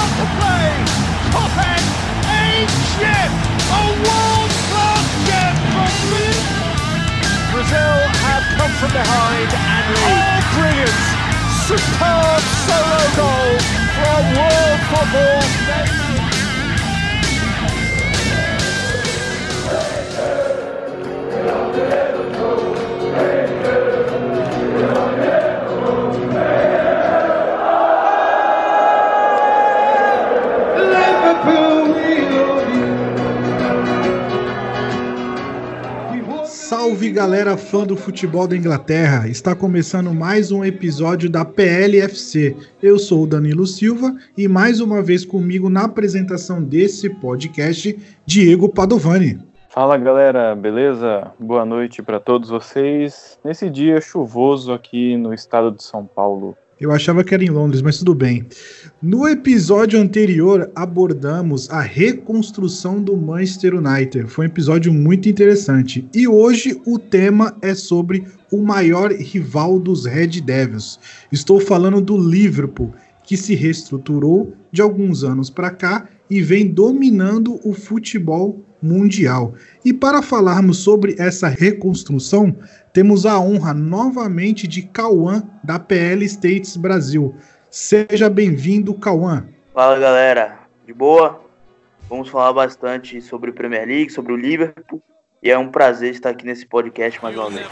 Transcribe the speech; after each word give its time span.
start 0.00 0.12
to 0.16 0.26
play. 0.40 0.70
Top 1.30 1.52
end, 1.60 1.86
a 2.24 2.64
chip, 2.96 3.30
a 3.68 3.84
world-class 4.00 5.04
chip 5.26 5.54
from 5.72 5.92
Brazil 7.52 7.96
have 8.24 8.44
come 8.56 8.72
from 8.80 8.92
behind 8.96 9.50
and 9.52 9.84
oh, 9.84 10.00
lead. 10.00 10.16
oh, 10.16 10.56
brilliant! 10.56 11.00
Superb 11.68 12.42
solo 12.66 13.02
goal 13.20 13.52
from 13.96 14.22
world 14.36 14.80
football. 14.90 16.09
Salve 37.00 37.14
galera 37.14 37.56
fã 37.56 37.86
do 37.86 37.96
futebol 37.96 38.46
da 38.46 38.54
Inglaterra! 38.54 39.26
Está 39.26 39.54
começando 39.54 40.12
mais 40.12 40.52
um 40.52 40.62
episódio 40.62 41.30
da 41.30 41.46
PLFC. 41.46 42.54
Eu 42.82 42.98
sou 42.98 43.22
o 43.22 43.26
Danilo 43.26 43.66
Silva 43.66 44.14
e 44.36 44.46
mais 44.46 44.82
uma 44.82 45.00
vez 45.00 45.24
comigo 45.24 45.70
na 45.70 45.84
apresentação 45.84 46.62
desse 46.62 47.08
podcast, 47.08 47.98
Diego 48.26 48.68
Padovani. 48.68 49.38
Fala 49.70 49.96
galera, 49.96 50.54
beleza? 50.54 51.32
Boa 51.38 51.64
noite 51.64 52.02
para 52.02 52.20
todos 52.20 52.50
vocês. 52.50 53.38
Nesse 53.42 53.70
dia 53.70 53.98
chuvoso 54.02 54.70
aqui 54.70 55.16
no 55.16 55.32
estado 55.32 55.70
de 55.70 55.82
São 55.82 56.04
Paulo. 56.04 56.54
Eu 56.80 56.90
achava 56.90 57.22
que 57.22 57.34
era 57.34 57.44
em 57.44 57.50
Londres, 57.50 57.82
mas 57.82 57.98
tudo 57.98 58.14
bem. 58.14 58.46
No 59.02 59.28
episódio 59.28 60.00
anterior, 60.00 60.70
abordamos 60.74 61.68
a 61.68 61.82
reconstrução 61.82 63.02
do 63.02 63.14
Manchester 63.14 63.74
United. 63.74 64.30
Foi 64.30 64.46
um 64.46 64.48
episódio 64.48 64.90
muito 64.90 65.28
interessante. 65.28 66.08
E 66.14 66.26
hoje 66.26 66.80
o 66.86 66.98
tema 66.98 67.54
é 67.60 67.74
sobre 67.74 68.24
o 68.50 68.62
maior 68.62 69.12
rival 69.12 69.78
dos 69.78 70.06
Red 70.06 70.40
Devils. 70.40 70.98
Estou 71.30 71.60
falando 71.60 72.00
do 72.00 72.16
Liverpool, 72.16 72.94
que 73.24 73.36
se 73.36 73.54
reestruturou 73.54 74.54
de 74.72 74.80
alguns 74.80 75.22
anos 75.22 75.50
para 75.50 75.70
cá 75.70 76.08
e 76.30 76.40
vem 76.40 76.66
dominando 76.66 77.60
o 77.62 77.74
futebol 77.74 78.64
mundial. 78.82 79.54
E 79.84 79.92
para 79.92 80.22
falarmos 80.22 80.78
sobre 80.78 81.16
essa 81.18 81.48
reconstrução, 81.48 82.56
temos 82.92 83.26
a 83.26 83.38
honra 83.38 83.72
novamente 83.74 84.66
de 84.66 84.82
Cauã, 84.82 85.42
da 85.62 85.78
PL 85.78 86.24
States 86.24 86.76
Brasil. 86.76 87.34
Seja 87.70 88.28
bem-vindo, 88.28 88.94
Cauã. 88.94 89.46
Fala 89.72 89.98
galera, 89.98 90.58
de 90.86 90.92
boa? 90.92 91.40
Vamos 92.08 92.28
falar 92.28 92.52
bastante 92.52 93.22
sobre 93.22 93.52
Premier 93.52 93.86
League, 93.86 94.10
sobre 94.10 94.32
o 94.32 94.36
Liverpool. 94.36 95.00
E 95.42 95.50
é 95.50 95.56
um 95.56 95.70
prazer 95.70 96.12
estar 96.12 96.30
aqui 96.30 96.44
nesse 96.44 96.66
podcast 96.66 97.22
mais 97.22 97.36
uma 97.36 97.48
vez. 97.48 97.66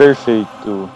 Perfeito. 0.00 0.88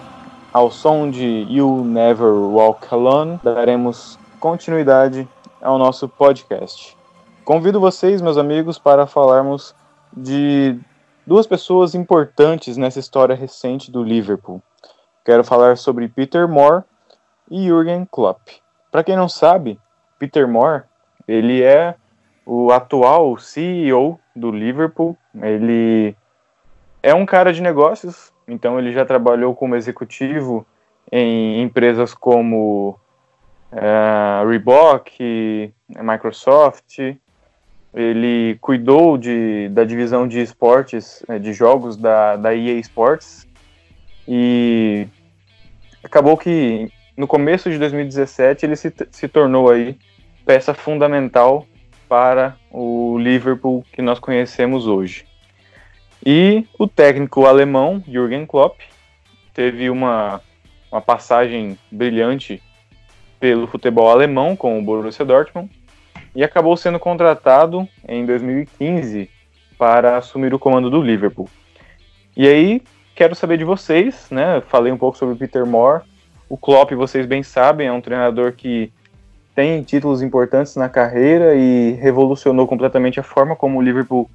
Ao 0.51 0.71
som 0.71 1.11
de 1.11 1.47
You 1.51 1.85
Never 1.85 2.33
Walk 2.33 2.87
Alone, 2.91 3.39
daremos 3.43 4.19
continuidade 4.41 5.29
ao 5.61 5.77
nosso 5.77 6.09
podcast. 6.09 6.97
Convido 7.45 7.79
vocês, 7.79 8.23
meus 8.23 8.39
amigos, 8.39 8.79
para 8.79 9.07
falarmos 9.07 9.75
de 10.11 10.81
duas 11.27 11.47
pessoas 11.47 11.95
importantes 11.95 12.79
nessa 12.79 12.99
história 12.99 13.37
recente 13.37 13.91
do 13.91 14.03
Liverpool. 14.03 14.63
Quero 15.23 15.45
falar 15.45 15.77
sobre 15.77 16.09
Peter 16.09 16.49
Moore 16.49 16.83
e 17.51 17.67
Jürgen 17.67 18.09
Klopp. 18.11 18.41
Para 18.91 19.05
quem 19.05 19.17
não 19.17 19.29
sabe, 19.29 19.79
Peter 20.19 20.49
Moore, 20.49 20.85
ele 21.29 21.63
é 21.63 21.95
o 22.47 22.73
atual 22.73 23.37
CEO 23.37 24.19
do 24.35 24.51
Liverpool. 24.51 25.15
Ele 25.43 26.17
é 27.03 27.15
um 27.15 27.27
cara 27.27 27.53
de 27.53 27.61
negócios, 27.61 28.33
então 28.47 28.78
ele 28.78 28.93
já 28.93 29.05
trabalhou 29.05 29.55
como 29.55 29.77
executivo 29.77 30.66
em 31.10 31.62
empresas 31.62 32.15
como 32.15 32.99
uh, 33.72 34.49
Reebok, 34.49 35.72
Microsoft. 35.88 36.99
Ele 37.93 38.59
cuidou 38.60 39.16
de, 39.16 39.69
da 39.69 39.84
divisão 39.84 40.27
de 40.27 40.41
esportes, 40.41 41.22
eh, 41.28 41.38
de 41.38 41.53
jogos 41.53 41.97
da, 41.97 42.34
da 42.34 42.53
EA 42.53 42.81
Sports. 42.81 43.47
E 44.27 45.06
acabou 46.03 46.37
que 46.37 46.91
no 47.16 47.28
começo 47.28 47.71
de 47.71 47.78
2017 47.78 48.66
ele 48.66 48.75
se, 48.75 48.93
se 49.12 49.28
tornou 49.28 49.71
aí 49.71 49.97
peça 50.44 50.75
fundamental 50.75 51.65
para 52.09 52.56
o 52.72 53.16
Liverpool 53.16 53.84
que 53.93 54.03
nós 54.03 54.19
conhecemos 54.19 54.88
hoje. 54.88 55.25
E 56.25 56.67
o 56.79 56.87
técnico 56.87 57.45
alemão, 57.45 58.03
Jürgen 58.09 58.47
Klopp, 58.47 58.81
teve 59.53 59.91
uma, 59.91 60.41
uma 60.91 61.01
passagem 61.01 61.79
brilhante 61.93 62.62
pelo 63.39 63.67
futebol 63.67 64.09
alemão 64.09 64.57
com 64.57 64.79
o 64.79 64.83
Borussia 64.83 65.23
Dortmund 65.23 65.71
e 66.35 66.43
acabou 66.43 66.77
sendo 66.79 66.99
contratado 66.99 67.87
em 68.09 68.25
2015 68.25 69.29
para 69.77 70.17
assumir 70.17 70.55
o 70.55 70.59
comando 70.59 70.89
do 70.89 71.03
Liverpool. 71.03 71.49
E 72.35 72.49
aí, 72.49 72.83
quero 73.15 73.35
saber 73.35 73.59
de 73.59 73.65
vocês, 73.65 74.29
né? 74.31 74.62
Falei 74.69 74.91
um 74.91 74.97
pouco 74.97 75.19
sobre 75.19 75.35
o 75.35 75.39
Peter 75.39 75.67
Moore. 75.67 76.05
O 76.49 76.56
Klopp, 76.56 76.91
vocês 76.93 77.27
bem 77.27 77.43
sabem, 77.43 77.87
é 77.87 77.93
um 77.93 78.01
treinador 78.01 78.53
que 78.53 78.91
tem 79.55 79.83
títulos 79.83 80.23
importantes 80.23 80.75
na 80.75 80.89
carreira 80.89 81.55
e 81.55 81.93
revolucionou 81.93 82.67
completamente 82.67 83.21
a 83.21 83.23
forma 83.23 83.55
como 83.55 83.79
o 83.79 83.83
Liverpool 83.83 84.29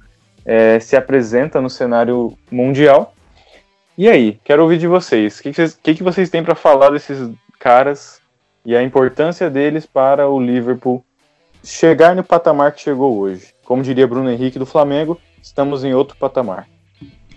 é, 0.44 0.80
se 0.80 0.96
apresenta 0.96 1.60
no 1.60 1.70
cenário 1.70 2.36
mundial. 2.50 3.14
E 3.96 4.08
aí, 4.08 4.40
quero 4.44 4.62
ouvir 4.62 4.78
de 4.78 4.86
vocês. 4.86 5.38
O 5.38 5.42
que, 5.42 5.52
que, 5.52 5.68
que, 5.82 5.94
que 5.96 6.02
vocês 6.02 6.30
têm 6.30 6.42
para 6.42 6.54
falar 6.54 6.90
desses 6.90 7.30
caras 7.58 8.20
e 8.64 8.74
a 8.74 8.82
importância 8.82 9.50
deles 9.50 9.86
para 9.86 10.28
o 10.28 10.40
Liverpool 10.40 11.04
chegar 11.62 12.14
no 12.14 12.24
patamar 12.24 12.72
que 12.72 12.80
chegou 12.80 13.18
hoje? 13.18 13.54
Como 13.64 13.82
diria 13.82 14.06
Bruno 14.06 14.30
Henrique 14.30 14.58
do 14.58 14.66
Flamengo, 14.66 15.20
estamos 15.42 15.84
em 15.84 15.94
outro 15.94 16.16
patamar. 16.16 16.66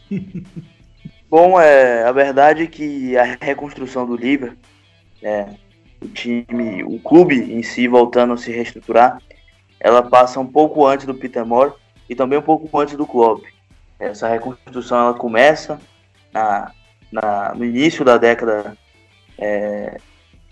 Bom, 1.30 1.60
é, 1.60 2.04
a 2.04 2.12
verdade 2.12 2.64
é 2.64 2.68
que 2.68 3.18
a 3.18 3.24
reconstrução 3.42 4.06
do 4.06 4.16
Liverpool, 4.16 4.58
é, 5.22 5.48
o 6.02 6.08
time, 6.08 6.84
o 6.84 7.00
clube 7.00 7.36
em 7.36 7.64
si 7.64 7.88
voltando 7.88 8.34
a 8.34 8.38
se 8.38 8.52
reestruturar, 8.52 9.20
ela 9.80 10.04
passa 10.04 10.40
um 10.40 10.46
pouco 10.46 10.86
antes 10.86 11.06
do 11.06 11.16
Peter 11.16 11.46
Moore 11.46 11.74
e 12.10 12.16
também 12.16 12.38
um 12.38 12.44
pouco 12.44 12.78
antes 12.80 12.96
do 12.96 13.08
Klopp. 13.08 13.44
Essa 14.00 14.28
reconstrução 14.28 14.98
ela 15.00 15.14
começa 15.14 15.80
na, 16.34 16.72
na 17.12 17.54
no 17.56 17.64
início 17.64 18.04
da 18.04 18.18
década 18.18 18.78
é, 19.38 19.98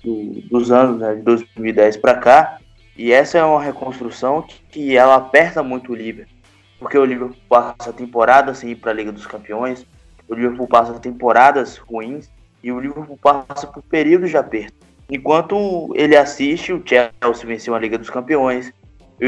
do, 0.03 0.41
dos 0.49 0.71
anos 0.71 0.99
né, 0.99 1.15
de 1.15 1.21
2010 1.21 1.97
para 1.97 2.15
cá, 2.15 2.59
e 2.97 3.11
essa 3.11 3.37
é 3.37 3.43
uma 3.43 3.61
reconstrução 3.61 4.41
que, 4.41 4.61
que 4.69 4.97
ela 4.97 5.15
aperta 5.15 5.63
muito 5.63 5.91
o 5.91 5.95
Liverpool, 5.95 6.35
porque 6.79 6.97
o 6.97 7.05
Liverpool 7.05 7.37
passa 7.49 7.93
temporada 7.93 8.53
sem 8.53 8.71
ir 8.71 8.75
para 8.75 8.91
a 8.91 8.93
Liga 8.93 9.11
dos 9.11 9.25
Campeões, 9.25 9.85
o 10.27 10.33
Liverpool 10.33 10.67
passa 10.67 10.93
temporadas 10.99 11.77
ruins 11.77 12.29
e 12.63 12.71
o 12.71 12.79
Liverpool 12.79 13.17
passa 13.21 13.67
por 13.67 13.83
períodos 13.83 14.29
de 14.29 14.37
aperto. 14.37 14.73
Enquanto 15.09 15.91
ele 15.95 16.15
assiste, 16.15 16.71
o 16.71 16.81
Chelsea 16.85 17.45
venceu 17.45 17.75
a 17.75 17.79
Liga 17.79 17.97
dos 17.97 18.09
Campeões, 18.09 18.71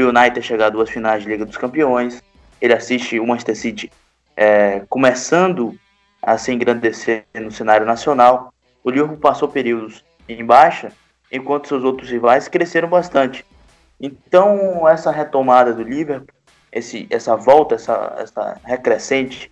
o 0.02 0.08
United 0.08 0.42
chegar 0.42 0.66
a 0.66 0.70
duas 0.70 0.90
finais 0.90 1.22
de 1.22 1.28
Liga 1.28 1.44
dos 1.44 1.56
Campeões, 1.56 2.22
ele 2.60 2.72
assiste 2.72 3.20
o 3.20 3.26
Manchester 3.26 3.56
City 3.56 3.92
é, 4.36 4.80
começando 4.88 5.78
a 6.22 6.38
se 6.38 6.52
engrandecer 6.52 7.26
no 7.34 7.52
cenário 7.52 7.86
nacional. 7.86 8.52
O 8.82 8.90
Liverpool 8.90 9.18
passou 9.18 9.48
períodos 9.48 10.04
em 10.28 10.44
baixa 10.44 10.92
enquanto 11.30 11.68
seus 11.68 11.84
outros 11.84 12.10
rivais 12.10 12.48
cresceram 12.48 12.88
bastante. 12.88 13.44
Então, 14.00 14.88
essa 14.88 15.10
retomada 15.10 15.72
do 15.72 15.82
Liverpool, 15.82 16.34
esse, 16.72 17.06
essa 17.10 17.36
volta, 17.36 17.76
essa, 17.76 18.16
essa 18.18 18.60
recrescente 18.64 19.50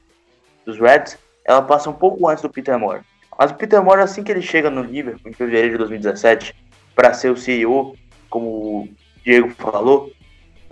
dos 0.64 0.78
Reds, 0.78 1.18
ela 1.44 1.62
passa 1.62 1.90
um 1.90 1.94
pouco 1.94 2.28
antes 2.28 2.42
do 2.42 2.50
Peter 2.50 2.78
Moore. 2.78 3.02
Mas 3.38 3.50
o 3.50 3.54
Peter 3.54 3.82
Moore, 3.82 4.00
assim 4.00 4.22
que 4.22 4.30
ele 4.30 4.42
chega 4.42 4.70
no 4.70 4.82
Liverpool, 4.82 5.30
em 5.30 5.34
fevereiro 5.34 5.70
de 5.70 5.78
2017, 5.78 6.54
para 6.94 7.12
ser 7.14 7.30
o 7.30 7.36
CEO, 7.36 7.96
como 8.28 8.46
o 8.48 8.88
Diego 9.24 9.50
falou, 9.50 10.10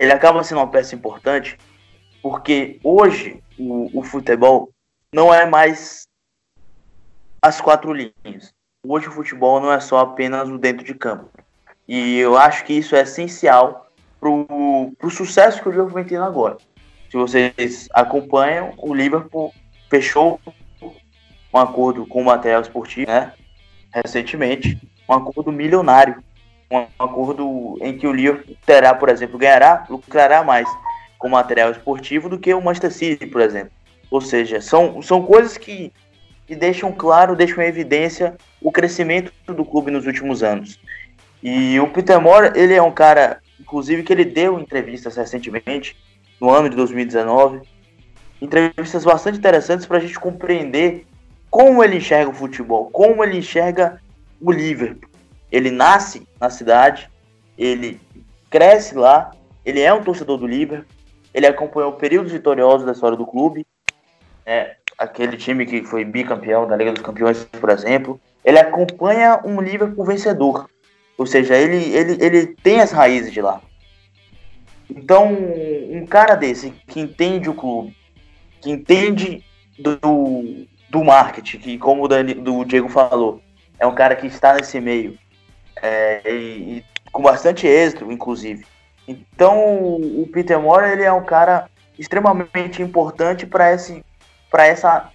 ele 0.01 0.11
acaba 0.11 0.43
sendo 0.43 0.57
uma 0.57 0.67
peça 0.67 0.95
importante, 0.95 1.59
porque 2.23 2.79
hoje 2.83 3.41
o, 3.59 3.99
o 3.99 4.03
futebol 4.03 4.71
não 5.13 5.31
é 5.31 5.45
mais 5.45 6.07
as 7.39 7.61
quatro 7.61 7.93
linhas. 7.93 8.51
Hoje 8.83 9.07
o 9.07 9.11
futebol 9.11 9.61
não 9.61 9.71
é 9.71 9.79
só 9.79 9.99
apenas 9.99 10.49
o 10.49 10.57
dentro 10.57 10.83
de 10.83 10.95
campo. 10.95 11.29
E 11.87 12.17
eu 12.17 12.35
acho 12.35 12.65
que 12.65 12.73
isso 12.73 12.95
é 12.95 13.01
essencial 13.01 13.91
para 14.19 14.29
o 14.29 15.09
sucesso 15.11 15.61
que 15.61 15.67
o 15.67 15.71
Liverpool 15.71 15.93
vem 15.93 16.05
tendo 16.05 16.23
agora. 16.23 16.57
Se 17.11 17.15
vocês 17.15 17.87
acompanham, 17.93 18.73
o 18.77 18.95
Liverpool 18.95 19.53
fechou 19.87 20.41
um 21.53 21.59
acordo 21.59 22.07
com 22.07 22.23
o 22.23 22.25
material 22.25 22.61
esportivo, 22.61 23.11
né? 23.11 23.33
Recentemente, 23.93 24.81
um 25.07 25.13
acordo 25.13 25.51
milionário. 25.51 26.23
Um 26.71 26.87
acordo 26.97 27.77
em 27.81 27.97
que 27.97 28.07
o 28.07 28.13
Liverpool 28.13 28.55
terá, 28.65 28.93
por 28.93 29.09
exemplo, 29.09 29.37
ganhará, 29.37 29.85
lucrará 29.89 30.43
mais 30.43 30.67
com 31.19 31.27
material 31.27 31.69
esportivo 31.69 32.29
do 32.29 32.39
que 32.39 32.53
o 32.53 32.61
Manchester 32.61 32.91
City, 32.91 33.27
por 33.27 33.41
exemplo. 33.41 33.71
Ou 34.09 34.21
seja, 34.21 34.61
são, 34.61 35.01
são 35.01 35.21
coisas 35.21 35.57
que, 35.57 35.91
que 36.47 36.55
deixam 36.55 36.91
claro, 36.91 37.35
deixam 37.35 37.61
em 37.61 37.67
evidência 37.67 38.37
o 38.61 38.71
crescimento 38.71 39.31
do 39.45 39.65
clube 39.65 39.91
nos 39.91 40.05
últimos 40.07 40.41
anos. 40.41 40.79
E 41.43 41.79
o 41.79 41.87
Peter 41.87 42.19
Moore, 42.21 42.51
ele 42.55 42.73
é 42.73 42.81
um 42.81 42.91
cara, 42.91 43.39
inclusive, 43.59 44.03
que 44.03 44.13
ele 44.13 44.25
deu 44.25 44.59
entrevistas 44.59 45.17
recentemente, 45.17 45.97
no 46.39 46.49
ano 46.49 46.69
de 46.69 46.75
2019, 46.75 47.61
entrevistas 48.41 49.03
bastante 49.03 49.37
interessantes 49.37 49.85
para 49.85 49.97
a 49.97 50.01
gente 50.01 50.19
compreender 50.19 51.05
como 51.49 51.83
ele 51.83 51.97
enxerga 51.97 52.31
o 52.31 52.33
futebol, 52.33 52.89
como 52.89 53.23
ele 53.23 53.37
enxerga 53.37 54.01
o 54.39 54.51
Liverpool. 54.51 55.09
Ele 55.51 55.69
nasce 55.69 56.25
na 56.41 56.49
cidade, 56.49 57.09
ele 57.57 58.01
cresce 58.49 58.95
lá, 58.95 59.31
ele 59.63 59.79
é 59.79 59.93
um 59.93 60.03
torcedor 60.03 60.37
do 60.37 60.47
Liverpool, 60.47 60.85
ele 61.33 61.45
acompanhou 61.45 61.93
períodos 61.93 62.31
vitoriosos 62.31 62.85
da 62.85 62.91
história 62.91 63.15
do 63.15 63.25
clube, 63.25 63.65
é, 64.45 64.75
aquele 64.97 65.37
time 65.37 65.65
que 65.65 65.83
foi 65.83 66.03
bicampeão 66.03 66.67
da 66.67 66.75
Liga 66.75 66.91
dos 66.91 67.01
Campeões, 67.01 67.45
por 67.45 67.69
exemplo. 67.69 68.19
Ele 68.43 68.59
acompanha 68.59 69.39
um 69.45 69.61
Liverpool 69.61 70.03
vencedor. 70.03 70.67
Ou 71.17 71.25
seja, 71.25 71.55
ele, 71.55 71.95
ele, 71.95 72.17
ele 72.19 72.47
tem 72.47 72.81
as 72.81 72.91
raízes 72.91 73.31
de 73.31 73.41
lá. 73.41 73.61
Então, 74.89 75.31
um 75.31 76.05
cara 76.05 76.35
desse 76.35 76.71
que 76.87 76.99
entende 76.99 77.49
o 77.49 77.53
clube, 77.53 77.95
que 78.59 78.69
entende 78.69 79.43
do, 79.79 80.65
do 80.89 81.03
marketing, 81.03 81.59
que 81.59 81.77
como 81.77 82.03
o, 82.03 82.07
Dani, 82.07 82.33
do 82.33 82.65
Diego 82.65 82.89
falou, 82.89 83.41
é 83.79 83.87
um 83.87 83.95
cara 83.95 84.15
que 84.15 84.27
está 84.27 84.55
nesse 84.55 84.79
meio, 84.81 85.17
é, 85.75 86.21
e, 86.25 86.77
e, 86.77 86.85
com 87.11 87.21
bastante 87.21 87.67
êxito, 87.67 88.11
inclusive. 88.11 88.65
Então, 89.07 89.75
o 89.95 90.27
Peter 90.31 90.59
Moore 90.59 90.91
ele 90.91 91.03
é 91.03 91.11
um 91.11 91.23
cara 91.23 91.69
extremamente 91.97 92.81
importante 92.81 93.45
para 93.45 93.73
esse, 93.73 94.03
para 94.49 94.65
essa, 94.65 95.09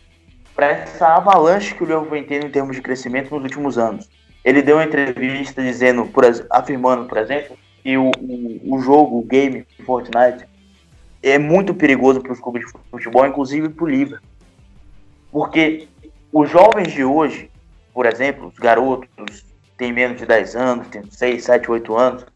para 0.54 0.66
essa 0.66 1.08
avalanche 1.08 1.74
que 1.74 1.82
o 1.82 1.86
Liverpool 1.86 2.10
vem 2.10 2.24
tendo 2.24 2.46
em 2.46 2.50
termos 2.50 2.76
de 2.76 2.82
crescimento 2.82 3.34
nos 3.34 3.42
últimos 3.42 3.78
anos. 3.78 4.08
Ele 4.44 4.62
deu 4.62 4.76
uma 4.76 4.84
entrevista 4.84 5.62
dizendo, 5.62 6.06
por, 6.06 6.24
afirmando, 6.50 7.06
por 7.06 7.18
exemplo, 7.18 7.56
que 7.82 7.96
o, 7.96 8.10
o, 8.20 8.74
o 8.76 8.78
jogo, 8.80 9.18
o 9.18 9.22
game 9.22 9.66
Fortnite, 9.84 10.46
é 11.22 11.38
muito 11.38 11.74
perigoso 11.74 12.20
para 12.20 12.32
os 12.32 12.40
clubes 12.40 12.64
de 12.66 12.72
futebol, 12.90 13.26
inclusive 13.26 13.68
para 13.68 13.84
o 13.84 13.88
Liverpool. 13.88 14.28
Porque 15.32 15.88
os 16.32 16.48
jovens 16.48 16.92
de 16.92 17.04
hoje, 17.04 17.50
por 17.92 18.06
exemplo, 18.06 18.48
os 18.48 18.58
garotos 18.58 19.44
têm 19.76 19.92
menos 19.92 20.18
de 20.18 20.26
10 20.26 20.56
anos, 20.56 20.88
têm 20.88 21.10
6, 21.10 21.44
7, 21.44 21.70
8 21.70 21.96
anos, 21.96 22.26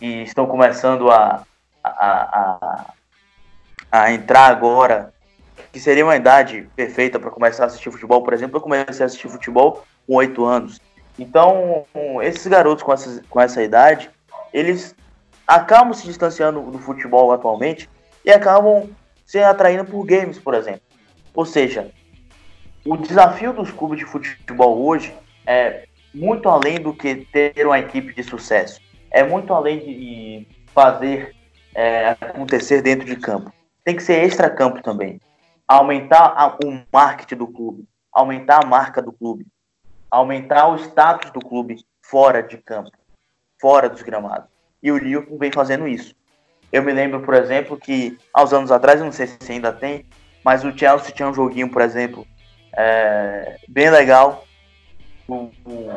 e 0.00 0.22
estão 0.22 0.46
começando 0.46 1.10
a, 1.10 1.42
a, 1.82 1.90
a, 1.90 2.94
a 3.90 4.12
entrar 4.12 4.46
agora, 4.46 5.12
que 5.72 5.80
seria 5.80 6.04
uma 6.04 6.16
idade 6.16 6.68
perfeita 6.74 7.18
para 7.18 7.30
começar 7.30 7.64
a 7.64 7.66
assistir 7.66 7.90
futebol, 7.90 8.22
por 8.22 8.32
exemplo, 8.32 8.56
eu 8.56 8.60
comecei 8.60 9.04
a 9.04 9.06
assistir 9.06 9.28
futebol 9.28 9.84
com 10.06 10.14
8 10.14 10.44
anos. 10.44 10.80
Então, 11.18 11.86
esses 12.22 12.46
garotos 12.46 12.82
com 12.82 12.92
essa, 12.92 13.22
com 13.28 13.40
essa 13.40 13.62
idade, 13.62 14.10
eles 14.52 14.94
acabam 15.46 15.92
se 15.94 16.04
distanciando 16.04 16.60
do 16.70 16.78
futebol 16.78 17.32
atualmente 17.32 17.88
e 18.24 18.30
acabam 18.30 18.90
se 19.24 19.38
atraindo 19.38 19.84
por 19.84 20.04
games, 20.04 20.38
por 20.38 20.54
exemplo. 20.54 20.82
Ou 21.34 21.44
seja, 21.44 21.90
o 22.84 22.96
desafio 22.96 23.52
dos 23.52 23.70
clubes 23.70 23.98
de 23.98 24.04
futebol 24.04 24.84
hoje 24.84 25.14
é 25.46 25.86
muito 26.16 26.48
além 26.48 26.80
do 26.80 26.94
que 26.94 27.14
ter 27.26 27.66
uma 27.66 27.78
equipe 27.78 28.14
de 28.14 28.22
sucesso. 28.22 28.80
É 29.10 29.22
muito 29.22 29.52
além 29.52 29.78
de 29.78 30.48
fazer 30.68 31.34
é, 31.74 32.08
acontecer 32.08 32.80
dentro 32.80 33.04
de 33.04 33.16
campo. 33.16 33.52
Tem 33.84 33.94
que 33.94 34.02
ser 34.02 34.24
extra-campo 34.24 34.82
também. 34.82 35.20
Aumentar 35.68 36.32
a, 36.36 36.56
o 36.64 36.82
marketing 36.90 37.36
do 37.36 37.46
clube, 37.46 37.84
aumentar 38.10 38.64
a 38.64 38.66
marca 38.66 39.02
do 39.02 39.12
clube, 39.12 39.46
aumentar 40.10 40.68
o 40.68 40.76
status 40.76 41.30
do 41.32 41.40
clube 41.40 41.76
fora 42.00 42.42
de 42.42 42.56
campo, 42.56 42.90
fora 43.60 43.88
dos 43.88 44.02
gramados. 44.02 44.48
E 44.82 44.90
o 44.90 44.96
Liverpool 44.96 45.38
vem 45.38 45.52
fazendo 45.52 45.86
isso. 45.86 46.14
Eu 46.72 46.82
me 46.82 46.92
lembro, 46.92 47.20
por 47.20 47.34
exemplo, 47.34 47.76
que 47.76 48.16
aos 48.32 48.52
anos 48.52 48.70
atrás, 48.70 49.00
não 49.00 49.12
sei 49.12 49.26
se 49.26 49.52
ainda 49.52 49.72
tem, 49.72 50.06
mas 50.42 50.64
o 50.64 50.76
Chelsea 50.76 51.12
tinha 51.12 51.28
um 51.28 51.34
joguinho, 51.34 51.70
por 51.70 51.82
exemplo, 51.82 52.26
é, 52.74 53.56
bem 53.68 53.90
legal. 53.90 54.45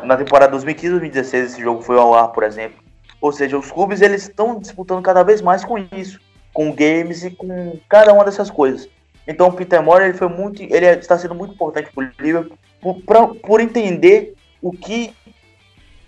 Na 0.03 0.17
temporada 0.17 0.57
2015-2016 0.57 1.33
esse 1.33 1.61
jogo 1.61 1.81
foi 1.81 1.97
ao 1.97 2.13
ar, 2.13 2.29
por 2.29 2.43
exemplo. 2.43 2.79
Ou 3.21 3.31
seja, 3.31 3.57
os 3.57 3.71
clubes 3.71 4.01
eles 4.01 4.23
estão 4.23 4.59
disputando 4.59 5.03
cada 5.03 5.23
vez 5.23 5.41
mais 5.41 5.63
com 5.63 5.77
isso, 5.77 6.19
com 6.53 6.73
games 6.73 7.23
e 7.23 7.31
com 7.31 7.77
cada 7.87 8.13
uma 8.13 8.23
dessas 8.23 8.49
coisas. 8.49 8.89
Então 9.27 9.47
o 9.47 9.53
Peter 9.53 9.81
Moore 9.83 10.05
ele 10.05 10.13
foi 10.13 10.27
muito, 10.27 10.63
ele 10.63 10.85
está 10.87 11.17
sendo 11.17 11.35
muito 11.35 11.53
importante 11.53 11.91
para 11.93 12.03
o 12.03 12.11
Liverpool 12.19 12.57
por, 12.81 13.01
pra, 13.01 13.27
por 13.27 13.61
entender 13.61 14.33
o 14.61 14.71
que 14.71 15.13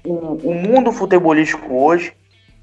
o, 0.03 0.50
o 0.50 0.53
mundo 0.53 0.91
futebolístico 0.91 1.74
hoje, 1.75 2.13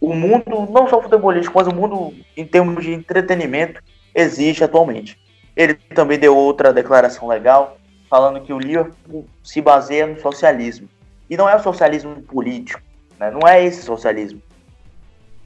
o 0.00 0.14
mundo, 0.14 0.44
não 0.70 0.88
só 0.88 1.00
futebolístico, 1.00 1.58
mas 1.58 1.68
o 1.68 1.74
mundo 1.74 2.14
em 2.36 2.44
termos 2.44 2.84
de 2.84 2.92
entretenimento 2.92 3.82
existe 4.14 4.64
atualmente. 4.64 5.18
Ele 5.56 5.74
também 5.74 6.18
deu 6.18 6.36
outra 6.36 6.72
declaração 6.72 7.28
legal, 7.28 7.77
falando 8.08 8.40
que 8.40 8.52
o 8.52 8.58
Liverpool 8.58 9.26
se 9.42 9.60
baseia 9.60 10.06
no 10.06 10.20
socialismo. 10.20 10.88
E 11.28 11.36
não 11.36 11.48
é 11.48 11.56
o 11.56 11.62
socialismo 11.62 12.22
político, 12.22 12.80
né? 13.18 13.30
não 13.30 13.46
é 13.46 13.62
esse 13.62 13.82
socialismo. 13.82 14.40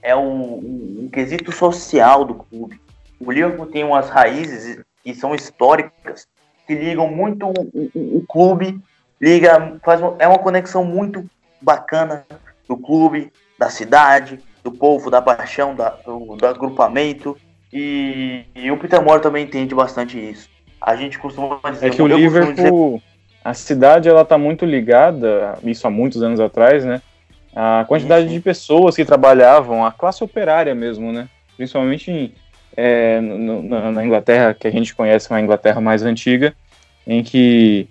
É 0.00 0.14
um 0.14 1.08
quesito 1.12 1.52
social 1.52 2.24
do 2.24 2.34
clube. 2.34 2.80
O 3.20 3.30
Liverpool 3.30 3.66
tem 3.66 3.84
umas 3.84 4.08
raízes 4.08 4.80
que 5.02 5.14
são 5.14 5.34
históricas 5.34 6.26
que 6.66 6.74
ligam 6.74 7.08
muito 7.08 7.46
o, 7.46 7.52
o, 7.52 8.18
o 8.18 8.24
clube, 8.28 8.80
liga, 9.20 9.78
faz 9.84 10.00
uma, 10.00 10.16
é 10.18 10.26
uma 10.26 10.38
conexão 10.38 10.84
muito 10.84 11.28
bacana 11.60 12.24
do 12.68 12.76
clube, 12.76 13.32
da 13.58 13.70
cidade, 13.70 14.40
do 14.62 14.72
povo, 14.72 15.10
da 15.10 15.20
paixão, 15.20 15.74
da, 15.74 15.90
do, 15.90 16.36
do 16.36 16.46
agrupamento. 16.46 17.36
E, 17.72 18.44
e, 18.54 18.70
o 18.70 18.78
Peter 18.78 19.02
Moore 19.02 19.22
também 19.22 19.44
entende 19.44 19.74
bastante 19.74 20.18
isso. 20.18 20.48
A 20.82 20.96
gente 20.96 21.18
costuma 21.18 21.60
dizer... 21.70 21.86
É 21.86 21.90
que 21.90 22.02
o 22.02 22.06
Liverpool, 22.06 22.96
dizer... 22.96 23.04
a 23.44 23.54
cidade, 23.54 24.08
ela 24.08 24.24
tá 24.24 24.36
muito 24.36 24.64
ligada, 24.64 25.58
isso 25.62 25.86
há 25.86 25.90
muitos 25.90 26.22
anos 26.22 26.40
atrás, 26.40 26.84
né? 26.84 27.00
A 27.54 27.84
quantidade 27.86 28.28
sim. 28.28 28.34
de 28.34 28.40
pessoas 28.40 28.96
que 28.96 29.04
trabalhavam, 29.04 29.84
a 29.84 29.92
classe 29.92 30.24
operária 30.24 30.74
mesmo, 30.74 31.12
né? 31.12 31.28
Principalmente 31.56 32.10
em, 32.10 32.32
é, 32.76 33.20
no, 33.20 33.62
na 33.92 34.04
Inglaterra, 34.04 34.54
que 34.54 34.66
a 34.66 34.70
gente 34.70 34.94
conhece 34.94 35.30
uma 35.30 35.40
Inglaterra 35.40 35.80
mais 35.80 36.02
antiga, 36.02 36.54
em 37.06 37.22
que 37.22 37.88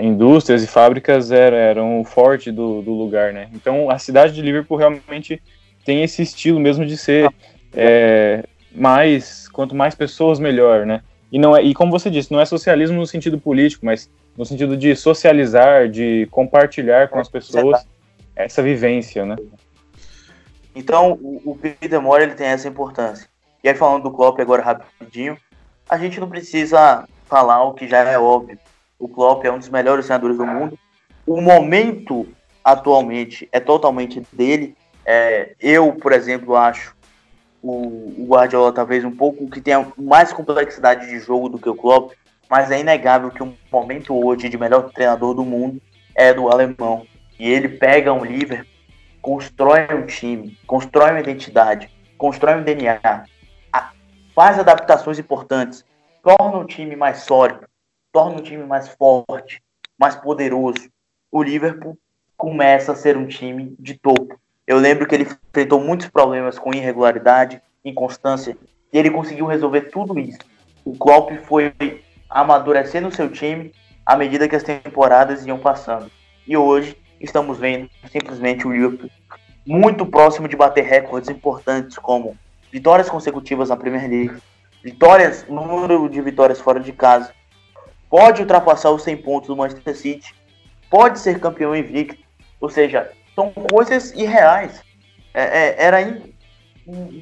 indústrias 0.00 0.62
e 0.62 0.66
fábricas 0.66 1.30
eram, 1.30 1.56
eram 1.56 2.00
o 2.00 2.04
forte 2.04 2.52
do, 2.52 2.82
do, 2.82 2.92
lugar, 2.92 3.32
né? 3.32 3.48
Então 3.54 3.90
a 3.90 3.98
cidade 3.98 4.34
de 4.34 4.42
Liverpool 4.42 4.76
realmente 4.76 5.42
tem 5.84 6.02
esse 6.02 6.22
estilo 6.22 6.60
mesmo 6.60 6.84
de 6.84 6.96
ser 6.96 7.30
é, 7.74 8.44
mais, 8.70 9.48
quanto 9.48 9.74
mais 9.74 9.94
pessoas 9.94 10.38
melhor, 10.38 10.84
né? 10.84 11.00
E 11.30 11.38
não 11.38 11.56
é, 11.56 11.62
e 11.62 11.74
como 11.74 11.90
você 11.90 12.10
disse, 12.10 12.32
não 12.32 12.40
é 12.40 12.44
socialismo 12.44 12.98
no 12.98 13.06
sentido 13.06 13.38
político, 13.38 13.84
mas 13.84 14.10
no 14.36 14.44
sentido 14.44 14.76
de 14.76 14.94
socializar, 14.94 15.88
de 15.88 16.26
compartilhar 16.30 17.08
com 17.08 17.18
as 17.18 17.28
pessoas 17.28 17.86
essa 18.34 18.62
vivência, 18.62 19.24
né? 19.24 19.36
Então 20.74 21.12
o, 21.14 21.52
o 21.52 21.56
Peter 21.56 22.00
Moore 22.00 22.22
ele 22.22 22.34
tem 22.34 22.48
essa 22.48 22.68
importância. 22.68 23.28
E 23.64 23.68
aí 23.68 23.74
falando 23.74 24.04
do 24.04 24.12
Klopp 24.12 24.38
agora 24.38 24.62
rapidinho, 24.62 25.36
a 25.88 25.98
gente 25.98 26.20
não 26.20 26.28
precisa 26.28 27.08
falar 27.24 27.64
o 27.64 27.72
que 27.72 27.88
já 27.88 27.98
é 27.98 28.18
óbvio. 28.18 28.58
O 28.98 29.08
Klopp 29.08 29.44
é 29.44 29.50
um 29.50 29.58
dos 29.58 29.68
melhores 29.68 30.06
treinadores 30.06 30.36
do 30.36 30.46
mundo. 30.46 30.78
O 31.26 31.40
momento 31.40 32.28
atualmente 32.62 33.48
é 33.50 33.58
totalmente 33.58 34.22
dele. 34.32 34.76
É, 35.04 35.54
eu, 35.60 35.92
por 35.94 36.12
exemplo, 36.12 36.56
acho 36.56 36.94
o, 37.68 38.22
o 38.22 38.26
Guardiola 38.28 38.72
talvez 38.72 39.04
um 39.04 39.14
pouco 39.14 39.50
que 39.50 39.60
tenha 39.60 39.86
mais 39.96 40.32
complexidade 40.32 41.08
de 41.08 41.18
jogo 41.18 41.48
do 41.48 41.58
que 41.58 41.68
o 41.68 41.74
Klopp, 41.74 42.12
mas 42.48 42.70
é 42.70 42.80
inegável 42.80 43.30
que 43.30 43.42
o 43.42 43.56
momento 43.72 44.14
hoje 44.14 44.48
de 44.48 44.56
melhor 44.56 44.90
treinador 44.92 45.34
do 45.34 45.44
mundo 45.44 45.80
é 46.14 46.32
do 46.32 46.48
alemão. 46.48 47.06
E 47.38 47.50
ele 47.50 47.68
pega 47.68 48.12
um 48.12 48.24
Liverpool, 48.24 48.66
constrói 49.20 49.86
um 49.92 50.06
time, 50.06 50.56
constrói 50.66 51.10
uma 51.10 51.20
identidade, 51.20 51.90
constrói 52.16 52.54
um 52.54 52.62
DNA, 52.62 53.24
faz 54.36 54.58
adaptações 54.58 55.18
importantes, 55.18 55.82
torna 56.22 56.58
o 56.58 56.66
time 56.66 56.94
mais 56.94 57.20
sólido, 57.20 57.66
torna 58.12 58.38
o 58.38 58.42
time 58.42 58.64
mais 58.64 58.88
forte, 58.88 59.62
mais 59.98 60.14
poderoso. 60.14 60.90
O 61.32 61.42
Liverpool 61.42 61.98
começa 62.36 62.92
a 62.92 62.96
ser 62.96 63.16
um 63.16 63.26
time 63.26 63.74
de 63.78 63.98
topo. 63.98 64.38
Eu 64.66 64.78
lembro 64.78 65.06
que 65.06 65.14
ele 65.14 65.24
enfrentou 65.24 65.80
muitos 65.80 66.08
problemas 66.08 66.58
com 66.58 66.74
irregularidade, 66.74 67.62
inconstância, 67.84 68.56
e 68.92 68.98
ele 68.98 69.10
conseguiu 69.10 69.46
resolver 69.46 69.82
tudo 69.82 70.18
isso. 70.18 70.40
O 70.84 70.96
Klopp 70.96 71.30
foi 71.44 71.72
amadurecendo 72.28 73.14
seu 73.14 73.30
time 73.30 73.72
à 74.04 74.16
medida 74.16 74.48
que 74.48 74.56
as 74.56 74.62
temporadas 74.62 75.46
iam 75.46 75.58
passando. 75.58 76.10
E 76.46 76.56
hoje 76.56 76.96
estamos 77.20 77.58
vendo 77.58 77.88
simplesmente 78.10 78.66
o 78.66 78.72
Liverpool 78.72 79.10
muito 79.66 80.06
próximo 80.06 80.46
de 80.46 80.56
bater 80.56 80.84
recordes 80.84 81.28
importantes 81.28 81.98
como 81.98 82.36
vitórias 82.70 83.08
consecutivas 83.08 83.68
na 83.68 83.76
Premier 83.76 84.08
League, 84.08 84.42
vitórias, 84.82 85.44
número 85.48 86.08
de 86.08 86.20
vitórias 86.20 86.60
fora 86.60 86.78
de 86.78 86.92
casa, 86.92 87.32
pode 88.08 88.42
ultrapassar 88.42 88.90
os 88.90 89.02
100 89.02 89.16
pontos 89.18 89.48
do 89.48 89.56
Manchester 89.56 89.96
City, 89.96 90.34
pode 90.88 91.18
ser 91.18 91.40
campeão 91.40 91.74
invicto, 91.74 92.22
ou 92.60 92.70
seja, 92.70 93.10
são 93.36 93.52
coisas 93.52 94.12
irreais. 94.12 94.82
É, 95.34 95.42
é, 95.42 95.84
era 95.84 96.00
in... 96.00 96.32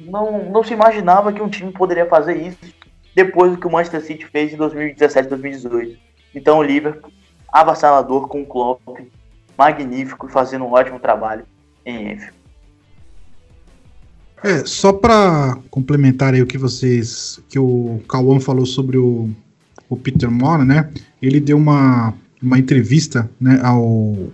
não, 0.07 0.45
não 0.45 0.63
se 0.63 0.73
imaginava 0.73 1.33
que 1.33 1.41
um 1.41 1.49
time 1.49 1.71
poderia 1.73 2.07
fazer 2.07 2.37
isso 2.37 2.73
depois 3.13 3.51
do 3.51 3.57
que 3.57 3.67
o 3.67 3.71
Manchester 3.71 4.01
City 4.01 4.25
fez 4.25 4.53
em 4.53 4.57
2017, 4.57 5.29
2018. 5.29 5.99
Então 6.33 6.59
o 6.59 6.63
Liverpool, 6.63 7.11
avassalador 7.51 8.27
com 8.27 8.41
o 8.41 8.45
Klopp, 8.45 8.81
magnífico 9.57 10.27
fazendo 10.29 10.65
um 10.65 10.71
ótimo 10.71 10.99
trabalho 10.99 11.45
em 11.85 12.13
Enfield. 12.13 12.33
É, 14.43 14.65
só 14.65 14.93
para 14.93 15.57
complementar 15.69 16.33
aí 16.33 16.41
o 16.41 16.45
que 16.45 16.57
vocês, 16.57 17.41
que 17.49 17.57
o 17.57 18.01
Cauã 18.07 18.39
falou 18.39 18.65
sobre 18.65 18.97
o, 18.97 19.29
o 19.89 19.97
Peter 19.97 20.29
Moore, 20.29 20.65
né? 20.65 20.91
Ele 21.21 21.39
deu 21.39 21.57
uma, 21.57 22.13
uma 22.41 22.59
entrevista, 22.59 23.29
né, 23.39 23.59
ao 23.63 24.29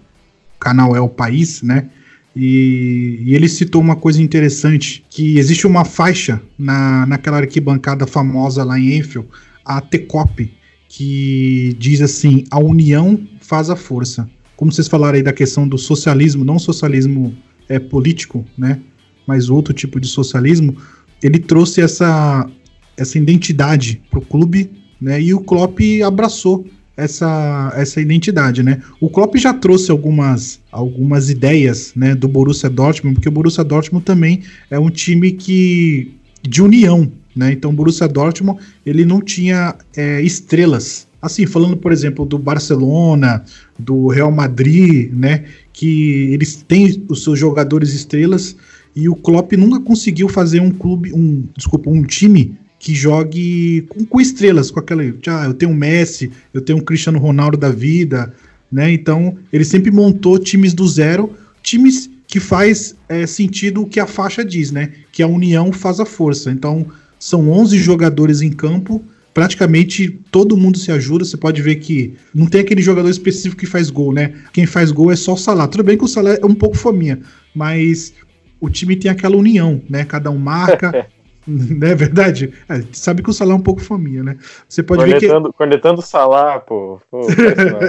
canal 0.61 0.95
É 0.95 1.01
o 1.01 1.09
País, 1.09 1.63
né? 1.63 1.89
E, 2.33 3.19
e, 3.25 3.35
ele 3.35 3.49
citou 3.49 3.81
uma 3.81 3.95
coisa 3.95 4.21
interessante, 4.21 5.03
que 5.09 5.37
existe 5.37 5.67
uma 5.67 5.83
faixa 5.83 6.41
na, 6.57 7.05
naquela 7.05 7.39
arquibancada 7.39 8.07
famosa 8.07 8.63
lá 8.63 8.79
em 8.79 8.97
Enfield, 8.97 9.27
a 9.65 9.81
TECOP, 9.81 10.53
que 10.87 11.75
diz 11.77 12.01
assim, 12.01 12.45
a 12.49 12.57
união 12.57 13.19
faz 13.41 13.69
a 13.69 13.75
força. 13.75 14.29
Como 14.55 14.71
vocês 14.71 14.87
falaram 14.87 15.17
aí 15.17 15.23
da 15.23 15.33
questão 15.33 15.67
do 15.67 15.77
socialismo, 15.77 16.45
não 16.45 16.57
socialismo 16.57 17.35
é, 17.67 17.79
político, 17.79 18.45
né? 18.57 18.79
Mas 19.27 19.49
outro 19.49 19.73
tipo 19.73 19.99
de 19.99 20.07
socialismo, 20.07 20.77
ele 21.21 21.39
trouxe 21.39 21.81
essa, 21.81 22.49
essa 22.95 23.17
identidade 23.17 24.01
para 24.09 24.19
o 24.19 24.25
clube, 24.25 24.71
né? 25.01 25.21
E 25.21 25.33
o 25.33 25.41
Klopp 25.41 25.79
abraçou 26.05 26.65
essa, 26.95 27.71
essa 27.75 28.01
identidade, 28.01 28.61
né? 28.63 28.81
O 28.99 29.09
Klopp 29.09 29.35
já 29.37 29.53
trouxe 29.53 29.91
algumas, 29.91 30.59
algumas 30.71 31.29
ideias, 31.29 31.93
né, 31.95 32.13
do 32.13 32.27
Borussia 32.27 32.69
Dortmund, 32.69 33.15
porque 33.15 33.29
o 33.29 33.31
Borussia 33.31 33.63
Dortmund 33.63 34.05
também 34.05 34.41
é 34.69 34.77
um 34.77 34.89
time 34.89 35.31
que 35.31 36.11
de 36.41 36.61
união, 36.61 37.11
né? 37.35 37.51
Então 37.53 37.71
o 37.71 37.73
Borussia 37.73 38.07
Dortmund 38.07 38.59
ele 38.85 39.05
não 39.05 39.21
tinha 39.21 39.75
é, 39.95 40.21
estrelas. 40.21 41.07
Assim, 41.21 41.45
falando, 41.45 41.77
por 41.77 41.91
exemplo, 41.91 42.25
do 42.25 42.37
Barcelona, 42.39 43.43
do 43.77 44.07
Real 44.07 44.31
Madrid, 44.31 45.11
né? 45.13 45.45
Que 45.71 46.33
eles 46.33 46.63
têm 46.67 47.03
os 47.07 47.23
seus 47.23 47.39
jogadores 47.39 47.93
estrelas 47.93 48.55
e 48.95 49.07
o 49.07 49.15
Klopp 49.15 49.53
nunca 49.53 49.79
conseguiu 49.79 50.27
fazer 50.27 50.59
um 50.59 50.71
clube, 50.71 51.13
um, 51.13 51.43
desculpa, 51.55 51.89
um 51.89 52.03
time 52.03 52.57
que 52.81 52.95
jogue 52.95 53.85
com, 53.87 54.03
com 54.03 54.19
estrelas, 54.19 54.71
com 54.71 54.79
aquela. 54.79 55.03
Ah, 55.03 55.45
eu 55.45 55.53
tenho 55.53 55.71
o 55.71 55.75
Messi, 55.75 56.31
eu 56.51 56.59
tenho 56.59 56.79
o 56.79 56.83
Cristiano 56.83 57.19
Ronaldo 57.19 57.55
da 57.55 57.69
vida, 57.69 58.33
né? 58.71 58.91
Então 58.91 59.37
ele 59.53 59.63
sempre 59.63 59.91
montou 59.91 60.39
times 60.39 60.73
do 60.73 60.87
zero, 60.87 61.31
times 61.61 62.09
que 62.25 62.39
faz 62.39 62.95
é, 63.07 63.27
sentido 63.27 63.83
o 63.83 63.85
que 63.85 63.99
a 63.99 64.07
faixa 64.07 64.43
diz, 64.43 64.71
né? 64.71 64.93
Que 65.11 65.21
a 65.21 65.27
união 65.27 65.71
faz 65.71 65.99
a 65.99 66.07
força. 66.07 66.49
Então 66.49 66.87
são 67.19 67.51
11 67.51 67.77
jogadores 67.77 68.41
em 68.41 68.49
campo, 68.49 68.99
praticamente 69.31 70.19
todo 70.31 70.57
mundo 70.57 70.79
se 70.79 70.91
ajuda. 70.91 71.23
Você 71.23 71.37
pode 71.37 71.61
ver 71.61 71.75
que 71.75 72.15
não 72.33 72.47
tem 72.47 72.61
aquele 72.61 72.81
jogador 72.81 73.11
específico 73.11 73.61
que 73.61 73.67
faz 73.67 73.91
gol, 73.91 74.11
né? 74.11 74.33
Quem 74.51 74.65
faz 74.65 74.91
gol 74.91 75.11
é 75.11 75.15
só 75.15 75.33
o 75.33 75.37
Salah. 75.37 75.67
Tudo 75.67 75.83
bem 75.83 75.99
que 75.99 76.03
o 76.03 76.07
Salah 76.07 76.33
é 76.33 76.45
um 76.47 76.55
pouco 76.55 76.75
fominha, 76.75 77.19
mas 77.53 78.11
o 78.59 78.71
time 78.71 78.95
tem 78.95 79.11
aquela 79.11 79.37
união, 79.37 79.79
né? 79.87 80.03
Cada 80.03 80.31
um 80.31 80.39
marca. 80.39 81.07
Não 81.47 81.87
é 81.87 81.95
verdade? 81.95 82.53
É, 82.69 82.83
sabe 82.91 83.23
que 83.23 83.29
o 83.29 83.33
Salah 83.33 83.53
é 83.53 83.57
um 83.57 83.61
pouco 83.61 83.81
faminha, 83.81 84.23
né? 84.23 84.37
Você 84.67 84.83
pode 84.83 85.01
cornetando, 85.01 85.43
ver 85.43 85.51
que. 85.51 85.57
Cornetando 85.57 85.99
o 85.99 86.03
Salah, 86.03 86.59
pô. 86.59 87.01
pô 87.09 87.21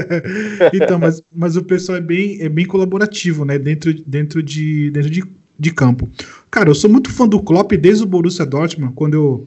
então, 0.73 0.99
mas, 0.99 1.23
mas 1.33 1.57
o 1.57 1.63
pessoal 1.63 1.99
é 1.99 2.01
bem, 2.01 2.41
é 2.41 2.49
bem 2.49 2.65
colaborativo, 2.65 3.45
né? 3.45 3.59
Dentro, 3.59 3.93
dentro, 4.07 4.43
de, 4.43 4.91
dentro 4.91 5.11
de, 5.11 5.23
de 5.59 5.71
campo. 5.71 6.09
Cara, 6.51 6.71
eu 6.71 6.75
sou 6.75 6.89
muito 6.89 7.11
fã 7.11 7.29
do 7.29 7.43
Klopp 7.43 7.73
desde 7.73 8.05
o 8.05 8.07
Borussia 8.07 8.47
Dortmund, 8.47 8.95
quando 8.95 9.15
eu, 9.15 9.47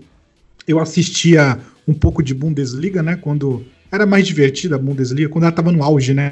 eu 0.68 0.80
assistia 0.80 1.58
um 1.88 1.94
pouco 1.94 2.22
de 2.22 2.34
Bundesliga, 2.34 3.02
né? 3.02 3.16
Quando 3.16 3.66
era 3.92 4.06
mais 4.06 4.28
divertida 4.28 4.76
a 4.76 4.80
Bundesliga, 4.80 5.30
quando 5.30 5.46
ela 5.46 5.54
tava 5.54 5.72
no 5.72 5.84
auge, 5.84 6.14
né? 6.14 6.32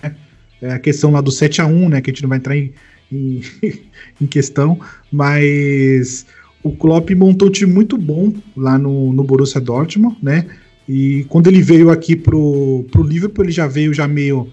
É 0.62 0.74
a 0.74 0.80
questão 0.80 1.12
lá 1.12 1.22
do 1.22 1.32
7 1.32 1.62
a 1.62 1.66
1 1.66 1.90
né? 1.90 2.02
Que 2.02 2.12
a 2.12 2.14
gente 2.14 2.22
não 2.22 2.30
vai 2.30 2.38
entrar 2.38 2.56
em, 2.56 2.72
em, 3.12 3.42
em 4.22 4.28
questão, 4.28 4.80
mas 5.12 6.26
o 6.64 6.72
Klopp 6.72 7.10
montou 7.12 7.50
um 7.50 7.52
time 7.52 7.72
muito 7.72 7.98
bom 7.98 8.34
lá 8.56 8.78
no, 8.78 9.12
no 9.12 9.24
Borussia 9.24 9.60
Dortmund, 9.60 10.18
né? 10.24 10.46
E 10.88 11.26
quando 11.30 11.48
ele 11.48 11.62
veio 11.62 11.90
aqui 11.90 12.16
pro, 12.16 12.86
pro 12.92 13.04
Liverpool, 13.04 13.46
ele 13.46 13.52
já 13.52 13.68
veio 13.68 13.94
já 13.94 14.08
meio. 14.08 14.48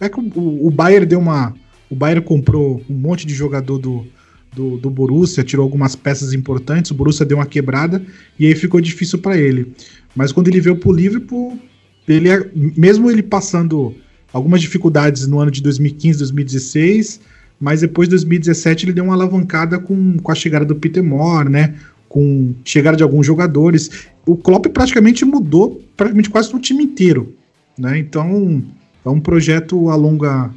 É 0.00 0.08
que 0.08 0.20
o, 0.20 0.66
o 0.66 0.70
Bayern 0.70 1.06
deu 1.06 1.18
uma. 1.18 1.54
O 1.90 1.94
Bayern 1.94 2.24
comprou 2.24 2.82
um 2.88 2.94
monte 2.94 3.26
de 3.26 3.34
jogador 3.34 3.78
do, 3.78 4.06
do, 4.54 4.76
do 4.78 4.90
Borussia, 4.90 5.44
tirou 5.44 5.64
algumas 5.64 5.94
peças 5.96 6.32
importantes, 6.32 6.90
o 6.90 6.94
Borussia 6.94 7.26
deu 7.26 7.38
uma 7.38 7.46
quebrada 7.46 8.04
e 8.38 8.46
aí 8.46 8.54
ficou 8.54 8.80
difícil 8.80 9.18
para 9.18 9.36
ele. 9.36 9.72
Mas 10.14 10.32
quando 10.32 10.48
ele 10.48 10.60
veio 10.60 10.76
pro 10.76 10.92
Liverpool, 10.92 11.58
ele 12.06 12.28
é, 12.28 12.50
mesmo 12.54 13.10
ele 13.10 13.22
passando 13.22 13.94
algumas 14.32 14.60
dificuldades 14.60 15.26
no 15.26 15.38
ano 15.38 15.50
de 15.50 15.62
2015, 15.62 16.18
2016, 16.18 17.20
mas 17.64 17.80
depois 17.80 18.08
de 18.08 18.10
2017 18.10 18.84
ele 18.84 18.92
deu 18.92 19.04
uma 19.04 19.14
alavancada 19.14 19.78
com, 19.78 20.18
com 20.18 20.30
a 20.30 20.34
chegada 20.34 20.66
do 20.66 20.76
Peter 20.76 21.02
Moore, 21.02 21.48
né? 21.48 21.74
Com 22.10 22.54
chegada 22.62 22.94
de 22.94 23.02
alguns 23.02 23.26
jogadores. 23.26 24.06
O 24.26 24.36
Klopp 24.36 24.66
praticamente 24.66 25.24
mudou 25.24 25.82
praticamente 25.96 26.28
quase 26.28 26.54
o 26.54 26.58
time 26.58 26.84
inteiro, 26.84 27.34
né? 27.78 27.98
Então 27.98 28.62
é 29.02 29.08
um 29.08 29.18
projeto 29.18 29.88
a, 29.88 29.96
longa, 29.96 30.50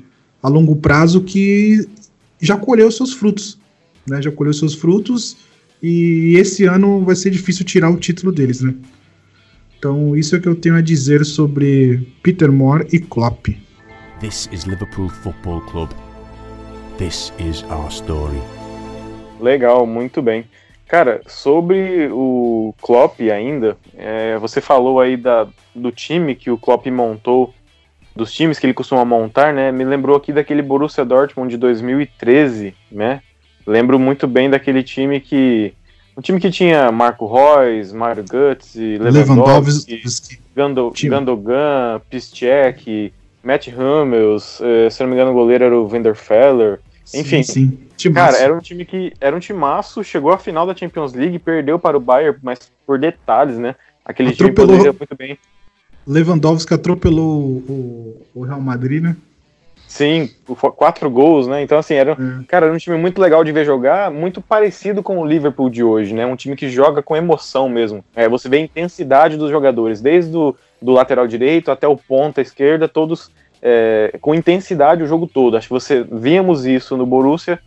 a 0.43 0.49
longo 0.49 0.75
prazo 0.75 1.21
que 1.21 1.87
já 2.41 2.57
colheu 2.57 2.91
seus 2.91 3.13
frutos, 3.13 3.57
né? 4.05 4.21
Já 4.21 4.29
colheu 4.29 4.53
seus 4.53 4.73
frutos 4.73 5.37
e 5.81 6.35
esse 6.35 6.65
ano 6.65 7.05
vai 7.05 7.15
ser 7.15 7.29
difícil 7.29 7.63
tirar 7.63 7.89
o 7.89 7.95
título 7.95 8.33
deles, 8.33 8.59
né? 8.59 8.75
Então, 9.79 10.13
isso 10.13 10.35
é 10.35 10.39
o 10.39 10.41
que 10.41 10.49
eu 10.49 10.55
tenho 10.55 10.75
a 10.75 10.81
dizer 10.81 11.23
sobre 11.23 12.05
Peter 12.21 12.51
Moore 12.51 12.85
e 12.91 12.99
Klopp. 12.99 13.47
This 14.19 14.49
is 14.51 14.63
Liverpool 14.63 15.07
Football 15.07 15.61
Club. 15.61 16.06
This 16.97 17.31
is 17.37 17.63
our 17.69 17.91
story. 17.91 18.41
Legal, 19.39 19.85
muito 19.85 20.19
bem. 20.19 20.45
Cara, 20.87 21.21
sobre 21.27 22.09
o 22.11 22.73
Klopp 22.81 23.19
ainda, 23.21 23.77
é, 23.95 24.35
você 24.39 24.59
falou 24.59 24.99
aí 24.99 25.15
da, 25.15 25.47
do 25.75 25.91
time 25.91 26.33
que 26.33 26.49
o 26.49 26.57
Klopp 26.57 26.87
montou, 26.87 27.53
dos 28.15 28.33
times 28.33 28.57
que 28.57 28.65
ele 28.65 28.73
costuma 28.73 29.05
montar, 29.05 29.53
né? 29.53 29.71
Me 29.71 29.85
lembrou 29.85 30.17
aqui 30.17 30.33
daquele 30.33 30.63
Borussia 30.63 31.05
Dortmund 31.05 31.51
de 31.51 31.57
2013, 31.57 32.73
né? 32.91 33.21
Lembro 33.67 33.99
muito 33.99 34.27
bem 34.27 34.49
daquele 34.49 34.81
time 34.81 35.19
que 35.19 35.75
um 36.17 36.21
time 36.21 36.39
que 36.39 36.49
tinha 36.49 36.91
Marco 36.91 37.31
Reus, 37.31 37.93
Mario 37.93 38.23
Götze, 38.23 38.97
Lewandowski, 38.97 40.01
Lewandowski 40.55 41.09
Gando, 41.09 41.37
Gandogan, 41.37 42.01
Piszczek, 42.09 43.13
Matt 43.43 43.67
Hummels, 43.67 44.59
eh, 44.61 44.89
se 44.89 45.03
não 45.03 45.09
me 45.09 45.15
engano 45.15 45.29
o 45.29 45.35
goleiro 45.35 45.63
era 45.63 45.77
o 45.77 45.87
Vanderfeller. 45.87 46.79
Enfim, 47.13 47.43
sim, 47.43 47.77
sim. 47.97 48.13
cara, 48.13 48.37
era 48.37 48.53
um 48.53 48.59
time 48.59 48.85
que 48.85 49.13
era 49.21 49.35
um 49.35 49.39
timaço, 49.39 50.03
chegou 50.03 50.31
à 50.31 50.37
final 50.37 50.65
da 50.65 50.75
Champions 50.75 51.13
League, 51.13 51.39
perdeu 51.39 51.79
para 51.79 51.97
o 51.97 52.01
Bayern, 52.01 52.37
mas 52.41 52.71
por 52.85 52.99
detalhes, 52.99 53.57
né? 53.57 53.75
Aquele 54.03 54.29
atropelou, 54.29 54.67
time 54.67 54.83
poderia 54.83 54.93
muito 54.93 55.15
bem. 55.15 55.39
Lewandowski 56.05 56.73
atropelou 56.73 57.41
o, 57.41 58.25
o 58.33 58.43
Real 58.43 58.61
Madrid, 58.61 59.03
né? 59.03 59.15
Sim, 59.87 60.29
quatro 60.75 61.09
gols, 61.09 61.47
né? 61.47 61.61
Então, 61.61 61.77
assim, 61.77 61.93
era, 61.93 62.13
hum. 62.19 62.43
cara, 62.45 62.65
era 62.65 62.75
um 62.75 62.77
time 62.77 62.97
muito 62.97 63.21
legal 63.21 63.43
de 63.43 63.53
ver 63.53 63.65
jogar, 63.65 64.11
muito 64.11 64.41
parecido 64.41 65.01
com 65.01 65.17
o 65.19 65.25
Liverpool 65.25 65.69
de 65.69 65.81
hoje, 65.81 66.13
né? 66.13 66.25
Um 66.25 66.35
time 66.35 66.57
que 66.57 66.69
joga 66.69 67.01
com 67.01 67.15
emoção 67.15 67.69
mesmo. 67.69 68.03
É, 68.13 68.27
você 68.27 68.49
vê 68.49 68.57
a 68.57 68.61
intensidade 68.61 69.37
dos 69.37 69.49
jogadores, 69.49 70.01
desde 70.01 70.35
o 70.35 70.55
do 70.81 70.91
lateral 70.91 71.25
direito 71.25 71.71
até 71.71 71.87
o 71.87 71.97
ponta 71.97 72.41
esquerda, 72.41 72.87
todos 72.87 73.31
é, 73.61 74.17
com 74.21 74.35
intensidade 74.35 75.03
o 75.03 75.07
jogo 75.07 75.27
todo. 75.27 75.57
Acho 75.57 75.67
que 75.67 75.73
você 75.73 76.03
víamos 76.03 76.65
isso 76.65 76.95
no 76.97 77.05
Borussia 77.05 77.59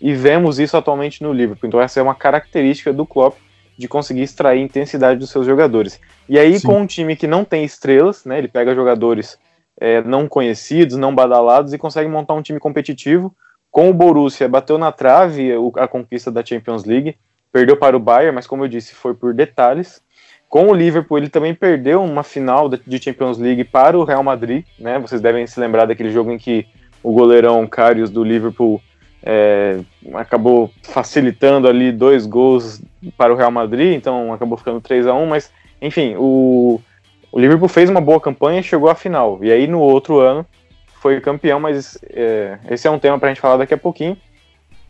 e 0.00 0.12
vemos 0.12 0.58
isso 0.58 0.76
atualmente 0.76 1.22
no 1.22 1.32
Liverpool. 1.32 1.66
Então, 1.66 1.80
essa 1.80 2.00
é 2.00 2.02
uma 2.02 2.14
característica 2.14 2.92
do 2.92 3.06
Klopp 3.06 3.36
de 3.76 3.86
conseguir 3.86 4.22
extrair 4.22 4.60
intensidade 4.60 5.20
dos 5.20 5.30
seus 5.30 5.46
jogadores. 5.46 6.00
E 6.28 6.38
aí, 6.38 6.58
Sim. 6.58 6.66
com 6.66 6.80
um 6.80 6.86
time 6.86 7.14
que 7.14 7.26
não 7.26 7.44
tem 7.44 7.64
estrelas, 7.64 8.24
né? 8.24 8.38
Ele 8.38 8.48
pega 8.48 8.74
jogadores 8.74 9.38
é, 9.80 10.02
não 10.02 10.26
conhecidos, 10.26 10.96
não 10.96 11.14
badalados 11.14 11.72
e 11.72 11.78
consegue 11.78 12.08
montar 12.08 12.34
um 12.34 12.42
time 12.42 12.58
competitivo. 12.58 13.34
Com 13.70 13.88
o 13.88 13.94
Borussia, 13.94 14.48
bateu 14.48 14.78
na 14.78 14.90
trave 14.90 15.52
a 15.76 15.86
conquista 15.86 16.30
da 16.30 16.44
Champions 16.44 16.84
League, 16.84 17.16
perdeu 17.52 17.76
para 17.76 17.96
o 17.96 18.00
Bayern, 18.00 18.34
mas 18.34 18.46
como 18.46 18.64
eu 18.64 18.68
disse, 18.68 18.94
foi 18.94 19.14
por 19.14 19.32
detalhes. 19.32 20.02
Com 20.48 20.68
o 20.68 20.74
Liverpool, 20.74 21.18
ele 21.18 21.28
também 21.28 21.54
perdeu 21.54 22.02
uma 22.02 22.22
final 22.22 22.68
de 22.68 23.02
Champions 23.02 23.38
League 23.38 23.64
para 23.64 23.98
o 23.98 24.04
Real 24.04 24.22
Madrid, 24.22 24.64
né? 24.78 24.98
Vocês 24.98 25.20
devem 25.20 25.46
se 25.46 25.60
lembrar 25.60 25.84
daquele 25.84 26.10
jogo 26.10 26.30
em 26.30 26.38
que 26.38 26.66
o 27.02 27.12
goleirão 27.12 27.66
Karius 27.66 28.10
do 28.10 28.24
Liverpool 28.24 28.80
é, 29.22 29.80
acabou 30.14 30.70
facilitando 30.82 31.68
ali 31.68 31.92
dois 31.92 32.24
gols 32.24 32.80
para 33.16 33.32
o 33.32 33.36
Real 33.36 33.50
Madrid, 33.50 33.94
então 33.94 34.32
acabou 34.32 34.56
ficando 34.56 34.80
3 34.80 35.06
a 35.06 35.14
1 35.14 35.26
mas 35.26 35.52
enfim, 35.80 36.14
o, 36.16 36.80
o 37.30 37.38
Liverpool 37.38 37.68
fez 37.68 37.88
uma 37.88 38.00
boa 38.00 38.20
campanha 38.20 38.60
e 38.60 38.64
chegou 38.64 38.88
à 38.88 38.94
final. 38.94 39.38
E 39.42 39.52
aí 39.52 39.66
no 39.66 39.80
outro 39.80 40.18
ano 40.18 40.46
foi 41.00 41.20
campeão, 41.20 41.60
mas 41.60 41.98
é, 42.10 42.58
esse 42.70 42.88
é 42.88 42.90
um 42.90 42.98
tema 42.98 43.18
para 43.18 43.28
a 43.28 43.32
gente 43.32 43.40
falar 43.40 43.58
daqui 43.58 43.74
a 43.74 43.78
pouquinho. 43.78 44.16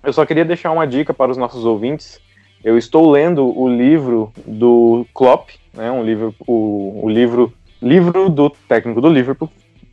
Eu 0.02 0.12
só 0.12 0.24
queria 0.24 0.44
deixar 0.44 0.70
uma 0.70 0.86
dica 0.86 1.12
para 1.12 1.30
os 1.30 1.36
nossos 1.36 1.64
ouvintes. 1.64 2.20
Eu 2.62 2.76
estou 2.76 3.10
lendo 3.10 3.46
o 3.56 3.68
livro 3.68 4.32
do 4.44 5.06
Klopp, 5.14 5.50
né, 5.72 5.90
um 5.90 6.02
livro, 6.02 6.34
o, 6.46 7.00
o 7.04 7.08
livro, 7.08 7.52
livro 7.80 8.28
do 8.28 8.50
técnico 8.50 9.00
do 9.00 9.08
Liverpool, 9.08 9.50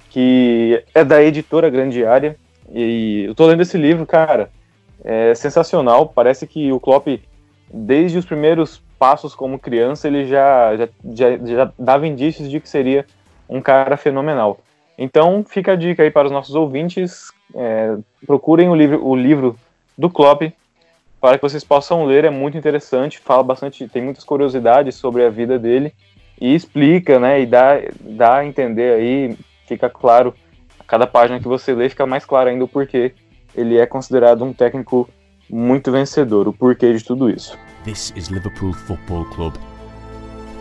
que 0.10 0.84
é 0.94 1.04
da 1.04 1.22
editora 1.22 1.70
Grande 1.70 2.04
Área. 2.04 2.36
E 2.72 3.26
eu 3.26 3.32
estou 3.32 3.48
lendo 3.48 3.62
esse 3.62 3.78
livro, 3.78 4.06
cara, 4.06 4.50
é 5.04 5.36
sensacional. 5.36 6.08
Parece 6.08 6.48
que 6.48 6.72
o 6.72 6.80
Klopp, 6.80 7.08
desde 7.72 8.18
os 8.18 8.26
primeiros 8.26 8.82
passos 8.98 9.36
como 9.36 9.60
criança, 9.60 10.08
ele 10.08 10.26
já, 10.26 10.76
já, 10.76 10.90
já, 11.14 11.38
já 11.38 11.72
dava 11.78 12.08
indícios 12.08 12.50
de 12.50 12.60
que 12.60 12.68
seria 12.68 13.06
um 13.48 13.62
cara 13.62 13.96
fenomenal. 13.98 14.60
Então, 14.98 15.46
fica 15.48 15.74
a 15.74 15.76
dica 15.76 16.02
aí 16.02 16.10
para 16.10 16.28
os 16.28 16.32
nossos 16.32 16.56
ouvintes, 16.56 17.32
é, 17.54 17.98
procurem 18.26 18.70
o 18.70 18.76
livro, 18.76 19.06
o 19.06 19.16
livro 19.16 19.56
do 19.98 20.10
Klopp 20.10 20.44
para 21.26 21.40
que 21.40 21.42
vocês 21.42 21.64
possam 21.64 22.06
ler, 22.06 22.24
é 22.24 22.30
muito 22.30 22.56
interessante, 22.56 23.18
fala 23.18 23.42
bastante, 23.42 23.88
tem 23.88 24.00
muitas 24.00 24.24
curiosidades 24.24 24.94
sobre 24.94 25.26
a 25.26 25.30
vida 25.32 25.58
dele 25.58 25.92
e 26.40 26.54
explica, 26.54 27.20
né, 27.20 27.42
e 27.42 27.48
dá, 27.48 27.82
dá 28.00 28.36
a 28.36 28.46
entender 28.46 28.94
aí, 28.94 29.36
fica 29.66 29.90
claro, 29.90 30.36
a 30.80 30.84
cada 30.84 31.08
página 31.08 31.40
que 31.40 31.48
você 31.48 31.74
lê 31.74 31.90
fica 31.90 32.06
mais 32.06 32.24
claro 32.24 32.50
ainda 32.50 32.64
o 32.64 32.68
porquê 32.68 33.12
ele 33.56 33.76
é 33.76 33.88
considerado 33.88 34.46
um 34.46 34.54
técnico 34.54 35.10
muito 35.50 35.92
vencedor, 35.92 36.48
o 36.48 36.54
porquê 36.54 36.94
de 36.94 37.04
tudo 37.04 37.28
isso. 37.28 37.58
This 37.86 38.14
is 38.16 38.28
Liverpool 38.28 38.74
Football 38.74 39.26
Club. 39.32 39.56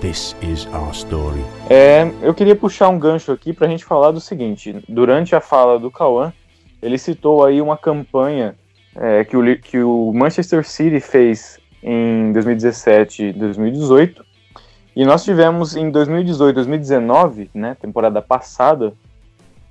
This 0.01 0.35
is 0.41 0.67
our 0.73 0.95
story. 0.95 1.45
É, 1.69 2.11
eu 2.23 2.33
queria 2.33 2.57
puxar 2.57 2.89
um 2.89 2.99
gancho 2.99 3.33
aqui 3.33 3.53
para 3.53 3.67
a 3.67 3.71
gente 3.71 3.85
falar 3.85 4.13
do 4.13 4.21
seguinte. 4.21 4.83
Durante 4.89 5.37
a 5.37 5.43
fala 5.43 5.79
do 5.79 5.91
Cauã, 5.91 6.33
ele 6.81 6.97
citou 6.97 7.45
aí 7.45 7.61
uma 7.61 7.77
campanha 7.77 8.57
é, 8.97 9.25
que, 9.25 9.37
o, 9.37 9.59
que 9.59 9.79
o 9.83 10.13
Manchester 10.13 10.67
City 10.67 11.01
fez 11.01 11.59
em 11.83 12.33
2017 12.33 13.25
e 13.25 13.33
2018. 13.33 14.25
E 14.97 15.05
nós 15.05 15.25
tivemos 15.25 15.77
em 15.77 15.91
2018 15.91 16.55
2019, 16.55 17.51
né, 17.53 17.77
temporada 17.81 18.23
passada, 18.23 18.95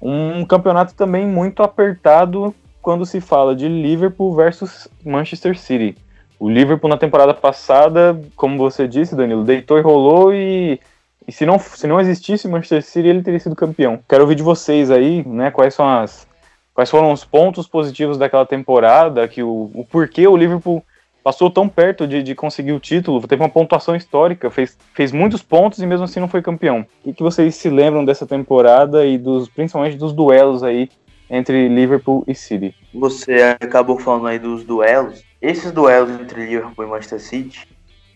um 0.01 0.45
campeonato 0.45 0.93
também 0.93 1.25
muito 1.25 1.63
apertado 1.63 2.53
quando 2.81 3.05
se 3.05 3.21
fala 3.21 3.55
de 3.55 3.69
Liverpool 3.69 4.35
versus 4.35 4.89
Manchester 5.03 5.57
City. 5.57 5.95
O 6.37 6.49
Liverpool 6.49 6.89
na 6.89 6.97
temporada 6.97 7.33
passada, 7.33 8.19
como 8.35 8.57
você 8.57 8.85
disse, 8.85 9.15
Danilo, 9.15 9.45
deitou 9.45 9.77
e 9.77 9.81
rolou 9.81 10.33
e, 10.33 10.77
e 11.25 11.31
se, 11.31 11.45
não, 11.45 11.57
se 11.57 11.87
não 11.87 12.01
existisse 12.01 12.49
Manchester 12.49 12.83
City, 12.83 13.07
ele 13.07 13.21
teria 13.21 13.39
sido 13.39 13.55
campeão. 13.55 13.99
Quero 14.09 14.23
ouvir 14.23 14.35
de 14.35 14.43
vocês 14.43 14.91
aí, 14.91 15.25
né, 15.25 15.49
quais 15.51 15.73
são 15.73 15.87
as 15.87 16.27
quais 16.73 16.89
foram 16.89 17.11
os 17.11 17.23
pontos 17.23 17.67
positivos 17.67 18.17
daquela 18.17 18.45
temporada, 18.45 19.27
que 19.27 19.43
o, 19.43 19.69
o 19.73 19.85
porquê 19.89 20.27
o 20.27 20.35
Liverpool 20.35 20.83
passou 21.23 21.49
tão 21.49 21.69
perto 21.69 22.05
de, 22.05 22.21
de 22.21 22.35
conseguir 22.35 22.73
o 22.73 22.79
título, 22.79 23.25
teve 23.25 23.41
uma 23.41 23.49
pontuação 23.49 23.95
histórica, 23.95 24.51
fez, 24.51 24.77
fez 24.93 25.11
muitos 25.11 25.41
pontos 25.41 25.79
e 25.79 25.85
mesmo 25.85 26.03
assim 26.03 26.19
não 26.19 26.27
foi 26.27 26.41
campeão. 26.41 26.85
O 27.03 27.13
que, 27.13 27.23
vocês 27.23 27.55
se 27.55 27.69
lembram 27.69 28.03
dessa 28.03 28.25
temporada 28.25 29.05
e 29.05 29.17
dos 29.17 29.47
principalmente 29.47 29.95
dos 29.95 30.11
duelos 30.11 30.63
aí 30.63 30.89
entre 31.29 31.69
Liverpool 31.69 32.25
e 32.27 32.35
City? 32.35 32.75
Você 32.93 33.57
acabou 33.61 33.97
falando 33.97 34.27
aí 34.27 34.37
dos 34.37 34.65
duelos. 34.65 35.23
Esses 35.41 35.71
duelos 35.71 36.19
entre 36.19 36.45
Liverpool 36.45 36.85
e 36.85 36.89
Manchester 36.89 37.21
City, 37.21 37.67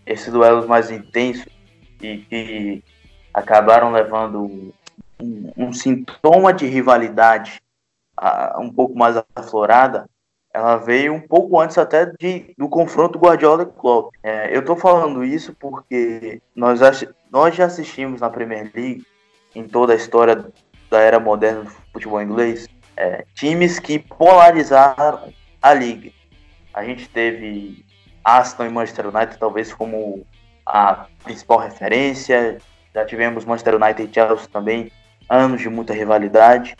esses 0.04 0.30
duelos 0.30 0.66
mais 0.66 0.90
intensos 0.90 1.48
e 2.02 2.18
que 2.18 2.84
acabaram 3.32 3.90
levando 3.90 4.72
um, 5.20 5.52
um 5.56 5.72
sintoma 5.72 6.52
de 6.52 6.66
rivalidade 6.66 7.60
uh, 8.18 8.60
um 8.60 8.72
pouco 8.72 8.96
mais 8.96 9.16
aflorada, 9.34 10.08
ela 10.52 10.76
veio 10.76 11.14
um 11.14 11.20
pouco 11.20 11.60
antes 11.60 11.78
até 11.78 12.06
de, 12.06 12.54
do 12.56 12.68
confronto 12.68 13.18
Guardiola 13.18 13.62
e 13.62 13.80
Klopp. 13.80 14.14
É, 14.22 14.54
eu 14.54 14.60
estou 14.60 14.76
falando 14.76 15.24
isso 15.24 15.54
porque 15.58 16.40
nós, 16.54 16.80
nós 17.30 17.54
já 17.54 17.66
assistimos 17.66 18.20
na 18.20 18.30
Premier 18.30 18.70
League, 18.74 19.06
em 19.54 19.68
toda 19.68 19.92
a 19.92 19.96
história 19.96 20.46
da 20.90 21.00
era 21.00 21.20
moderna 21.20 21.64
do 21.64 21.70
futebol 21.92 22.20
inglês, 22.20 22.66
é, 22.96 23.24
times 23.34 23.78
que 23.78 23.98
polarizaram 23.98 25.32
a 25.62 25.74
liga. 25.74 26.10
A 26.72 26.84
gente 26.84 27.08
teve 27.08 27.84
Aston 28.24 28.66
e 28.66 28.70
Manchester 28.70 29.06
United 29.08 29.38
talvez 29.38 29.72
como 29.72 30.26
a 30.66 31.06
principal 31.24 31.58
referência. 31.58 32.58
Já 32.94 33.04
tivemos 33.04 33.44
Manchester 33.44 33.76
United 33.76 34.02
e 34.02 34.12
Chelsea 34.12 34.48
também, 34.52 34.90
anos 35.28 35.60
de 35.60 35.68
muita 35.68 35.92
rivalidade. 35.92 36.76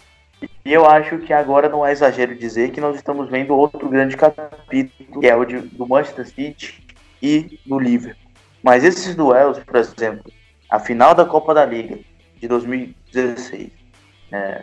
E 0.65 0.73
eu 0.73 0.85
acho 0.85 1.19
que 1.19 1.33
agora 1.33 1.69
não 1.69 1.85
é 1.85 1.93
exagero 1.93 2.35
dizer 2.35 2.71
que 2.71 2.81
nós 2.81 2.97
estamos 2.97 3.29
vendo 3.29 3.57
outro 3.57 3.89
grande 3.89 4.17
capítulo, 4.17 5.21
que 5.21 5.27
é 5.27 5.35
o 5.35 5.45
de, 5.45 5.61
do 5.61 5.87
Manchester 5.87 6.27
City 6.29 6.85
e 7.23 7.59
do 7.67 7.79
Liverpool. 7.79 8.23
Mas 8.63 8.85
esses 8.85 9.15
duelos, 9.15 9.59
por 9.59 9.77
exemplo, 9.77 10.31
a 10.69 10.79
final 10.79 11.15
da 11.15 11.25
Copa 11.25 11.55
da 11.55 11.65
Liga 11.65 11.99
de 12.39 12.47
2016, 12.47 13.71
é, 14.33 14.63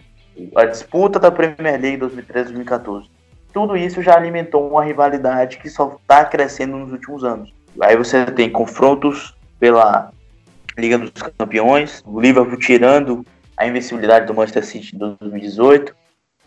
a 0.56 0.66
disputa 0.66 1.20
da 1.20 1.32
Premier 1.32 1.80
League 1.80 1.98
2013-2014, 1.98 3.08
tudo 3.54 3.76
isso 3.76 4.02
já 4.02 4.16
alimentou 4.16 4.70
uma 4.70 4.84
rivalidade 4.84 5.58
que 5.58 5.70
só 5.70 5.98
está 6.02 6.26
crescendo 6.26 6.78
nos 6.78 6.92
últimos 6.92 7.24
anos. 7.24 7.54
Aí 7.82 7.96
você 7.96 8.26
tem 8.26 8.50
confrontos 8.50 9.36
pela 9.60 10.12
Liga 10.78 10.98
dos 10.98 11.12
Campeões, 11.38 12.04
o 12.06 12.20
Liverpool 12.20 12.60
tirando 12.60 13.26
a 13.58 13.65
invencibilidade 13.65 14.26
do 14.26 14.34
Manchester 14.34 14.65
City 14.65 14.91
de 14.91 14.98
2018. 14.98 15.96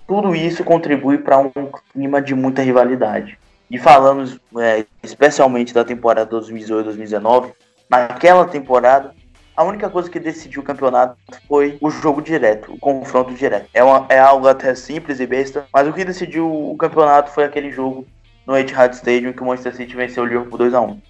Tudo 0.06 0.34
isso 0.34 0.64
contribui 0.64 1.18
para 1.18 1.38
um 1.38 1.50
clima 1.92 2.20
de 2.20 2.34
muita 2.34 2.62
rivalidade. 2.62 3.38
E 3.70 3.78
falamos 3.78 4.38
é, 4.58 4.86
especialmente 5.02 5.74
da 5.74 5.84
temporada 5.84 6.34
2018-2019, 6.36 7.52
naquela 7.90 8.46
temporada 8.46 9.14
a 9.58 9.64
única 9.64 9.90
coisa 9.90 10.08
que 10.08 10.20
decidiu 10.20 10.62
o 10.62 10.64
campeonato 10.64 11.16
foi 11.48 11.76
o 11.80 11.90
jogo 11.90 12.22
direto, 12.22 12.72
o 12.72 12.78
confronto 12.78 13.34
direto. 13.34 13.68
É, 13.74 13.82
uma, 13.82 14.06
é 14.08 14.16
algo 14.16 14.46
até 14.46 14.72
simples 14.72 15.18
e 15.18 15.26
besta, 15.26 15.66
mas 15.74 15.88
o 15.88 15.92
que 15.92 16.04
decidiu 16.04 16.48
o 16.48 16.76
campeonato 16.76 17.32
foi 17.32 17.42
aquele 17.42 17.72
jogo 17.72 18.06
no 18.46 18.56
Etihad 18.56 18.94
Stadium 18.94 19.32
que 19.32 19.42
o 19.42 19.46
Manchester 19.46 19.74
City 19.74 19.96
venceu 19.96 20.22
o 20.22 20.26
Liverpool 20.26 20.58
2 20.58 20.74
a 20.74 20.80
1 20.80 21.00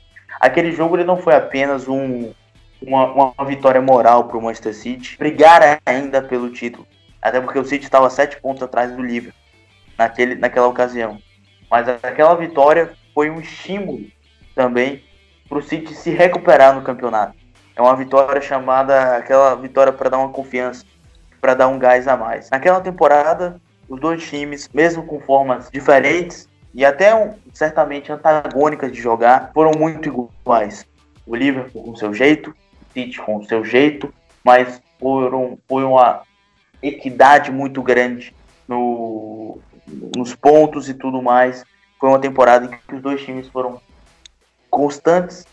Aquele 0.41 0.73
jogo 0.73 0.97
ele 0.97 1.05
não 1.05 1.19
foi 1.19 1.35
apenas 1.35 1.87
um, 1.87 2.33
uma, 2.81 3.07
uma 3.13 3.45
vitória 3.47 3.81
moral 3.81 4.25
para 4.25 4.39
o 4.39 4.43
Manchester 4.43 4.75
City, 4.75 5.17
brigar 5.19 5.81
ainda 5.85 6.23
pelo 6.23 6.51
título, 6.51 6.87
até 7.21 7.41
porque 7.41 7.59
o 7.59 7.65
City 7.65 7.85
estava 7.85 8.09
sete 8.11 8.41
pontos 8.41 8.63
atrás 8.63 8.93
do 8.93 9.03
Liverpool 9.03 9.39
naquele, 9.97 10.35
naquela 10.37 10.69
ocasião. 10.69 11.19
Mas 11.71 11.89
aquela 11.89 12.35
vitória 12.35 12.93
foi 13.15 13.29
um 13.29 13.41
estímulo 13.41 14.07
também 14.55 15.03
para 15.49 15.59
o 15.59 15.63
City 15.63 15.95
se 15.95 16.11
recuperar 16.11 16.75
no 16.75 16.83
campeonato. 16.83 17.35
É 17.75 17.83
uma 17.83 17.97
vitória 17.97 18.41
chamada 18.41 19.17
aquela 19.17 19.55
vitória 19.55 19.93
para 19.93 20.11
dar 20.11 20.19
uma 20.19 20.31
confiança, 20.31 20.85
para 21.41 21.55
dar 21.55 21.69
um 21.69 21.79
gás 21.79 22.09
a 22.09 22.17
mais. 22.17 22.51
Naquela 22.51 22.81
temporada, 22.81 23.61
os 23.89 24.01
dois 24.01 24.29
times, 24.29 24.69
mesmo 24.73 25.05
com 25.05 25.21
formas 25.21 25.71
diferentes 25.71 26.49
e 26.75 26.85
até 26.85 27.15
um, 27.15 27.35
certamente 27.53 28.13
antagônicas 28.13 28.93
de 28.93 29.01
jogar, 29.01 29.51
foram 29.55 29.73
muito 29.79 30.09
iguais. 30.09 30.87
O 31.27 31.35
Liverpool 31.35 31.85
com 31.85 31.97
seu 31.97 32.13
jeito, 32.13 32.55
City 32.99 33.21
com 33.21 33.43
seu 33.45 33.65
jeito, 33.65 34.13
mas 34.45 34.81
por, 34.99 35.33
um, 35.35 35.57
uma 35.69 36.23
equidade 36.83 37.53
muito 37.53 37.81
grande 37.83 38.35
no, 38.67 39.59
nos 40.17 40.35
pontos 40.35 40.89
e 40.89 40.95
tudo 40.95 41.23
mais. 41.23 41.65
Foi 42.01 42.09
uma 42.09 42.19
temporada 42.19 42.67
em 42.67 42.69
que 42.69 42.95
os 42.95 43.03
dois 43.03 43.23
times 43.23 43.49
foram 43.49 43.81
constantes, 44.71 45.47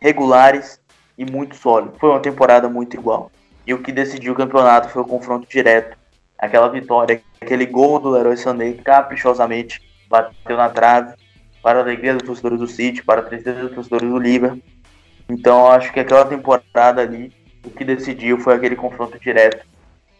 regulares 0.00 0.80
e 1.18 1.24
muito 1.24 1.56
sólidos. 1.56 1.98
Foi 1.98 2.10
uma 2.10 2.20
temporada 2.20 2.68
muito 2.68 2.96
igual. 2.96 3.30
E 3.66 3.74
o 3.74 3.82
que 3.82 3.92
decidiu 3.92 4.32
o 4.32 4.36
campeonato 4.36 4.88
foi 4.88 5.02
o 5.02 5.06
confronto 5.06 5.48
direto. 5.48 5.96
Aquela 6.38 6.68
vitória, 6.68 7.22
aquele 7.40 7.66
gol 7.66 8.00
do 8.00 8.10
Leroy 8.10 8.36
Sané 8.36 8.72
caprichosamente 8.72 9.80
bateu 10.08 10.56
na 10.56 10.68
trave 10.68 11.14
para 11.62 11.78
a 11.78 11.82
alegria 11.82 12.14
dos 12.14 12.24
torcedores 12.24 12.58
do 12.58 12.66
City, 12.66 13.04
para 13.04 13.20
a 13.20 13.24
tristeza 13.24 13.60
dos 13.60 13.74
torcedores 13.74 14.10
do 14.10 14.18
Liverpool. 14.18 14.60
Então 15.28 15.70
acho 15.70 15.92
que 15.92 16.00
aquela 16.00 16.24
temporada 16.24 17.02
ali, 17.02 17.32
o 17.64 17.70
que 17.70 17.84
decidiu 17.84 18.38
foi 18.38 18.54
aquele 18.54 18.76
confronto 18.76 19.18
direto. 19.18 19.66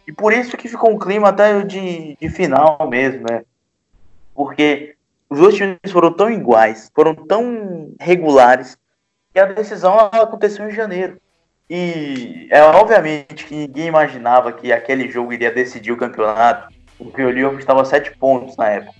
E 0.06 0.12
por 0.12 0.32
isso 0.32 0.56
que 0.56 0.68
ficou 0.68 0.90
um 0.90 0.98
clima 0.98 1.28
até 1.28 1.62
de, 1.62 2.16
de 2.20 2.28
final 2.28 2.78
mesmo, 2.88 3.24
né? 3.30 3.44
Porque 4.34 4.96
os 5.28 5.38
dois 5.38 5.54
times 5.54 5.78
foram 5.90 6.12
tão 6.12 6.30
iguais, 6.30 6.90
foram 6.94 7.14
tão 7.14 7.94
regulares, 8.00 8.76
que 9.32 9.40
a 9.40 9.46
decisão 9.46 9.98
aconteceu 9.98 10.68
em 10.68 10.74
janeiro. 10.74 11.18
E 11.68 12.48
é 12.50 12.62
obviamente 12.62 13.46
que 13.46 13.54
ninguém 13.54 13.86
imaginava 13.86 14.52
que 14.52 14.72
aquele 14.72 15.10
jogo 15.10 15.32
iria 15.32 15.50
decidir 15.50 15.92
o 15.92 15.96
campeonato, 15.96 16.68
porque 16.98 17.22
o 17.22 17.30
Liverpool 17.30 17.58
estava 17.58 17.80
a 17.80 17.86
sete 17.86 18.14
pontos 18.18 18.56
na 18.56 18.68
época. 18.68 18.94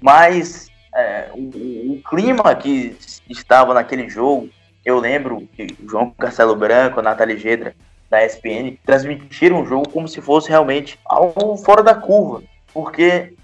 Mas 0.00 0.68
é, 0.94 1.28
o, 1.32 1.92
o, 1.92 2.02
clima 2.08 2.54
que 2.56 2.96
estava 3.28 3.72
naquele 3.74 4.08
jogo, 4.08 4.48
eu 4.88 4.98
lembro 4.98 5.46
que 5.52 5.66
o 5.82 5.88
João 5.88 6.10
Castelo 6.10 6.56
Branco, 6.56 6.98
a 6.98 7.02
Nathalie 7.02 7.36
Gedra, 7.36 7.74
da 8.08 8.24
ESPN, 8.24 8.78
transmitiram 8.86 9.60
o 9.60 9.66
jogo 9.66 9.86
como 9.90 10.08
se 10.08 10.20
fosse 10.22 10.48
realmente 10.48 10.98
algo 11.04 11.58
fora 11.58 11.82
da 11.82 11.94
curva, 11.94 12.42
porque 12.72 13.34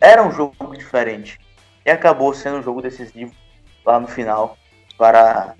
era 0.00 0.26
um 0.26 0.32
jogo 0.32 0.76
diferente. 0.76 1.38
E 1.86 1.90
acabou 1.90 2.34
sendo 2.34 2.58
um 2.58 2.62
jogo 2.62 2.82
decisivo 2.82 3.32
lá 3.86 4.00
no 4.00 4.08
final 4.08 4.58
para 4.98 5.54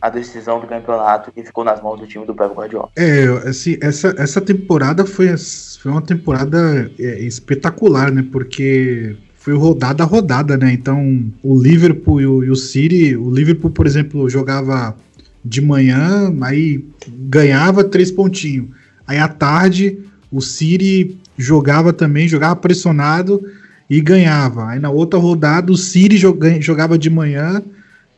a 0.00 0.08
decisão 0.08 0.60
do 0.60 0.68
campeonato 0.68 1.32
que 1.32 1.42
ficou 1.42 1.64
nas 1.64 1.82
mãos 1.82 1.98
do 1.98 2.06
time 2.06 2.24
do 2.24 2.34
Pep 2.34 2.54
Guardiola. 2.54 2.90
É, 2.96 3.24
assim, 3.48 3.76
essa, 3.82 4.14
essa 4.16 4.40
temporada 4.40 5.04
foi, 5.04 5.34
foi 5.36 5.90
uma 5.90 6.02
temporada 6.02 6.90
é, 6.96 7.18
espetacular, 7.18 8.12
né? 8.12 8.24
Porque 8.30 9.16
foi 9.46 9.54
rodada 9.54 10.02
a 10.02 10.06
rodada, 10.06 10.56
né? 10.56 10.72
Então, 10.72 11.24
o 11.40 11.56
Liverpool 11.56 12.20
e 12.20 12.26
o, 12.26 12.42
e 12.42 12.50
o 12.50 12.56
City, 12.56 13.14
o 13.14 13.30
Liverpool, 13.30 13.70
por 13.70 13.86
exemplo, 13.86 14.28
jogava 14.28 14.96
de 15.44 15.60
manhã, 15.60 16.34
aí 16.40 16.84
ganhava 17.08 17.84
três 17.84 18.10
pontinhos. 18.10 18.66
Aí 19.06 19.18
à 19.18 19.28
tarde, 19.28 20.00
o 20.32 20.40
City 20.40 21.16
jogava 21.38 21.92
também, 21.92 22.26
jogava 22.26 22.56
pressionado 22.56 23.40
e 23.88 24.00
ganhava. 24.00 24.70
Aí 24.70 24.80
na 24.80 24.90
outra 24.90 25.16
rodada, 25.16 25.70
o 25.70 25.76
City 25.76 26.16
jogava 26.16 26.98
de 26.98 27.08
manhã, 27.08 27.62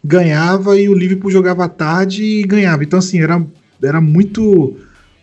ganhava 0.03 0.81
e 0.81 0.89
o 0.89 0.95
Liverpool 0.95 1.31
jogava 1.31 1.67
à 1.67 1.69
tarde 1.69 2.23
e 2.23 2.43
ganhava. 2.43 2.83
Então, 2.85 3.01
assim, 3.01 3.21
era, 3.21 3.47
era 3.83 4.01
muito, 4.01 4.79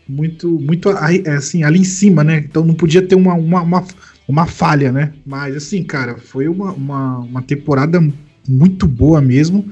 muito, 0.08 0.52
muito 0.52 0.88
assim, 0.88 1.64
ali 1.64 1.80
em 1.80 1.84
cima, 1.84 2.24
né? 2.24 2.46
Então 2.48 2.64
não 2.64 2.76
podia 2.76 3.02
ter 3.02 3.16
uma, 3.16 3.34
uma, 3.34 3.64
uma, 3.64 3.84
uma 4.28 4.46
falha, 4.46 4.92
né? 4.92 5.14
Mas, 5.26 5.56
assim, 5.56 5.84
cara, 5.84 6.18
foi 6.18 6.48
uma, 6.48 6.72
uma, 6.72 7.20
uma 7.20 7.42
temporada 7.42 8.02
muito 8.48 8.88
boa 8.88 9.22
mesmo. 9.22 9.70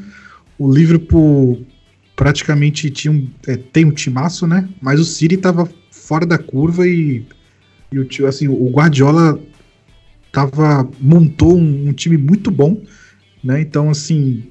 O 0.58 0.72
Liverpool 0.72 1.66
praticamente 2.16 2.89
tinha 2.89 3.12
um, 3.12 3.28
é, 3.48 3.58
tem 3.58 3.86
um 3.86 3.92
timaço, 3.92 4.46
né? 4.46 4.70
Mas 4.82 5.00
o 5.00 5.06
City 5.06 5.38
tava 5.38 5.68
fora 5.92 6.26
da 6.26 6.38
curva 6.38 6.88
e, 6.88 7.26
e 7.92 8.00
o, 8.00 8.28
assim, 8.28 8.48
o 8.48 8.70
Guardiola 8.70 9.39
tava, 10.32 10.89
montou 11.00 11.58
um, 11.58 11.89
um 11.89 11.94
time 11.94 12.18
muito 12.18 12.52
bom, 12.52 12.82
né? 13.44 13.62
Então, 13.62 13.89
assim, 13.89 14.44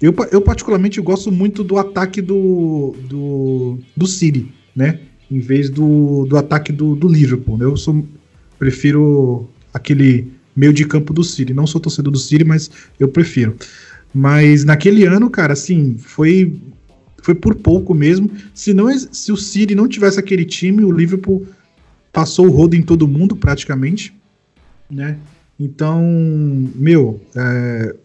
eu, 0.00 0.14
eu 0.30 0.42
particularmente 0.42 1.00
gosto 1.00 1.32
muito 1.32 1.64
do 1.64 1.78
ataque 1.78 2.20
do, 2.20 2.94
do, 3.08 3.78
do 3.96 4.06
City, 4.06 4.52
né? 4.74 5.00
Em 5.30 5.40
vez 5.40 5.70
do, 5.70 6.26
do 6.26 6.36
ataque 6.36 6.72
do, 6.72 6.94
do 6.94 7.08
Liverpool. 7.08 7.58
Né? 7.58 7.64
Eu 7.64 7.76
sou, 7.76 8.06
prefiro 8.58 9.48
aquele 9.72 10.28
meio 10.54 10.72
de 10.72 10.84
campo 10.86 11.12
do 11.12 11.22
City. 11.22 11.52
Não 11.52 11.66
sou 11.66 11.80
torcedor 11.80 12.12
do 12.12 12.18
City, 12.18 12.44
mas 12.44 12.70
eu 12.98 13.08
prefiro. 13.08 13.56
Mas 14.14 14.64
naquele 14.64 15.04
ano, 15.04 15.28
cara, 15.28 15.52
assim, 15.52 15.96
foi 15.98 16.58
foi 17.26 17.34
por 17.34 17.56
pouco 17.56 17.92
mesmo. 17.92 18.30
Se, 18.54 18.72
não, 18.72 18.88
se 18.96 19.32
o 19.32 19.36
City 19.36 19.74
não 19.74 19.88
tivesse 19.88 20.16
aquele 20.16 20.44
time, 20.44 20.84
o 20.84 20.92
Liverpool 20.92 21.44
passou 22.12 22.46
o 22.46 22.50
rodo 22.50 22.76
em 22.76 22.82
todo 22.82 23.08
mundo 23.08 23.34
praticamente, 23.34 24.14
né? 24.88 25.18
Então, 25.58 26.00
meu, 26.76 27.20
é, 27.34 27.96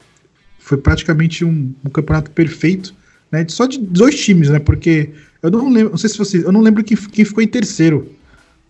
foi 0.58 0.78
praticamente 0.78 1.46
um, 1.46 1.72
um, 1.86 1.90
campeonato 1.90 2.32
perfeito, 2.32 2.96
né? 3.32 3.46
Só 3.48 3.68
de 3.68 3.78
dois 3.78 4.20
times, 4.20 4.50
né? 4.50 4.58
Porque 4.58 5.12
eu 5.44 5.52
não 5.52 5.72
lembro, 5.72 5.92
não 5.92 5.98
sei 5.98 6.10
se 6.10 6.18
vocês, 6.18 6.44
eu 6.44 6.52
não 6.52 6.62
lembro 6.62 6.84
quem, 6.84 6.98
quem 6.98 7.24
ficou 7.24 7.44
em 7.44 7.48
terceiro. 7.48 8.10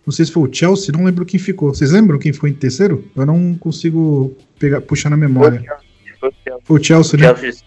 Não 0.04 0.12
sei 0.12 0.24
se 0.24 0.32
foi 0.32 0.48
o 0.48 0.52
Chelsea, 0.52 0.92
não 0.92 1.04
lembro 1.04 1.24
quem 1.24 1.38
ficou. 1.38 1.72
Vocês 1.72 1.92
lembram 1.92 2.18
quem 2.18 2.32
ficou 2.32 2.48
em 2.48 2.52
terceiro? 2.52 3.04
Eu 3.14 3.24
não 3.24 3.54
consigo 3.54 4.36
pegar, 4.58 4.80
puxar 4.80 5.10
na 5.10 5.16
memória. 5.16 5.62
Foi 6.18 6.28
o 6.28 6.32
Chelsea, 6.32 6.60
foi 6.64 6.80
o 6.80 6.84
Chelsea 6.84 7.20
né? 7.20 7.36
Chelsea, 7.36 7.64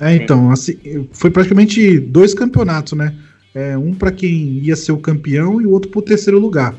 é, 0.00 0.14
então, 0.14 0.50
assim, 0.50 1.06
foi 1.12 1.30
praticamente 1.30 2.00
dois 2.00 2.32
campeonatos, 2.32 2.94
né? 2.94 3.14
É, 3.54 3.76
um 3.76 3.92
para 3.92 4.10
quem 4.10 4.58
ia 4.60 4.74
ser 4.74 4.92
o 4.92 4.98
campeão 4.98 5.60
e 5.60 5.66
o 5.66 5.70
outro 5.70 5.90
para 5.90 5.98
o 5.98 6.02
terceiro 6.02 6.38
lugar. 6.38 6.74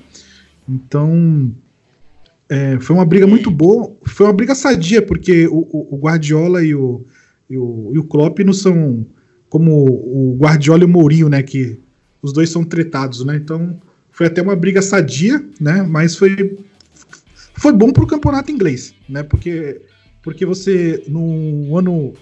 Então, 0.67 1.53
é, 2.49 2.79
foi 2.79 2.95
uma 2.95 3.05
briga 3.05 3.27
muito 3.27 3.51
boa, 3.51 3.95
foi 4.07 4.25
uma 4.25 4.33
briga 4.33 4.55
sadia, 4.55 5.01
porque 5.01 5.47
o, 5.47 5.95
o 5.95 5.99
Guardiola 6.01 6.63
e 6.63 6.73
o, 6.73 7.05
e 7.47 7.55
o, 7.55 7.91
e 7.93 7.99
o 7.99 8.03
Klopp 8.03 8.39
não 8.39 8.53
são 8.53 9.05
como 9.47 9.71
o 9.71 10.37
Guardiola 10.39 10.81
e 10.81 10.85
o 10.85 10.89
Mourinho, 10.89 11.29
né? 11.29 11.43
Que 11.43 11.79
os 12.21 12.33
dois 12.33 12.49
são 12.49 12.63
tretados, 12.63 13.23
né? 13.23 13.35
Então, 13.35 13.79
foi 14.21 14.27
até 14.27 14.39
uma 14.39 14.55
briga 14.55 14.83
sadia, 14.83 15.43
né? 15.59 15.81
Mas 15.81 16.15
foi, 16.15 16.55
foi 17.55 17.73
bom 17.73 17.91
para 17.91 18.03
o 18.03 18.07
campeonato 18.07 18.51
inglês, 18.51 18.93
né? 19.09 19.23
Porque, 19.23 19.81
porque 20.21 20.45
você, 20.45 21.03
no 21.07 21.75
ano 21.75 22.13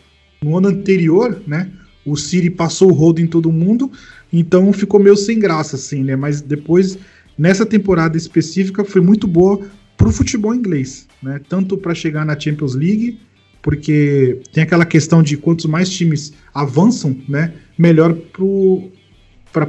no 0.41 0.57
ano 0.57 0.69
anterior, 0.69 1.41
né? 1.45 1.69
O 2.05 2.15
City 2.15 2.49
passou 2.49 2.89
o 2.89 2.93
rodo 2.93 3.19
em 3.19 3.27
todo 3.27 3.51
mundo, 3.51 3.91
então 4.31 4.71
ficou 4.71 4.97
meio 4.97 5.17
sem 5.17 5.39
graça, 5.39 5.75
assim, 5.75 6.01
né? 6.01 6.15
Mas 6.15 6.39
depois, 6.39 6.97
nessa 7.37 7.65
temporada 7.65 8.15
específica, 8.15 8.85
foi 8.85 9.01
muito 9.01 9.27
boa 9.27 9.59
pro 9.97 10.09
futebol 10.09 10.55
inglês, 10.55 11.05
né? 11.21 11.41
Tanto 11.49 11.77
para 11.77 11.93
chegar 11.93 12.25
na 12.25 12.39
Champions 12.39 12.75
League, 12.75 13.19
porque 13.61 14.39
tem 14.53 14.63
aquela 14.63 14.85
questão 14.85 15.21
de 15.21 15.35
quantos 15.35 15.65
mais 15.65 15.89
times 15.89 16.31
avançam, 16.53 17.17
né? 17.27 17.51
Melhor 17.77 18.15
para 19.51 19.63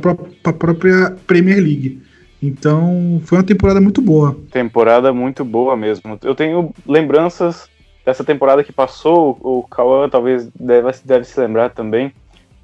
a 0.44 0.52
própria 0.52 1.10
Premier 1.26 1.58
League. 1.58 2.00
Então, 2.42 3.20
foi 3.24 3.38
uma 3.38 3.44
temporada 3.44 3.80
muito 3.80 4.00
boa. 4.00 4.36
Temporada 4.50 5.12
muito 5.12 5.44
boa 5.44 5.76
mesmo. 5.76 6.18
Eu 6.22 6.34
tenho 6.34 6.72
lembranças 6.86 7.68
dessa 8.04 8.24
temporada 8.24 8.64
que 8.64 8.72
passou, 8.72 9.38
o 9.42 9.62
Cauã 9.64 10.08
talvez 10.08 10.48
deve, 10.58 10.90
deve 11.04 11.24
se 11.24 11.38
lembrar 11.38 11.70
também, 11.70 12.12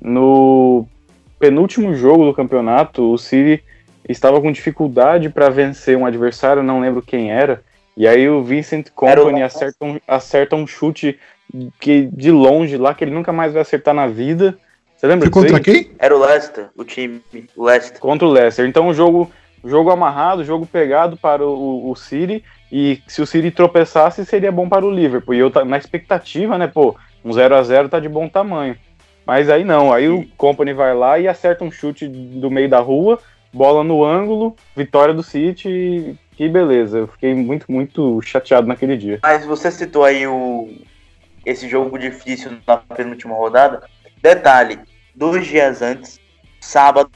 no 0.00 0.86
penúltimo 1.38 1.94
jogo 1.94 2.24
do 2.24 2.34
campeonato, 2.34 3.12
o 3.12 3.18
City 3.18 3.62
estava 4.08 4.40
com 4.40 4.50
dificuldade 4.50 5.28
para 5.28 5.48
vencer 5.48 5.96
um 5.96 6.06
adversário, 6.06 6.62
não 6.62 6.80
lembro 6.80 7.02
quem 7.02 7.30
era, 7.30 7.62
e 7.96 8.06
aí 8.06 8.28
o 8.28 8.42
Vincent 8.42 8.88
Company 8.94 9.42
acerta 9.42 9.84
um, 9.84 9.98
acerta 10.06 10.56
um 10.56 10.66
chute 10.66 11.18
que 11.80 12.08
de 12.12 12.30
longe 12.30 12.76
lá, 12.76 12.94
que 12.94 13.04
ele 13.04 13.14
nunca 13.14 13.32
mais 13.32 13.52
vai 13.52 13.62
acertar 13.62 13.94
na 13.94 14.06
vida. 14.06 14.58
Você 14.96 15.06
lembra 15.06 15.30
Foi 15.30 15.42
contra 15.42 15.60
quem? 15.60 15.90
Era 15.98 16.16
o 16.16 16.18
Leicester, 16.18 16.68
o 16.76 16.84
time, 16.84 17.22
o 17.56 17.64
Leicester. 17.64 17.98
Contra 17.98 18.26
o 18.26 18.30
Leicester. 18.30 18.66
Então 18.66 18.88
o 18.88 18.94
jogo, 18.94 19.30
jogo 19.68 19.90
amarrado, 19.90 20.44
jogo 20.44 20.66
pegado 20.66 21.16
para 21.16 21.44
o, 21.44 21.90
o 21.90 21.96
City, 21.96 22.42
e 22.70 23.00
se 23.06 23.22
o 23.22 23.26
City 23.26 23.50
tropeçasse, 23.50 24.24
seria 24.24 24.50
bom 24.50 24.68
para 24.68 24.84
o 24.84 24.90
Liverpool. 24.90 25.34
E 25.34 25.38
eu 25.38 25.52
na 25.64 25.78
expectativa, 25.78 26.58
né, 26.58 26.66
pô, 26.66 26.96
um 27.24 27.32
0 27.32 27.54
a 27.54 27.62
0 27.62 27.88
tá 27.88 28.00
de 28.00 28.08
bom 28.08 28.28
tamanho. 28.28 28.76
Mas 29.26 29.50
aí 29.50 29.64
não, 29.64 29.92
aí 29.92 30.08
o 30.08 30.26
Company 30.36 30.72
vai 30.72 30.94
lá 30.94 31.18
e 31.18 31.26
acerta 31.26 31.64
um 31.64 31.70
chute 31.70 32.06
do 32.06 32.50
meio 32.50 32.68
da 32.68 32.78
rua, 32.78 33.18
bola 33.52 33.82
no 33.82 34.04
ângulo, 34.04 34.54
vitória 34.76 35.12
do 35.12 35.22
City, 35.22 36.16
que 36.36 36.48
beleza. 36.48 36.98
Eu 36.98 37.08
fiquei 37.08 37.34
muito, 37.34 37.70
muito 37.70 38.20
chateado 38.22 38.68
naquele 38.68 38.96
dia. 38.96 39.18
Mas 39.22 39.44
você 39.44 39.70
citou 39.70 40.04
aí 40.04 40.26
o 40.26 40.68
esse 41.44 41.68
jogo 41.68 41.96
difícil 41.96 42.58
na 42.66 42.76
penúltima 42.76 43.34
rodada. 43.34 43.88
Detalhe, 44.20 44.80
dois 45.14 45.46
dias 45.46 45.80
antes, 45.80 46.18
sábado, 46.60 47.10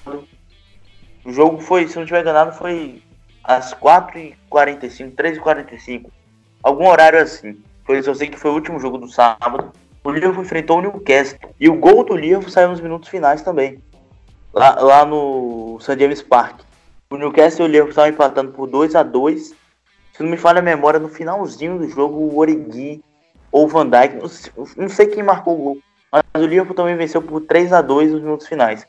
o 1.31 1.33
jogo 1.33 1.61
foi, 1.61 1.87
se 1.87 1.99
não 1.99 2.05
tiver 2.05 2.21
enganado, 2.21 2.53
foi 2.53 3.03
às 3.45 3.73
4h45, 3.75 5.15
3h45, 5.15 6.07
algum 6.63 6.89
horário 6.89 7.21
assim. 7.21 7.57
Foi, 7.85 7.99
eu 7.99 8.15
sei 8.15 8.29
que 8.29 8.39
foi 8.39 8.51
o 8.51 8.55
último 8.55 8.79
jogo 8.79 8.99
do 8.99 9.09
sábado. 9.09 9.73
O 10.03 10.11
Liverpool 10.11 10.43
enfrentou 10.43 10.79
o 10.79 10.83
Newcastle. 10.83 11.39
E 11.59 11.69
o 11.69 11.75
gol 11.75 12.05
do 12.05 12.17
Liverpool 12.17 12.51
saiu 12.51 12.69
nos 12.69 12.81
minutos 12.81 13.09
finais 13.09 13.43
também. 13.43 13.83
Lá, 14.53 14.81
lá 14.81 15.05
no 15.05 15.79
St. 15.81 15.99
James 15.99 16.23
Park. 16.23 16.61
O 17.11 17.17
Newcastle 17.17 17.67
e 17.67 17.69
o 17.69 17.71
Liverpool 17.71 17.91
estavam 17.91 18.11
empatando 18.11 18.53
por 18.53 18.69
2 18.69 18.95
a 18.95 19.03
2 19.03 19.55
se 20.21 20.25
não 20.25 20.31
me 20.31 20.37
falha 20.37 20.59
a 20.59 20.63
memória, 20.63 21.01
no 21.01 21.09
finalzinho 21.09 21.79
do 21.79 21.89
jogo, 21.89 22.19
o 22.19 22.37
Origi 22.37 23.03
ou 23.51 23.65
o 23.65 23.69
Van 23.69 23.89
Dijk, 23.89 24.17
não 24.17 24.29
sei, 24.29 24.53
não 24.77 24.89
sei 24.91 25.07
quem 25.07 25.23
marcou 25.23 25.55
o 25.55 25.63
gol, 25.63 25.79
mas 26.13 26.43
o 26.43 26.47
Liverpool 26.47 26.75
também 26.77 26.95
venceu 26.95 27.23
por 27.23 27.41
3 27.41 27.73
a 27.73 27.81
2 27.81 28.13
nos 28.13 28.21
minutos 28.21 28.47
finais. 28.47 28.87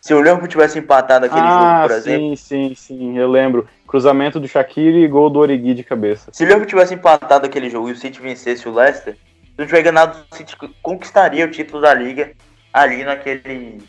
Se 0.00 0.14
o 0.14 0.18
Liverpool 0.18 0.48
tivesse 0.48 0.78
empatado 0.78 1.26
aquele 1.26 1.40
ah, 1.40 1.80
jogo, 1.82 1.88
por 1.88 2.02
sim, 2.02 2.10
exemplo, 2.10 2.36
sim, 2.36 2.74
sim, 2.74 3.18
eu 3.18 3.28
lembro. 3.28 3.68
Cruzamento 3.86 4.38
do 4.38 4.48
Shaqiri 4.48 5.02
e 5.02 5.08
gol 5.08 5.30
do 5.30 5.38
Origi 5.38 5.74
de 5.74 5.84
cabeça. 5.84 6.30
se 6.32 6.42
o 6.42 6.46
Liverpool 6.46 6.68
tivesse 6.68 6.94
empatado 6.94 7.46
aquele 7.46 7.70
jogo 7.70 7.88
e 7.88 7.92
o 7.92 7.96
City 7.96 8.20
vencesse 8.20 8.68
o 8.68 8.72
Leicester, 8.72 9.14
se 9.14 9.52
não 9.58 9.66
tiver 9.66 9.80
enganado, 9.80 10.18
o 10.30 10.36
City 10.36 10.56
conquistaria 10.82 11.44
o 11.44 11.50
título 11.50 11.80
da 11.80 11.94
liga 11.94 12.32
ali 12.72 13.04
naquele. 13.04 13.82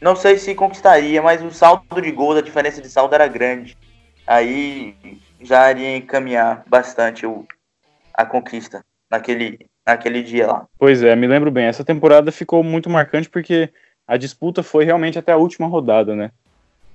Não 0.00 0.16
sei 0.16 0.38
se 0.38 0.54
conquistaria, 0.54 1.20
mas 1.20 1.42
o 1.42 1.50
saldo 1.50 2.00
de 2.00 2.10
gols, 2.10 2.38
a 2.38 2.42
diferença 2.42 2.80
de 2.80 2.88
saldo 2.88 3.14
era 3.14 3.26
grande. 3.26 3.76
Aí 4.26 4.94
já 5.40 5.70
iria 5.70 5.96
encaminhar 5.96 6.62
bastante 6.66 7.26
o, 7.26 7.46
a 8.14 8.24
conquista 8.24 8.84
naquele, 9.10 9.58
naquele 9.86 10.22
dia 10.22 10.46
lá. 10.46 10.66
Pois 10.78 11.02
é, 11.02 11.14
me 11.14 11.26
lembro 11.26 11.50
bem. 11.50 11.66
Essa 11.66 11.84
temporada 11.84 12.32
ficou 12.32 12.62
muito 12.62 12.88
marcante 12.90 13.28
porque 13.28 13.70
a 14.08 14.16
disputa 14.16 14.62
foi 14.62 14.86
realmente 14.86 15.18
até 15.18 15.32
a 15.32 15.36
última 15.36 15.68
rodada, 15.68 16.16
né? 16.16 16.30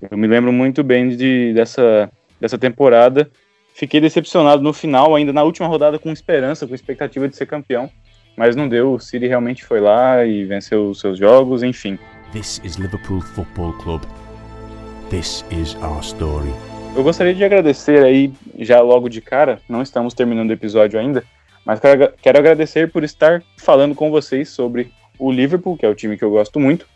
Eu 0.09 0.17
me 0.17 0.25
lembro 0.25 0.51
muito 0.51 0.83
bem 0.83 1.09
de, 1.09 1.53
dessa, 1.53 2.11
dessa 2.41 2.57
temporada. 2.57 3.29
Fiquei 3.75 4.01
decepcionado 4.01 4.63
no 4.63 4.73
final, 4.73 5.15
ainda 5.15 5.31
na 5.31 5.43
última 5.43 5.67
rodada, 5.67 5.99
com 5.99 6.11
esperança, 6.11 6.65
com 6.65 6.73
expectativa 6.73 7.29
de 7.29 7.35
ser 7.35 7.45
campeão. 7.45 7.87
Mas 8.35 8.55
não 8.55 8.67
deu, 8.67 8.93
o 8.93 8.99
City 8.99 9.27
realmente 9.27 9.63
foi 9.63 9.79
lá 9.79 10.25
e 10.25 10.43
venceu 10.43 10.89
os 10.89 10.99
seus 10.99 11.19
jogos, 11.19 11.61
enfim. 11.61 11.99
This 12.31 12.59
is 12.63 12.77
Liverpool 12.77 13.21
Football 13.21 13.73
Club. 13.73 14.01
This 15.11 15.45
is 15.51 15.75
our 15.75 15.99
story. 16.01 16.51
Eu 16.95 17.03
gostaria 17.03 17.33
de 17.33 17.43
agradecer 17.43 18.03
aí, 18.03 18.33
já 18.57 18.81
logo 18.81 19.07
de 19.07 19.21
cara, 19.21 19.59
não 19.69 19.83
estamos 19.83 20.15
terminando 20.15 20.49
o 20.49 20.53
episódio 20.53 20.99
ainda, 20.99 21.23
mas 21.63 21.79
quero, 21.79 22.11
quero 22.21 22.37
agradecer 22.39 22.91
por 22.91 23.03
estar 23.03 23.43
falando 23.57 23.93
com 23.93 24.09
vocês 24.09 24.49
sobre 24.49 24.91
o 25.19 25.31
Liverpool, 25.31 25.77
que 25.77 25.85
é 25.85 25.89
o 25.89 25.95
time 25.95 26.17
que 26.17 26.23
eu 26.23 26.31
gosto 26.31 26.59
muito. 26.59 26.87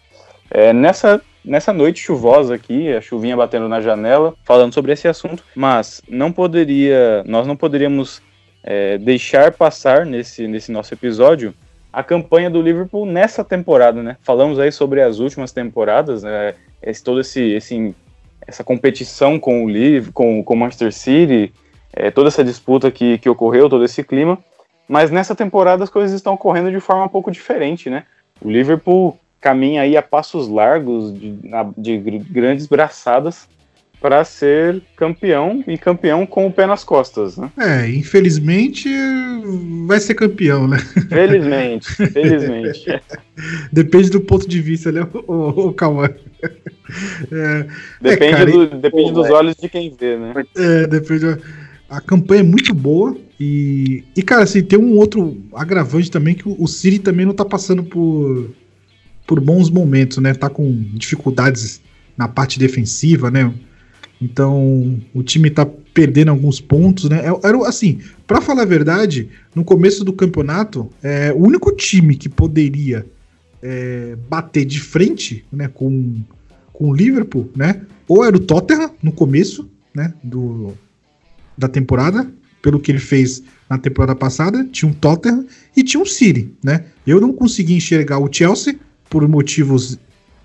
É, 0.50 0.72
nessa, 0.74 1.22
nessa 1.44 1.74
noite 1.74 2.00
chuvosa 2.00 2.56
aqui, 2.56 2.94
a 2.94 3.02
chuvinha 3.02 3.36
batendo 3.36 3.68
na 3.68 3.82
janela, 3.82 4.34
falando 4.44 4.74
sobre 4.74 4.94
esse 4.94 5.08
assunto, 5.08 5.44
mas 5.56 6.02
não 6.08 6.32
poderia, 6.32 7.24
nós 7.26 7.46
não 7.46 7.56
poderíamos 7.56 8.22
é, 8.64 8.98
deixar 8.98 9.52
passar 9.54 10.06
nesse, 10.06 10.48
nesse 10.48 10.72
nosso 10.72 10.94
episódio 10.94 11.54
a 11.92 12.04
campanha 12.04 12.50
do 12.50 12.62
Liverpool 12.62 13.06
nessa 13.06 13.44
temporada, 13.44 14.04
né? 14.04 14.18
Falamos 14.22 14.60
aí 14.60 14.72
sobre 14.72 15.02
as 15.02 15.20
últimas 15.20 15.52
temporadas, 15.52 16.22
né? 16.22 16.54
Esse, 16.82 17.04
todo 17.04 17.22
esse, 17.22 17.42
esse 17.54 17.96
essa 18.46 18.64
competição 18.64 19.40
com 19.40 19.66
o 19.66 19.70
Liverpool, 19.70 20.14
com, 20.14 20.44
com 20.44 20.54
o 20.54 20.58
Manchester 20.58 20.94
City, 20.94 21.52
é, 21.92 22.12
toda 22.12 22.28
essa 22.28 22.44
disputa 22.44 22.92
que, 22.92 23.18
que 23.18 23.30
ocorreu, 23.30 23.70
todo 23.70 23.84
esse 23.84 24.04
clima. 24.04 24.38
Mas 24.88 25.12
nessa 25.12 25.36
temporada 25.36 25.84
as 25.84 25.90
coisas 25.90 26.14
estão 26.14 26.34
ocorrendo 26.34 26.72
de 26.72 26.80
forma 26.80 27.06
um 27.06 27.10
pouco 27.10 27.32
diferente, 27.32 27.90
né? 27.90 28.06
O 28.42 28.50
Liverpool 28.50 29.18
caminha 29.40 29.82
aí 29.82 29.96
a 29.96 30.02
passos 30.02 30.48
largos, 30.48 31.14
de, 31.14 31.38
de 31.78 31.98
grandes 32.30 32.68
braçadas, 32.68 33.48
para 34.00 34.24
ser 34.24 34.82
campeão 34.96 35.64
e 35.68 35.78
campeão 35.78 36.26
com 36.26 36.46
o 36.46 36.52
pé 36.52 36.68
nas 36.68 36.84
costas, 36.84 37.36
né? 37.38 37.52
É, 37.58 37.90
infelizmente 37.90 38.90
vai 39.86 40.00
ser 40.00 40.14
campeão, 40.14 40.68
né? 40.68 40.78
Felizmente, 41.10 41.96
felizmente. 42.08 43.02
Depende 43.72 44.10
do 44.10 44.22
ponto 44.22 44.48
de 44.48 44.62
vista, 44.62 44.92
né, 44.92 45.08
o, 45.28 45.68
o 45.68 45.74
Cauã? 45.74 46.10
É, 47.32 47.68
depende 48.00 48.34
é, 48.34 48.38
cara, 48.38 48.52
do, 48.52 48.68
depende 48.68 49.12
pô, 49.12 49.22
dos 49.22 49.30
olhos 49.32 49.56
de 49.56 49.68
quem 49.68 49.94
vê, 50.00 50.16
né? 50.16 50.34
É, 50.56 50.88
depende. 50.88 51.38
A 51.90 52.00
campanha 52.00 52.42
é 52.42 52.44
muito 52.44 52.74
boa 52.74 53.16
e, 53.40 54.04
e 54.16 54.22
cara, 54.22 54.44
assim, 54.44 54.62
tem 54.62 54.78
um 54.78 54.98
outro 54.98 55.38
agravante 55.54 56.12
também 56.12 56.36
que 56.36 56.44
o 56.46 56.68
City 56.68 57.00
também 57.00 57.26
não 57.26 57.34
tá 57.34 57.46
passando 57.46 57.84
por, 57.84 58.52
por 59.28 59.42
bons 59.42 59.70
momentos, 59.70 60.18
né? 60.20 60.34
Tá 60.34 60.50
com 60.50 60.72
dificuldades 60.94 61.82
na 62.18 62.28
parte 62.28 62.58
defensiva, 62.58 63.30
né? 63.30 63.54
Então, 64.20 65.00
o 65.14 65.22
time 65.22 65.50
tá 65.52 65.68
perdendo 65.94 66.32
alguns 66.32 66.62
pontos, 66.62 67.10
né? 67.10 67.20
É, 67.20 67.48
era 67.48 67.68
assim, 67.68 68.00
para 68.26 68.42
falar 68.42 68.64
a 68.64 68.66
verdade, 68.66 69.30
no 69.54 69.64
começo 69.64 70.04
do 70.04 70.14
campeonato, 70.14 70.90
é, 71.04 71.32
o 71.34 71.46
único 71.46 71.72
time 71.76 72.16
que 72.16 72.30
poderia 72.30 73.06
é, 73.62 74.16
bater 74.30 74.66
de 74.66 74.80
frente, 74.80 75.46
né, 75.52 75.68
com, 75.68 76.22
com 76.72 76.90
o 76.90 76.96
Liverpool, 76.96 77.52
né? 77.56 77.82
Ou 78.08 78.24
era 78.24 78.36
o 78.36 78.40
Tottenham 78.40 78.92
no 79.04 79.12
começo, 79.12 79.70
né, 79.94 80.14
do, 80.24 80.74
da 81.58 81.68
temporada, 81.68 82.32
pelo 82.62 82.80
que 82.80 82.92
ele 82.92 83.00
fez 83.00 83.44
na 83.70 83.78
temporada 83.78 84.16
passada, 84.16 84.64
tinha 84.72 84.90
um 84.90 84.94
Tottenham 84.94 85.46
e 85.76 85.84
tinha 85.84 86.02
um 86.02 86.06
City, 86.06 86.54
né? 86.64 86.86
Eu 87.06 87.20
não 87.20 87.34
consegui 87.34 87.76
enxergar 87.76 88.20
o 88.20 88.32
Chelsea 88.32 88.80
por 89.10 89.28
motivos 89.28 90.00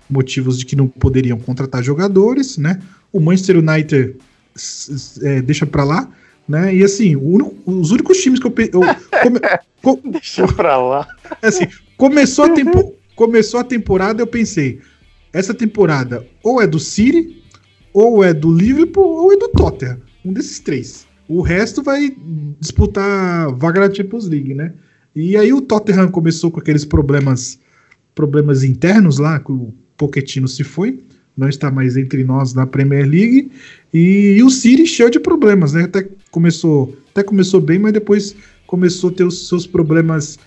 motivos 0.09 0.59
de 0.59 0.65
que 0.65 0.75
não 0.75 0.87
poderiam 0.87 1.39
contratar 1.39 1.81
jogadores, 1.81 2.57
né? 2.57 2.79
o 3.13 3.19
Manchester 3.19 3.59
United 3.59 4.15
é, 5.21 5.41
deixa 5.41 5.67
pra 5.67 5.83
lá, 5.83 6.09
né? 6.47 6.75
E 6.75 6.83
assim, 6.83 7.15
único, 7.15 7.55
os 7.65 7.91
únicos 7.91 8.17
times 8.17 8.39
que 8.39 8.47
eu. 8.47 8.53
eu 8.73 8.81
come, 9.21 9.39
co, 9.81 9.99
deixa 10.03 10.47
pra 10.47 10.77
lá. 10.77 11.07
Assim, 11.41 11.67
começou 11.95 12.45
a, 12.45 12.49
tempo, 12.49 12.95
começou 13.15 13.59
a 13.59 13.63
temporada, 13.63 14.21
eu 14.21 14.27
pensei, 14.27 14.81
essa 15.31 15.53
temporada 15.53 16.25
ou 16.43 16.59
é 16.59 16.65
do 16.65 16.79
City, 16.79 17.43
ou 17.93 18.23
é 18.23 18.33
do 18.33 18.51
Liverpool, 18.51 19.05
ou 19.05 19.31
é 19.31 19.37
do 19.37 19.47
Tottenham. 19.49 20.01
Um 20.25 20.33
desses 20.33 20.59
três. 20.59 21.05
O 21.27 21.41
resto 21.41 21.83
vai 21.83 22.15
disputar 22.59 23.53
vaga 23.53 23.87
na 23.87 23.93
Champions 23.93 24.27
League, 24.27 24.53
né? 24.53 24.73
E 25.15 25.37
aí 25.37 25.53
o 25.53 25.61
Tottenham 25.61 26.09
começou 26.09 26.49
com 26.49 26.59
aqueles 26.59 26.83
problemas 26.83 27.59
problemas 28.15 28.63
internos 28.63 29.17
lá, 29.17 29.39
que 29.39 29.51
o 29.51 29.73
Pochettino 29.97 30.47
se 30.47 30.63
foi 30.63 30.99
não 31.35 31.49
está 31.49 31.71
mais 31.71 31.97
entre 31.97 32.23
nós 32.23 32.53
na 32.53 32.65
Premier 32.65 33.07
League. 33.07 33.51
E, 33.93 34.35
e, 34.37 34.43
o 34.43 34.49
City 34.49 34.85
cheio 34.85 35.09
de 35.09 35.19
problemas, 35.19 35.73
né? 35.73 35.83
Até 35.83 36.07
começou, 36.31 36.95
até 37.11 37.23
começou 37.23 37.59
bem, 37.59 37.79
mas 37.79 37.93
depois 37.93 38.35
começou 38.67 39.09
a 39.09 39.13
ter 39.13 39.23
os 39.23 39.47
seus 39.47 39.67
problemas 39.67 40.39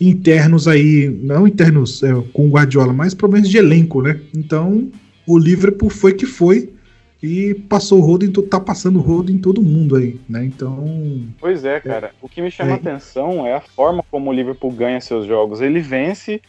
internos 0.00 0.66
aí, 0.66 1.08
não 1.22 1.46
internos 1.46 2.02
é, 2.02 2.12
com 2.32 2.46
o 2.46 2.50
Guardiola, 2.50 2.92
mas 2.92 3.12
problemas 3.12 3.48
de 3.48 3.58
elenco, 3.58 4.02
né? 4.02 4.20
Então 4.34 4.90
o 5.26 5.38
Liverpool 5.38 5.90
foi 5.90 6.14
que 6.14 6.26
foi 6.26 6.72
e 7.22 7.54
passou 7.68 7.98
o 7.98 8.02
rodo 8.02 8.24
em 8.24 8.32
tá 8.32 8.58
passando 8.58 8.98
o 8.98 9.02
rodo 9.02 9.30
em 9.30 9.36
todo 9.36 9.62
mundo 9.62 9.96
aí, 9.96 10.18
né? 10.26 10.42
Então. 10.44 11.22
Pois 11.38 11.64
é, 11.64 11.78
cara. 11.78 12.06
É, 12.08 12.10
o 12.22 12.28
que 12.28 12.40
me 12.40 12.50
chama 12.50 12.70
é, 12.70 12.72
a 12.74 12.76
atenção 12.76 13.46
é 13.46 13.54
a 13.54 13.60
forma 13.60 14.02
como 14.10 14.30
o 14.30 14.32
Liverpool 14.32 14.72
ganha 14.72 15.00
seus 15.02 15.26
jogos. 15.26 15.60
Ele 15.60 15.80
vence, 15.80 16.40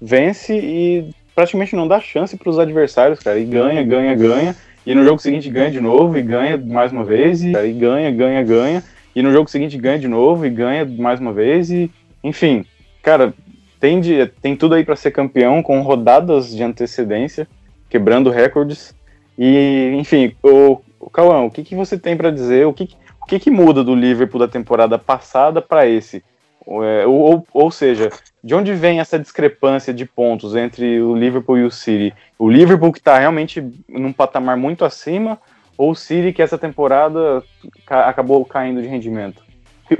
vence 0.00 0.56
e 0.56 1.10
praticamente 1.34 1.76
não 1.76 1.86
dá 1.86 2.00
chance 2.00 2.36
para 2.36 2.50
os 2.50 2.58
adversários, 2.58 3.18
cara. 3.20 3.38
E 3.38 3.44
ganha, 3.44 3.82
ganha, 3.82 4.14
ganha. 4.14 4.56
E 4.86 4.94
no 4.94 5.04
jogo 5.04 5.20
seguinte 5.20 5.50
ganha 5.50 5.70
de 5.70 5.80
novo 5.80 6.16
e 6.16 6.22
ganha 6.22 6.56
mais 6.56 6.92
uma 6.92 7.04
vez. 7.04 7.42
E, 7.42 7.52
e 7.52 7.72
ganha, 7.72 8.10
ganha, 8.10 8.42
ganha. 8.42 8.84
E 9.14 9.22
no 9.22 9.32
jogo 9.32 9.50
seguinte 9.50 9.76
ganha 9.76 9.98
de 9.98 10.08
novo 10.08 10.46
e 10.46 10.50
ganha 10.50 10.86
mais 10.86 11.20
uma 11.20 11.32
vez. 11.32 11.70
E, 11.70 11.90
enfim, 12.22 12.64
cara, 13.02 13.34
tem, 13.78 14.00
de, 14.00 14.26
tem 14.26 14.56
tudo 14.56 14.74
aí 14.74 14.84
para 14.84 14.96
ser 14.96 15.10
campeão 15.10 15.62
com 15.62 15.80
rodadas 15.80 16.54
de 16.54 16.62
antecedência, 16.62 17.48
quebrando 17.88 18.30
recordes. 18.30 18.94
E, 19.38 19.94
enfim, 19.98 20.34
o, 20.42 20.80
o 20.98 21.10
Cauã, 21.10 21.42
o 21.42 21.50
que, 21.50 21.64
que 21.64 21.74
você 21.74 21.98
tem 21.98 22.16
para 22.16 22.30
dizer? 22.30 22.66
O, 22.66 22.72
que, 22.72 22.90
o 23.22 23.26
que, 23.26 23.38
que 23.38 23.50
muda 23.50 23.82
do 23.82 23.94
Liverpool 23.94 24.38
da 24.38 24.48
temporada 24.48 24.98
passada 24.98 25.60
para 25.62 25.86
esse? 25.86 26.22
É, 26.66 27.06
ou, 27.06 27.46
ou 27.52 27.70
seja, 27.70 28.10
de 28.42 28.54
onde 28.54 28.72
vem 28.74 29.00
essa 29.00 29.18
discrepância 29.18 29.92
de 29.92 30.04
pontos 30.04 30.54
entre 30.54 31.00
o 31.00 31.14
Liverpool 31.14 31.58
e 31.58 31.64
o 31.64 31.70
City? 31.70 32.14
O 32.38 32.48
Liverpool 32.48 32.92
que 32.92 32.98
está 32.98 33.18
realmente 33.18 33.62
num 33.88 34.12
patamar 34.12 34.56
muito 34.56 34.84
acima, 34.84 35.38
ou 35.76 35.90
o 35.90 35.96
City 35.96 36.32
que 36.32 36.42
essa 36.42 36.58
temporada 36.58 37.42
acabou 37.86 38.44
caindo 38.44 38.82
de 38.82 38.88
rendimento? 38.88 39.42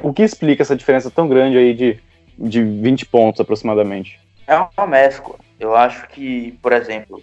O 0.02 0.12
que 0.12 0.22
explica 0.22 0.62
essa 0.62 0.76
diferença 0.76 1.10
tão 1.10 1.28
grande 1.28 1.56
aí 1.56 1.74
de, 1.74 1.98
de 2.38 2.62
20 2.62 3.06
pontos 3.06 3.40
aproximadamente? 3.40 4.20
É 4.46 4.56
uma 4.56 4.86
mescla. 4.86 5.36
Eu 5.58 5.74
acho 5.74 6.06
que, 6.08 6.52
por 6.62 6.72
exemplo, 6.72 7.22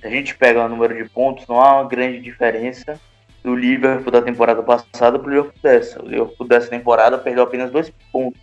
se 0.00 0.06
a 0.06 0.10
gente 0.10 0.34
pega 0.34 0.64
o 0.64 0.68
número 0.68 0.96
de 0.96 1.08
pontos, 1.08 1.46
não 1.46 1.60
há 1.60 1.80
uma 1.80 1.88
grande 1.88 2.20
diferença 2.20 3.00
do 3.42 3.54
Liverpool 3.54 4.10
da 4.10 4.22
temporada 4.22 4.62
passada 4.62 5.18
para 5.18 5.28
o 5.28 5.30
Liverpool 5.30 5.60
dessa. 5.62 6.02
O 6.02 6.06
Liverpool 6.06 6.46
dessa 6.46 6.68
temporada 6.68 7.18
perdeu 7.18 7.44
apenas 7.44 7.70
dois 7.70 7.90
pontos 8.12 8.40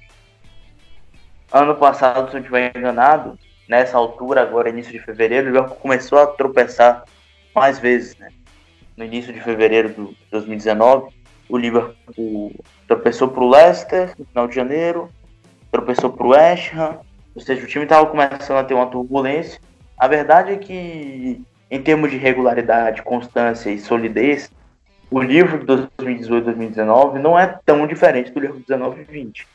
ano 1.51 1.75
passado, 1.75 2.29
se 2.29 2.37
eu 2.37 2.39
estiver 2.39 2.75
enganado, 2.75 3.37
nessa 3.67 3.97
altura, 3.97 4.41
agora 4.41 4.69
início 4.69 4.91
de 4.91 4.99
fevereiro, 4.99 5.45
o 5.45 5.51
Liverpool 5.51 5.77
começou 5.77 6.19
a 6.19 6.27
tropeçar 6.27 7.03
mais 7.53 7.77
vezes, 7.77 8.17
né? 8.17 8.29
No 8.97 9.05
início 9.05 9.31
de 9.31 9.39
fevereiro 9.39 9.89
de 9.89 10.17
2019, 10.31 11.13
o 11.47 11.57
Liverpool 11.57 12.53
tropeçou 12.87 13.29
para 13.29 13.43
o 13.43 13.49
Leicester 13.49 14.13
no 14.17 14.25
final 14.25 14.47
de 14.47 14.55
janeiro, 14.55 15.09
tropeçou 15.71 16.11
para 16.11 16.25
o 16.25 16.29
West 16.29 16.73
Ham, 16.73 16.99
ou 17.35 17.41
seja, 17.41 17.63
o 17.63 17.67
time 17.67 17.85
estava 17.85 18.05
começando 18.07 18.57
a 18.57 18.63
ter 18.63 18.73
uma 18.73 18.87
turbulência. 18.87 19.61
A 19.97 20.07
verdade 20.07 20.51
é 20.51 20.57
que, 20.57 21.41
em 21.69 21.81
termos 21.81 22.11
de 22.11 22.17
regularidade, 22.17 23.03
constância 23.03 23.69
e 23.69 23.79
solidez, 23.79 24.51
o 25.11 25.21
livro 25.21 25.59
de 25.59 25.65
2018 25.65 26.45
2019 26.45 27.19
não 27.19 27.37
é 27.37 27.59
tão 27.65 27.87
diferente 27.87 28.31
do 28.31 28.39
livro 28.39 28.57
de 28.57 28.65
19 28.65 29.01
e 29.01 29.03
20. 29.05 29.47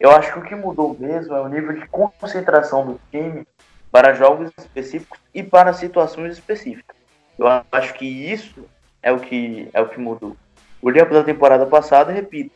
Eu 0.00 0.10
acho 0.10 0.32
que 0.32 0.38
o 0.38 0.42
que 0.42 0.54
mudou 0.54 0.96
mesmo 0.98 1.34
é 1.34 1.40
o 1.42 1.48
nível 1.48 1.74
de 1.74 1.86
concentração 1.88 2.86
do 2.86 3.00
time 3.10 3.46
para 3.92 4.14
jogos 4.14 4.50
específicos 4.58 5.20
e 5.34 5.42
para 5.42 5.74
situações 5.74 6.32
específicas. 6.32 6.96
Eu 7.38 7.46
acho 7.70 7.92
que 7.94 8.06
isso 8.06 8.66
é 9.02 9.12
o 9.12 9.20
que 9.20 9.68
é 9.74 9.80
o 9.80 9.88
que 9.90 10.00
mudou. 10.00 10.34
O 10.80 10.88
Liverpool 10.88 11.18
da 11.18 11.24
temporada 11.24 11.66
passada, 11.66 12.10
repito, 12.10 12.50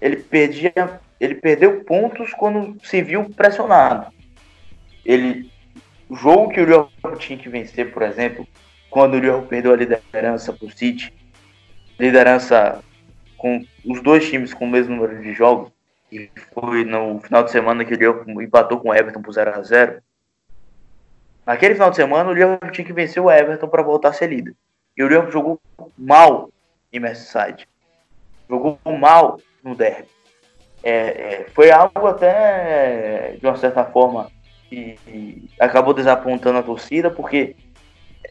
ele 0.00 0.16
perdia, 0.16 1.00
ele 1.20 1.36
perdeu 1.36 1.84
pontos 1.84 2.32
quando 2.32 2.76
se 2.84 3.00
viu 3.00 3.30
pressionado. 3.30 4.12
Ele 5.04 5.48
o 6.08 6.16
jogo 6.16 6.50
que 6.50 6.60
o 6.60 6.64
Liverpool 6.64 7.16
tinha 7.16 7.38
que 7.38 7.48
vencer, 7.48 7.90
por 7.90 8.02
exemplo, 8.02 8.46
quando 8.90 9.14
o 9.14 9.18
Liverpool 9.18 9.46
perdeu 9.46 9.72
a 9.72 9.76
liderança 9.76 10.52
para 10.52 10.66
o 10.66 10.70
City, 10.70 11.14
liderança 11.98 12.82
com 13.38 13.64
os 13.86 14.02
dois 14.02 14.28
times 14.28 14.52
com 14.52 14.66
o 14.66 14.70
mesmo 14.70 14.94
número 14.94 15.22
de 15.22 15.32
jogos, 15.32 15.71
e 16.12 16.30
foi 16.52 16.84
no 16.84 17.18
final 17.20 17.42
de 17.42 17.50
semana 17.50 17.86
que 17.86 17.94
o 17.94 17.96
Liverpool 17.96 18.42
empatou 18.42 18.78
com 18.78 18.90
o 18.90 18.94
Everton 18.94 19.22
por 19.22 19.32
0 19.32 19.50
a 19.54 19.62
0 19.62 20.02
Naquele 21.46 21.74
final 21.74 21.90
de 21.90 21.96
semana, 21.96 22.30
o 22.30 22.34
Liverpool 22.34 22.70
tinha 22.70 22.86
que 22.86 22.92
vencer 22.92 23.20
o 23.20 23.30
Everton 23.30 23.66
para 23.66 23.82
voltar 23.82 24.10
a 24.10 24.12
ser 24.12 24.28
líder. 24.28 24.54
E 24.96 25.02
o 25.02 25.08
Liverpool 25.08 25.32
jogou 25.32 25.60
mal 25.98 26.50
em 26.92 27.00
Merseyside. 27.00 27.66
Jogou 28.48 28.78
mal 28.84 29.40
no 29.64 29.74
derby. 29.74 30.06
É, 30.84 30.92
é, 30.92 31.46
foi 31.52 31.70
algo 31.70 32.06
até, 32.06 33.36
de 33.40 33.46
uma 33.46 33.56
certa 33.56 33.84
forma, 33.84 34.30
que, 34.68 34.96
que 35.04 35.50
acabou 35.58 35.94
desapontando 35.94 36.58
a 36.58 36.62
torcida, 36.62 37.10
porque 37.10 37.56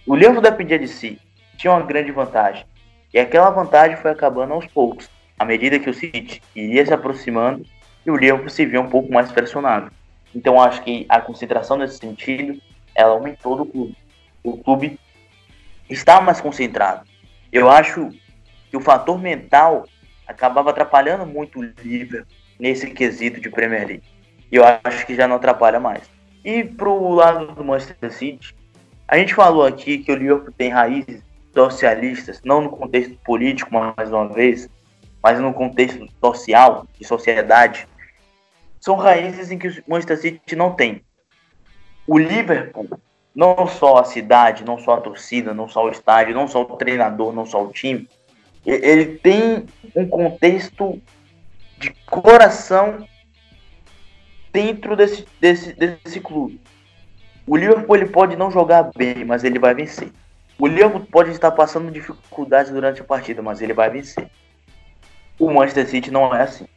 o 0.06 0.16
Liverpool 0.16 0.42
dependia 0.42 0.80
de 0.80 0.88
si. 0.88 1.20
Tinha 1.58 1.74
uma 1.74 1.86
grande 1.86 2.12
vantagem. 2.12 2.66
E 3.14 3.20
aquela 3.20 3.50
vantagem 3.50 3.98
foi 3.98 4.12
acabando 4.12 4.54
aos 4.54 4.68
poucos. 4.68 5.10
À 5.42 5.46
medida 5.46 5.80
que 5.80 5.90
o 5.90 5.94
City 5.94 6.40
iria 6.56 6.86
se 6.86 6.94
aproximando 6.94 7.66
e 8.06 8.12
o 8.12 8.16
Liverpool 8.16 8.48
se 8.48 8.64
via 8.64 8.80
um 8.80 8.88
pouco 8.88 9.12
mais 9.12 9.32
pressionado. 9.32 9.92
Então 10.36 10.62
acho 10.62 10.84
que 10.84 11.04
a 11.10 11.20
concentração 11.20 11.78
nesse 11.78 11.98
sentido, 11.98 12.62
ela 12.94 13.14
aumentou 13.14 13.56
do 13.56 13.66
clube. 13.66 13.98
O 14.44 14.56
clube 14.60 15.00
está 15.90 16.22
mais 16.22 16.40
concentrado. 16.40 17.08
Eu 17.52 17.72
acho 17.72 18.12
que 18.70 18.78
o 18.78 18.82
fator 18.82 19.20
mental 19.20 19.88
acabava 20.28 20.70
atrapalhando 20.70 21.26
muito 21.26 21.58
o 21.58 21.64
Liverpool 21.64 22.28
nesse 22.60 22.92
quesito 22.92 23.42
de 23.42 23.50
Premier 23.50 23.88
League. 23.88 24.04
E 24.52 24.58
eu 24.58 24.64
acho 24.84 25.08
que 25.08 25.16
já 25.16 25.28
não 25.28 25.38
atrapalha 25.38 25.80
mais. 25.80 26.04
E 26.46 26.64
pro 26.64 27.16
lado 27.16 27.48
do 27.56 27.66
Manchester 27.66 28.14
City, 28.14 28.56
a 29.08 29.18
gente 29.18 29.34
falou 29.34 29.66
aqui 29.66 29.98
que 29.98 30.12
o 30.12 30.16
Liverpool 30.16 30.54
tem 30.56 30.70
raízes 30.70 31.24
socialistas, 31.52 32.44
não 32.46 32.62
no 32.62 32.70
contexto 32.70 33.18
político, 33.26 33.72
mais 33.74 34.12
uma 34.12 34.28
vez, 34.28 34.70
mas 35.22 35.40
no 35.40 35.54
contexto 35.54 36.08
social, 36.20 36.88
de 36.98 37.06
sociedade. 37.06 37.88
São 38.80 38.96
raízes 38.96 39.52
em 39.52 39.58
que 39.58 39.68
o 39.68 39.84
Manchester 39.88 40.18
City 40.18 40.56
não 40.56 40.74
tem. 40.74 41.04
O 42.08 42.18
Liverpool, 42.18 42.90
não 43.36 43.68
só 43.68 43.98
a 43.98 44.04
cidade, 44.04 44.66
não 44.66 44.78
só 44.78 44.96
a 44.96 45.02
torcida, 45.02 45.54
não 45.54 45.70
só 45.70 45.86
o 45.86 45.90
estádio, 45.90 46.34
não 46.34 46.48
só 46.48 46.62
o 46.62 46.78
treinador, 46.78 47.32
não 47.32 47.46
só 47.46 47.64
o 47.64 47.72
time, 47.72 48.10
ele 48.66 49.18
tem 49.18 49.66
um 49.96 50.08
contexto 50.08 51.02
de 51.78 51.92
coração 52.06 53.08
dentro 54.52 54.96
desse, 54.96 55.26
desse, 55.40 55.74
desse 55.74 56.20
clube. 56.20 56.60
O 57.48 57.56
Liverpool 57.56 57.96
ele 57.96 58.06
pode 58.08 58.36
não 58.36 58.52
jogar 58.52 58.92
bem, 58.96 59.26
mas 59.26 59.44
ele 59.44 59.58
vai 59.58 59.74
vencer. 59.74 60.12
O 60.60 60.68
Liverpool 60.68 61.08
pode 61.12 61.32
estar 61.32 61.52
passando 61.52 61.92
dificuldades 61.92 62.72
durante 62.72 63.02
a 63.02 63.04
partida, 63.04 63.42
mas 63.42 63.62
ele 63.62 63.74
vai 63.74 63.90
vencer. 63.90 64.30
O 65.42 65.52
Manchester 65.52 65.88
City 65.88 66.12
não 66.12 66.36
é 66.36 66.44
assim. 66.44 66.68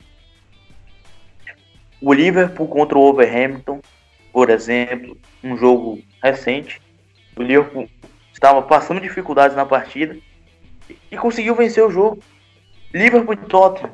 O 2.00 2.14
Liverpool 2.14 2.66
contra 2.66 2.96
o 2.96 3.02
Wolverhampton, 3.02 3.78
por 4.32 4.48
exemplo, 4.48 5.18
um 5.42 5.54
jogo 5.54 5.98
recente, 6.22 6.80
o 7.36 7.42
Liverpool 7.42 7.86
estava 8.32 8.62
passando 8.62 9.02
dificuldades 9.02 9.54
na 9.54 9.66
partida 9.66 10.16
e 11.10 11.16
conseguiu 11.18 11.54
vencer 11.54 11.84
o 11.84 11.90
jogo. 11.90 12.20
Liverpool 12.94 13.34
e 13.34 13.36
Tottenham. 13.36 13.92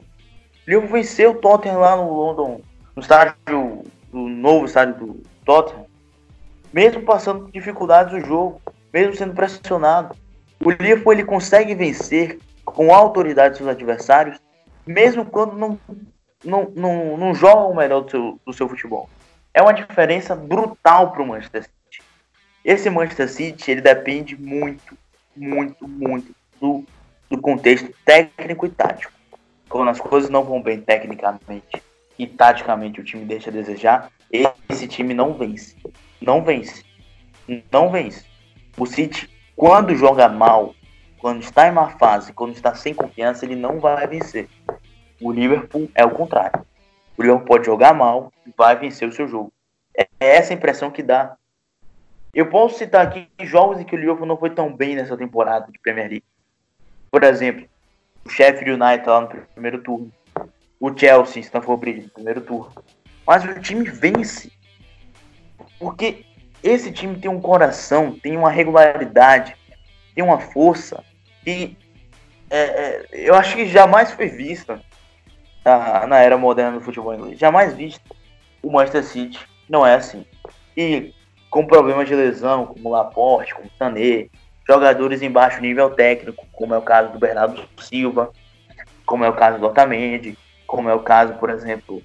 Liverpool 0.69 0.93
venceu 0.93 1.33
o 1.33 1.41
Tottenham 1.41 1.81
lá 1.81 1.97
no 1.97 2.09
London, 2.09 2.61
no 2.95 3.03
estádio, 3.03 3.83
no 4.13 4.29
novo 4.29 4.67
estádio 4.67 4.95
do 4.95 5.23
Tottenham, 5.45 5.85
mesmo 6.73 7.03
passando 7.03 7.51
dificuldades 7.51 8.13
no 8.13 8.25
jogo, 8.25 8.63
mesmo 8.93 9.17
sendo 9.17 9.35
pressionado. 9.35 10.15
O 10.65 10.71
Liverpool 10.71 11.13
ele 11.13 11.25
consegue 11.25 11.75
vencer 11.75 12.39
com 12.65 12.95
autoridade 12.95 13.57
seus 13.57 13.69
adversários, 13.69 14.39
mesmo 14.91 15.25
quando 15.25 15.57
não, 15.57 15.79
não, 16.45 16.73
não, 16.75 17.17
não 17.17 17.35
joga 17.35 17.63
o 17.63 17.77
melhor 17.77 18.01
do 18.01 18.11
seu, 18.11 18.41
do 18.47 18.53
seu 18.53 18.69
futebol. 18.69 19.09
É 19.55 19.63
uma 19.63 19.73
diferença 19.73 20.35
brutal 20.35 21.13
para 21.13 21.23
o 21.23 21.27
Manchester 21.27 21.65
City. 21.65 22.03
Esse 22.65 22.91
Manchester 22.91 23.29
City 23.29 23.71
ele 23.71 23.81
depende 23.81 24.37
muito, 24.37 24.97
muito, 25.37 25.87
muito 25.89 26.35
do, 26.61 26.85
do 27.29 27.41
contexto 27.41 27.93
técnico 28.05 28.67
e 28.67 28.71
tático. 28.71 29.13
Quando 29.69 29.89
as 29.89 30.01
coisas 30.01 30.29
não 30.29 30.45
vão 30.45 30.61
bem 30.61 30.81
tecnicamente 30.81 31.83
e 32.19 32.27
taticamente 32.27 33.01
o 33.01 33.05
time 33.05 33.25
deixa 33.25 33.51
a 33.51 33.53
desejar, 33.53 34.11
esse 34.69 34.87
time 34.87 35.15
não 35.15 35.35
vence. 35.35 35.77
Não 36.21 36.43
vence. 36.43 36.85
Não 37.73 37.91
vence. 37.91 38.25
O 38.77 38.87
City, 38.87 39.29
quando 39.57 39.95
joga 39.95 40.29
mal, 40.29 40.75
quando 41.19 41.43
está 41.43 41.69
em 41.69 41.73
má 41.73 41.91
fase, 41.91 42.33
quando 42.33 42.55
está 42.55 42.75
sem 42.75 42.95
confiança, 42.95 43.45
ele 43.45 43.57
não 43.57 43.79
vai 43.79 44.07
vencer. 44.07 44.49
O 45.21 45.31
Liverpool 45.31 45.91
é 45.95 46.05
o 46.05 46.11
contrário. 46.11 46.65
O 47.17 47.23
Liverpool 47.23 47.47
pode 47.47 47.67
jogar 47.67 47.93
mal 47.93 48.33
e 48.47 48.53
vai 48.57 48.77
vencer 48.77 49.07
o 49.07 49.13
seu 49.13 49.29
jogo. 49.29 49.53
É 49.95 50.07
essa 50.19 50.55
impressão 50.55 50.91
que 50.91 51.03
dá. 51.03 51.37
Eu 52.33 52.49
posso 52.49 52.79
citar 52.79 53.07
aqui 53.07 53.29
jogos 53.43 53.81
em 53.81 53.85
que 53.85 53.95
o 53.95 53.99
Liverpool 53.99 54.27
não 54.27 54.37
foi 54.37 54.51
tão 54.51 54.75
bem 54.75 54.95
nessa 54.95 55.17
temporada 55.17 55.71
de 55.71 55.79
Premier 55.79 56.09
League. 56.09 56.25
Por 57.11 57.25
exemplo, 57.25 57.67
o 58.25 58.31
Sheffield 58.31 58.71
United 58.71 59.07
lá 59.07 59.21
no 59.21 59.29
primeiro 59.29 59.83
turno. 59.83 60.11
O 60.79 60.97
Chelsea, 60.97 61.43
Stamford 61.43 61.81
Bridge 61.81 62.03
no 62.03 62.11
primeiro 62.11 62.41
turno. 62.41 62.73
Mas 63.27 63.45
o 63.45 63.61
time 63.61 63.85
vence. 63.85 64.51
Porque 65.79 66.25
esse 66.63 66.93
time 66.93 67.19
tem 67.19 67.31
um 67.31 67.41
coração, 67.41 68.19
tem 68.19 68.37
uma 68.37 68.51
regularidade, 68.51 69.57
tem 70.15 70.25
uma 70.25 70.39
força 70.39 71.05
que 71.43 71.77
é, 72.49 72.59
é, 72.59 73.07
eu 73.13 73.35
acho 73.35 73.57
que 73.57 73.67
jamais 73.67 74.13
foi 74.13 74.29
vista 74.29 74.81
na, 75.65 76.07
na 76.07 76.19
era 76.19 76.37
moderna 76.39 76.79
do 76.79 76.85
futebol 76.85 77.15
inglês. 77.15 77.39
Jamais 77.39 77.75
vista. 77.75 78.05
O 78.63 78.71
Manchester 78.71 79.05
City 79.05 79.39
não 79.69 79.87
é 79.87 79.95
assim. 79.95 80.25
E 80.77 81.13
com 81.51 81.67
problemas 81.67 82.09
de 82.09 82.15
lesão, 82.15 82.67
como 82.67 82.91
Laporte, 82.91 83.55
como 83.55 83.71
Sané, 83.79 84.29
jogadores 84.67 85.23
em 85.23 85.31
baixo 85.31 85.61
nível 85.61 85.91
técnico, 85.91 86.47
como 86.53 86.75
é 86.75 86.79
o 86.79 86.83
caso 86.83 87.13
do 87.13 87.19
Bernardo 87.19 87.63
Silva, 87.79 88.31
como 89.05 89.25
é 89.25 89.29
o 89.29 89.35
caso 89.35 89.59
do 89.59 89.67
Otamendi, 89.67 90.39
como 90.67 90.89
é 90.89 90.95
o 90.95 91.01
caso, 91.01 91.35
por 91.35 91.51
exemplo, 91.51 92.01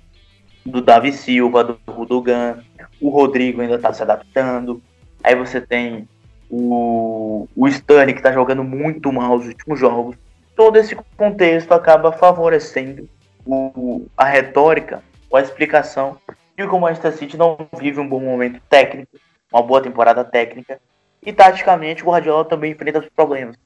do 0.65 0.81
Davi 0.81 1.13
Silva, 1.13 1.63
do 1.63 1.79
Rudogan, 1.87 2.63
o 2.99 3.09
Rodrigo 3.09 3.61
ainda 3.61 3.75
está 3.75 3.93
se 3.93 4.01
adaptando. 4.01 4.81
Aí 5.23 5.35
você 5.35 5.61
tem 5.61 6.07
o, 6.49 7.47
o 7.55 7.67
Stanley 7.67 8.13
que 8.13 8.19
está 8.19 8.31
jogando 8.31 8.63
muito 8.63 9.11
mal 9.11 9.35
os 9.35 9.45
últimos 9.45 9.79
jogos. 9.79 10.15
Todo 10.55 10.77
esse 10.77 10.95
contexto 11.17 11.71
acaba 11.73 12.11
favorecendo 12.11 13.07
o, 13.45 14.07
a 14.17 14.25
retórica 14.25 15.03
ou 15.29 15.37
a 15.37 15.41
explicação 15.41 16.17
de 16.57 16.65
como 16.65 16.77
o 16.77 16.81
Manchester 16.81 17.13
City 17.13 17.37
não 17.37 17.57
vive 17.77 17.99
um 17.99 18.07
bom 18.07 18.19
momento 18.19 18.61
técnico, 18.69 19.17
uma 19.51 19.61
boa 19.61 19.81
temporada 19.81 20.23
técnica, 20.23 20.79
e 21.21 21.33
taticamente 21.33 22.03
o 22.03 22.07
Guardiola 22.07 22.45
também 22.45 22.71
enfrenta 22.71 22.99
os 22.99 23.09
problemas. 23.09 23.57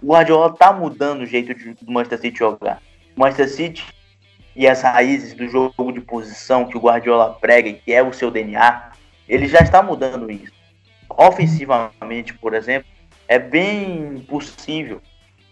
O 0.00 0.12
Guardiola 0.12 0.54
tá 0.54 0.72
mudando 0.72 1.22
o 1.22 1.26
jeito 1.26 1.54
de, 1.54 1.74
do 1.74 1.90
Manchester 1.90 2.20
City 2.20 2.38
jogar. 2.38 2.80
O 3.16 3.20
Manchester 3.20 3.48
City 3.48 3.86
e 4.54 4.66
as 4.66 4.82
raízes 4.82 5.34
do 5.34 5.48
jogo 5.48 5.92
de 5.92 6.00
posição 6.00 6.66
que 6.66 6.76
o 6.76 6.80
Guardiola 6.80 7.34
prega 7.40 7.68
e 7.68 7.74
que 7.74 7.92
é 7.92 8.02
o 8.02 8.12
seu 8.12 8.30
DNA, 8.30 8.92
ele 9.28 9.46
já 9.46 9.60
está 9.60 9.82
mudando 9.82 10.30
isso. 10.30 10.52
Ofensivamente, 11.08 12.34
por 12.34 12.54
exemplo, 12.54 12.88
é 13.26 13.38
bem 13.38 14.24
possível 14.28 15.00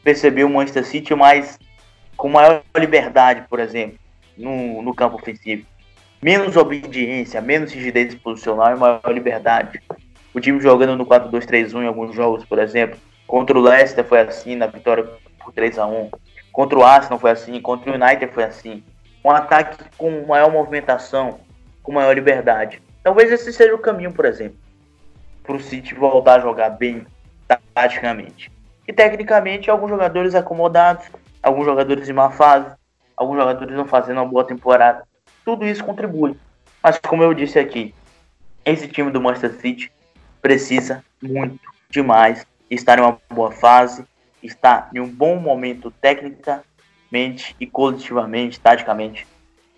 perceber 0.03 0.45
o 0.45 0.51
Manchester 0.51 0.85
City 0.85 1.15
mais 1.15 1.59
com 2.17 2.29
maior 2.29 2.63
liberdade, 2.77 3.45
por 3.49 3.61
exemplo, 3.61 3.99
no, 4.37 4.83
no 4.83 4.95
campo 4.95 5.17
ofensivo. 5.17 5.67
Menos 6.23 6.57
obediência, 6.57 7.41
menos 7.41 7.73
rigidez 7.73 8.15
posicional 8.15 8.75
e 8.75 8.79
maior 8.79 9.13
liberdade. 9.13 9.81
O 10.35 10.41
time 10.41 10.61
jogando 10.61 10.97
no 10.97 11.07
4-2-3-1 11.07 11.83
em 11.83 11.87
alguns 11.87 12.15
jogos, 12.15 12.45
por 12.45 12.59
exemplo. 12.59 12.99
Contra 13.27 13.59
o 13.59 13.61
Leicester 13.61 14.05
foi 14.05 14.21
assim, 14.21 14.57
na 14.57 14.67
vitória 14.67 15.05
por 15.39 15.53
3 15.53 15.79
a 15.79 15.87
1 15.87 16.11
Contra 16.53 16.79
o 16.79 16.85
Arsenal 16.85 17.19
foi 17.19 17.31
assim, 17.33 17.61
contra 17.61 17.91
o 17.91 17.95
United 17.95 18.33
foi 18.33 18.45
assim 18.45 18.83
um 19.27 19.31
ataque 19.31 19.85
com 19.99 20.25
maior 20.25 20.51
movimentação, 20.53 21.41
com 21.83 21.93
maior 21.93 22.15
liberdade. 22.15 22.81
Talvez 23.03 23.31
esse 23.33 23.53
seja 23.53 23.75
o 23.75 23.79
caminho, 23.79 24.13
por 24.13 24.25
exemplo, 24.25 24.57
para 25.43 25.57
o 25.57 25.61
City 25.61 25.95
voltar 25.95 26.37
a 26.37 26.41
jogar 26.41 26.71
bem 26.71 27.05
taticamente. 27.75 28.53
E 28.87 28.93
tecnicamente, 28.93 29.69
alguns 29.69 29.91
jogadores 29.91 30.35
acomodados, 30.35 31.07
alguns 31.47 31.65
jogadores 31.65 32.09
em 32.09 32.13
má 32.13 32.29
fase, 32.29 32.75
alguns 33.17 33.37
jogadores 33.37 33.77
não 33.77 33.87
fazendo 33.87 34.17
uma 34.17 34.27
boa 34.27 34.45
temporada. 34.45 35.07
Tudo 35.45 35.65
isso 35.65 35.85
contribui. 35.85 36.37
Mas 36.83 36.99
como 36.99 37.23
eu 37.23 37.33
disse 37.33 37.57
aqui, 37.57 37.95
esse 38.65 38.89
time 38.89 39.13
do 39.13 39.21
Manchester 39.21 39.61
City 39.61 39.93
precisa 40.43 41.05
muito 41.23 41.71
demais 41.89 42.45
estar 42.69 42.99
em 42.99 43.03
uma 43.03 43.17
boa 43.31 43.53
fase, 43.53 44.05
estar 44.43 44.91
em 44.93 44.99
um 44.99 45.09
bom 45.09 45.37
momento 45.37 45.93
tecnicamente 46.01 47.55
e 47.61 47.67
coletivamente, 47.67 48.59
taticamente, 48.59 49.25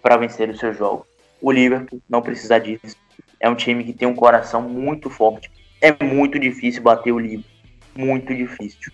para 0.00 0.16
vencer 0.16 0.48
o 0.48 0.56
seu 0.56 0.72
jogo. 0.72 1.06
O 1.38 1.52
Liverpool 1.52 2.00
não 2.08 2.22
precisa 2.22 2.58
disso. 2.58 2.96
É 3.38 3.48
um 3.48 3.54
time 3.54 3.84
que 3.84 3.92
tem 3.92 4.08
um 4.08 4.14
coração 4.14 4.62
muito 4.62 5.10
forte. 5.10 5.50
É 5.82 5.92
muito 6.02 6.38
difícil 6.38 6.82
bater 6.82 7.12
o 7.12 7.18
Liverpool. 7.18 7.50
Muito 7.94 8.34
difícil. 8.34 8.90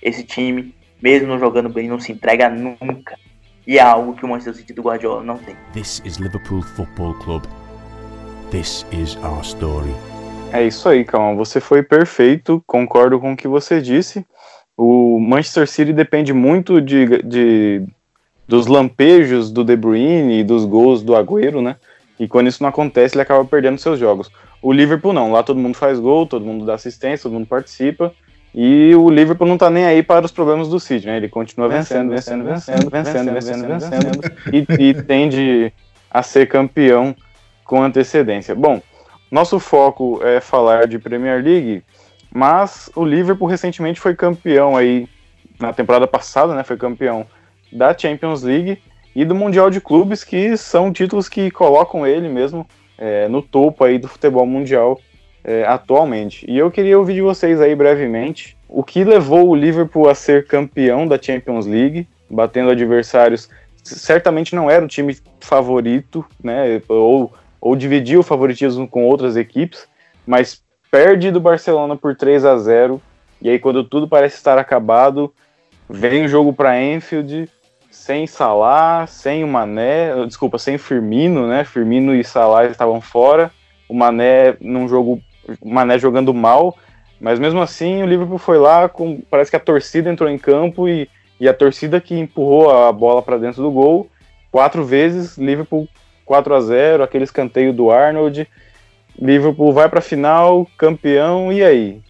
Esse 0.00 0.24
time, 0.24 0.74
mesmo 1.04 1.28
não 1.28 1.38
jogando 1.38 1.68
bem, 1.68 1.86
não 1.86 2.00
se 2.00 2.12
entrega 2.12 2.48
nunca. 2.48 3.18
E 3.66 3.76
é 3.76 3.82
algo 3.82 4.14
que 4.14 4.24
o 4.24 4.28
Manchester 4.28 4.54
City 4.54 4.72
do 4.72 4.80
Guardiola 4.80 5.22
não 5.22 5.36
tem. 5.36 5.54
This 5.74 6.00
is 6.02 6.16
Liverpool 6.16 6.62
Football 6.62 7.12
Club. 7.18 7.44
This 8.50 8.86
is 8.90 9.14
our 9.16 9.42
story. 9.42 9.94
É 10.50 10.66
isso 10.66 10.88
aí, 10.88 11.04
Calma. 11.04 11.36
Você 11.36 11.60
foi 11.60 11.82
perfeito. 11.82 12.64
Concordo 12.66 13.20
com 13.20 13.34
o 13.34 13.36
que 13.36 13.46
você 13.46 13.82
disse. 13.82 14.24
O 14.74 15.20
Manchester 15.20 15.68
City 15.68 15.92
depende 15.92 16.32
muito 16.32 16.80
de, 16.80 17.22
de 17.22 17.82
dos 18.48 18.66
lampejos 18.66 19.50
do 19.50 19.62
De 19.62 19.76
Bruyne 19.76 20.40
e 20.40 20.44
dos 20.44 20.64
gols 20.64 21.02
do 21.02 21.14
Agüero, 21.14 21.60
né? 21.60 21.76
E 22.18 22.26
quando 22.26 22.46
isso 22.46 22.62
não 22.62 22.70
acontece, 22.70 23.14
ele 23.14 23.22
acaba 23.22 23.44
perdendo 23.44 23.76
seus 23.76 23.98
jogos. 23.98 24.30
O 24.62 24.72
Liverpool 24.72 25.12
não, 25.12 25.32
lá 25.32 25.42
todo 25.42 25.60
mundo 25.60 25.76
faz 25.76 26.00
gol, 26.00 26.26
todo 26.26 26.46
mundo 26.46 26.64
dá 26.64 26.74
assistência, 26.74 27.24
todo 27.24 27.34
mundo 27.34 27.46
participa. 27.46 28.14
E 28.54 28.94
o 28.94 29.10
Liverpool 29.10 29.48
não 29.48 29.58
tá 29.58 29.68
nem 29.68 29.84
aí 29.84 30.00
para 30.00 30.24
os 30.24 30.30
problemas 30.30 30.68
do 30.68 30.78
City, 30.78 31.06
né? 31.06 31.16
Ele 31.16 31.28
continua 31.28 31.68
vencendo, 31.68 32.10
vencendo, 32.10 32.44
vencendo, 32.44 32.88
vencendo, 32.88 33.32
vencendo, 33.32 33.66
vencendo, 33.66 34.20
e, 34.52 34.88
e 34.90 35.02
tende 35.02 35.72
a 36.08 36.22
ser 36.22 36.46
campeão 36.46 37.16
com 37.64 37.82
antecedência. 37.82 38.54
Bom, 38.54 38.80
nosso 39.28 39.58
foco 39.58 40.20
é 40.22 40.40
falar 40.40 40.86
de 40.86 41.00
Premier 41.00 41.42
League, 41.42 41.82
mas 42.32 42.88
o 42.94 43.04
Liverpool 43.04 43.48
recentemente 43.48 43.98
foi 43.98 44.14
campeão 44.14 44.76
aí 44.76 45.08
na 45.58 45.72
temporada 45.72 46.06
passada, 46.06 46.54
né? 46.54 46.62
Foi 46.62 46.76
campeão 46.76 47.26
da 47.72 47.96
Champions 47.96 48.44
League 48.44 48.80
e 49.16 49.24
do 49.24 49.34
Mundial 49.34 49.68
de 49.68 49.80
Clubes, 49.80 50.22
que 50.22 50.56
são 50.56 50.92
títulos 50.92 51.28
que 51.28 51.50
colocam 51.50 52.06
ele 52.06 52.28
mesmo 52.28 52.64
é, 52.96 53.26
no 53.26 53.42
topo 53.42 53.82
aí 53.82 53.98
do 53.98 54.06
futebol 54.06 54.46
mundial 54.46 55.00
é, 55.44 55.64
atualmente. 55.66 56.44
E 56.48 56.56
eu 56.58 56.70
queria 56.70 56.98
ouvir 56.98 57.14
de 57.14 57.22
vocês 57.22 57.60
aí 57.60 57.74
brevemente 57.74 58.56
o 58.68 58.82
que 58.82 59.04
levou 59.04 59.48
o 59.48 59.54
Liverpool 59.54 60.08
a 60.08 60.14
ser 60.14 60.46
campeão 60.46 61.06
da 61.06 61.20
Champions 61.20 61.66
League, 61.66 62.08
batendo 62.28 62.70
adversários 62.70 63.48
certamente 63.84 64.54
não 64.54 64.70
era 64.70 64.84
o 64.84 64.88
time 64.88 65.16
favorito, 65.38 66.24
né? 66.42 66.80
Ou, 66.88 67.32
ou 67.60 67.76
dividia 67.76 68.18
o 68.18 68.22
favoritismo 68.22 68.88
com 68.88 69.04
outras 69.04 69.36
equipes, 69.36 69.86
mas 70.26 70.62
perde 70.90 71.30
do 71.30 71.40
Barcelona 71.40 71.96
por 71.96 72.16
3 72.16 72.44
a 72.44 72.56
0 72.56 73.00
e 73.42 73.50
aí 73.50 73.58
quando 73.58 73.84
tudo 73.84 74.08
parece 74.08 74.36
estar 74.36 74.56
acabado, 74.56 75.32
vem 75.88 76.24
o 76.24 76.28
jogo 76.28 76.52
para 76.52 76.80
Enfield 76.80 77.48
sem 77.90 78.26
Salah, 78.26 79.06
sem 79.06 79.44
o 79.44 79.48
Mané, 79.48 80.24
desculpa, 80.26 80.58
sem 80.58 80.78
Firmino, 80.78 81.46
né? 81.46 81.64
Firmino 81.64 82.14
e 82.14 82.24
Salah 82.24 82.66
estavam 82.66 83.00
fora. 83.00 83.50
O 83.88 83.94
Mané 83.94 84.56
num 84.60 84.88
jogo 84.88 85.20
Mané 85.64 85.98
jogando 85.98 86.32
mal, 86.32 86.76
mas 87.20 87.38
mesmo 87.38 87.60
assim 87.60 88.02
o 88.02 88.06
Liverpool 88.06 88.38
foi 88.38 88.58
lá, 88.58 88.88
com, 88.88 89.20
parece 89.30 89.50
que 89.50 89.56
a 89.56 89.60
torcida 89.60 90.10
entrou 90.10 90.28
em 90.28 90.38
campo 90.38 90.88
e, 90.88 91.08
e 91.40 91.48
a 91.48 91.54
torcida 91.54 92.00
que 92.00 92.18
empurrou 92.18 92.70
a 92.70 92.92
bola 92.92 93.22
para 93.22 93.38
dentro 93.38 93.62
do 93.62 93.70
gol 93.70 94.08
quatro 94.54 94.84
vezes, 94.84 95.36
Liverpool 95.36 95.88
4 96.24 96.54
a 96.54 96.60
0 96.60 97.02
aquele 97.02 97.24
escanteio 97.24 97.72
do 97.72 97.90
Arnold, 97.90 98.48
Liverpool 99.20 99.72
vai 99.72 99.88
para 99.88 99.98
a 99.98 100.02
final, 100.02 100.68
campeão, 100.78 101.52
e 101.52 101.62
aí? 101.62 102.00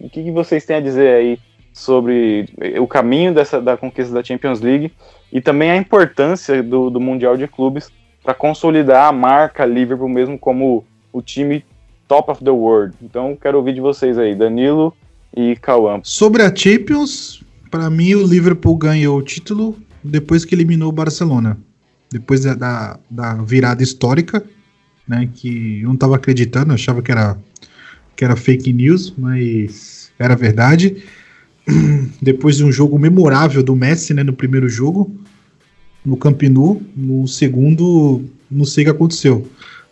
O 0.00 0.08
que, 0.08 0.22
que 0.22 0.30
vocês 0.30 0.64
têm 0.64 0.76
a 0.76 0.80
dizer 0.80 1.12
aí 1.14 1.38
sobre 1.72 2.48
o 2.80 2.86
caminho 2.86 3.34
dessa, 3.34 3.60
da 3.60 3.76
conquista 3.76 4.14
da 4.14 4.22
Champions 4.22 4.60
League 4.60 4.92
e 5.32 5.40
também 5.40 5.72
a 5.72 5.76
importância 5.76 6.62
do, 6.62 6.88
do 6.88 7.00
Mundial 7.00 7.36
de 7.36 7.48
Clubes 7.48 7.90
para 8.22 8.32
consolidar 8.32 9.08
a 9.08 9.12
marca 9.12 9.66
Liverpool 9.66 10.08
mesmo 10.08 10.38
como 10.38 10.84
o 11.12 11.20
time 11.20 11.64
top 12.08 12.30
of 12.30 12.42
the 12.42 12.50
world. 12.50 12.94
Então, 13.02 13.36
quero 13.40 13.58
ouvir 13.58 13.74
de 13.74 13.80
vocês 13.80 14.18
aí, 14.18 14.34
Danilo 14.34 14.94
e 15.36 15.54
Cauã. 15.56 16.00
Sobre 16.02 16.42
a 16.42 16.54
Champions, 16.54 17.44
para 17.70 17.88
mim 17.90 18.14
o 18.14 18.26
Liverpool 18.26 18.76
ganhou 18.76 19.18
o 19.18 19.22
título 19.22 19.76
depois 20.02 20.44
que 20.44 20.54
eliminou 20.54 20.88
o 20.88 20.92
Barcelona. 20.92 21.58
Depois 22.10 22.42
da, 22.42 22.54
da, 22.54 22.98
da 23.10 23.34
virada 23.34 23.82
histórica, 23.82 24.42
né, 25.06 25.28
que 25.32 25.80
eu 25.82 25.88
não 25.88 25.94
estava 25.94 26.16
acreditando, 26.16 26.72
achava 26.72 27.02
que 27.02 27.12
era, 27.12 27.36
que 28.16 28.24
era 28.24 28.34
fake 28.34 28.72
news, 28.72 29.12
mas 29.16 30.10
era 30.18 30.34
verdade. 30.34 31.02
Depois 32.20 32.56
de 32.56 32.64
um 32.64 32.72
jogo 32.72 32.98
memorável 32.98 33.62
do 33.62 33.76
Messi, 33.76 34.14
né, 34.14 34.22
no 34.22 34.32
primeiro 34.32 34.68
jogo, 34.68 35.14
no 36.04 36.16
Camp 36.16 36.42
Nou, 36.44 36.82
no 36.96 37.28
segundo, 37.28 38.24
não 38.50 38.64
sei 38.64 38.84
o 38.84 38.86
que 38.86 38.90
aconteceu, 38.90 39.46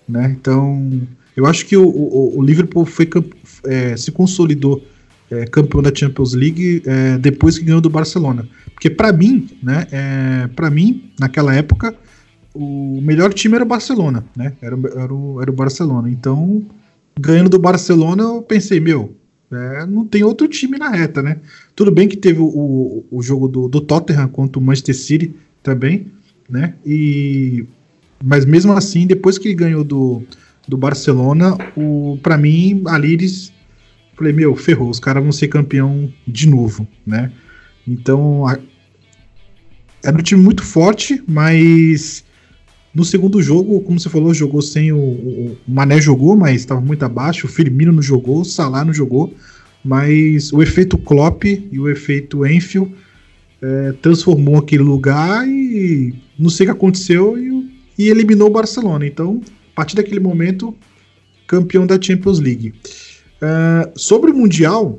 né? 0.09 0.35
Então, 0.41 1.03
eu 1.37 1.47
acho 1.47 1.67
que 1.67 1.77
o, 1.77 1.87
o, 1.87 2.39
o 2.39 2.43
Liverpool 2.43 2.87
foi, 2.87 3.09
é, 3.65 3.97
se 3.97 4.11
consolidou 4.11 4.83
é, 5.31 5.45
campeão 5.47 5.83
da 5.83 5.95
Champions 5.95 6.33
League 6.33 6.83
é, 6.87 7.19
depois 7.19 7.59
que 7.59 7.65
ganhou 7.65 7.81
do 7.81 7.91
Barcelona. 7.91 8.49
Porque 8.73 8.89
para 8.89 9.13
mim, 9.13 9.49
né, 9.63 9.87
é, 9.91 10.49
para 10.49 10.71
mim, 10.71 11.11
naquela 11.19 11.55
época, 11.55 11.95
o 12.55 13.01
melhor 13.03 13.33
time 13.35 13.55
era 13.55 13.65
o 13.65 13.69
Barcelona, 13.69 14.25
né? 14.35 14.55
Era, 14.63 14.77
era, 14.97 15.13
o, 15.13 15.43
era 15.43 15.51
o 15.51 15.55
Barcelona. 15.55 16.11
Então, 16.11 16.65
ganhando 17.19 17.51
do 17.51 17.59
Barcelona, 17.59 18.23
eu 18.23 18.43
pensei, 18.43 18.81
meu, 18.81 19.15
é, 19.51 19.87
não 19.87 20.07
tem 20.07 20.25
outro 20.25 20.49
time 20.49 20.79
na 20.79 20.91
reta, 20.91 21.23
né? 21.23 21.39
Tudo 21.75 21.91
bem 21.91 22.09
que 22.09 22.17
teve 22.17 22.41
o, 22.41 22.47
o, 22.47 23.07
o 23.11 23.23
jogo 23.23 23.47
do, 23.47 23.69
do 23.69 23.81
Tottenham 23.81 24.29
contra 24.29 24.59
o 24.59 24.63
Manchester 24.63 24.97
City 24.97 25.35
também, 25.63 26.07
né? 26.49 26.75
E, 26.85 27.67
mas 28.25 28.45
mesmo 28.45 28.73
assim, 28.73 29.07
depois 29.07 29.37
que 29.39 29.53
ganhou 29.55 29.85
do, 29.85 30.23
do 30.69 30.77
Barcelona, 30.77 31.57
o 31.77 32.19
para 32.23 32.37
mim, 32.37 32.83
ali 32.87 33.13
eles 33.13 33.53
falei, 34.17 34.33
meu, 34.33 34.57
ferrou, 34.57 34.89
os 34.89 34.99
caras 34.99 35.23
vão 35.23 35.31
ser 35.31 35.49
campeão 35.49 36.11
de 36.27 36.49
novo, 36.49 36.89
né? 37.07 37.31
Então, 37.87 38.47
a, 38.47 38.59
era 40.03 40.17
um 40.17 40.23
time 40.23 40.43
muito 40.43 40.63
forte, 40.63 41.23
mas 41.29 42.25
no 42.95 43.05
segundo 43.05 43.43
jogo, 43.43 43.79
como 43.81 44.01
você 44.01 44.09
falou, 44.09 44.33
jogou 44.33 44.63
sem 44.63 44.91
o, 44.91 44.97
o, 44.97 45.59
o 45.69 45.71
Mané 45.71 46.01
jogou, 46.01 46.35
mas 46.35 46.57
estava 46.57 46.81
muito 46.81 47.05
abaixo, 47.05 47.47
o 47.47 47.51
Firmino 47.51 47.93
não 47.93 48.03
jogou, 48.03 48.41
o 48.41 48.45
Salah 48.45 48.85
não 48.85 48.93
jogou, 48.93 49.35
mas 49.85 50.53
o 50.53 50.63
efeito 50.63 50.97
Klopp 50.97 51.45
e 51.45 51.79
o 51.79 51.89
efeito 51.89 52.47
Enfield 52.47 52.93
é, 53.61 53.93
transformou 54.01 54.57
aquele 54.57 54.83
lugar 54.83 55.47
e 55.47 56.15
não 56.39 56.49
sei 56.49 56.65
o 56.65 56.69
que 56.69 56.77
aconteceu 56.77 57.39
e, 57.39 57.71
e 57.99 58.09
eliminou 58.09 58.49
o 58.49 58.53
Barcelona. 58.53 59.07
Então, 59.07 59.43
partir 59.77 59.95
daquele 59.95 60.19
momento, 60.19 60.75
campeão 61.47 61.87
da 61.87 62.01
Champions 62.01 62.41
League. 62.41 62.75
Uh, 63.37 63.93
sobre 63.95 64.31
o 64.31 64.35
Mundial, 64.35 64.99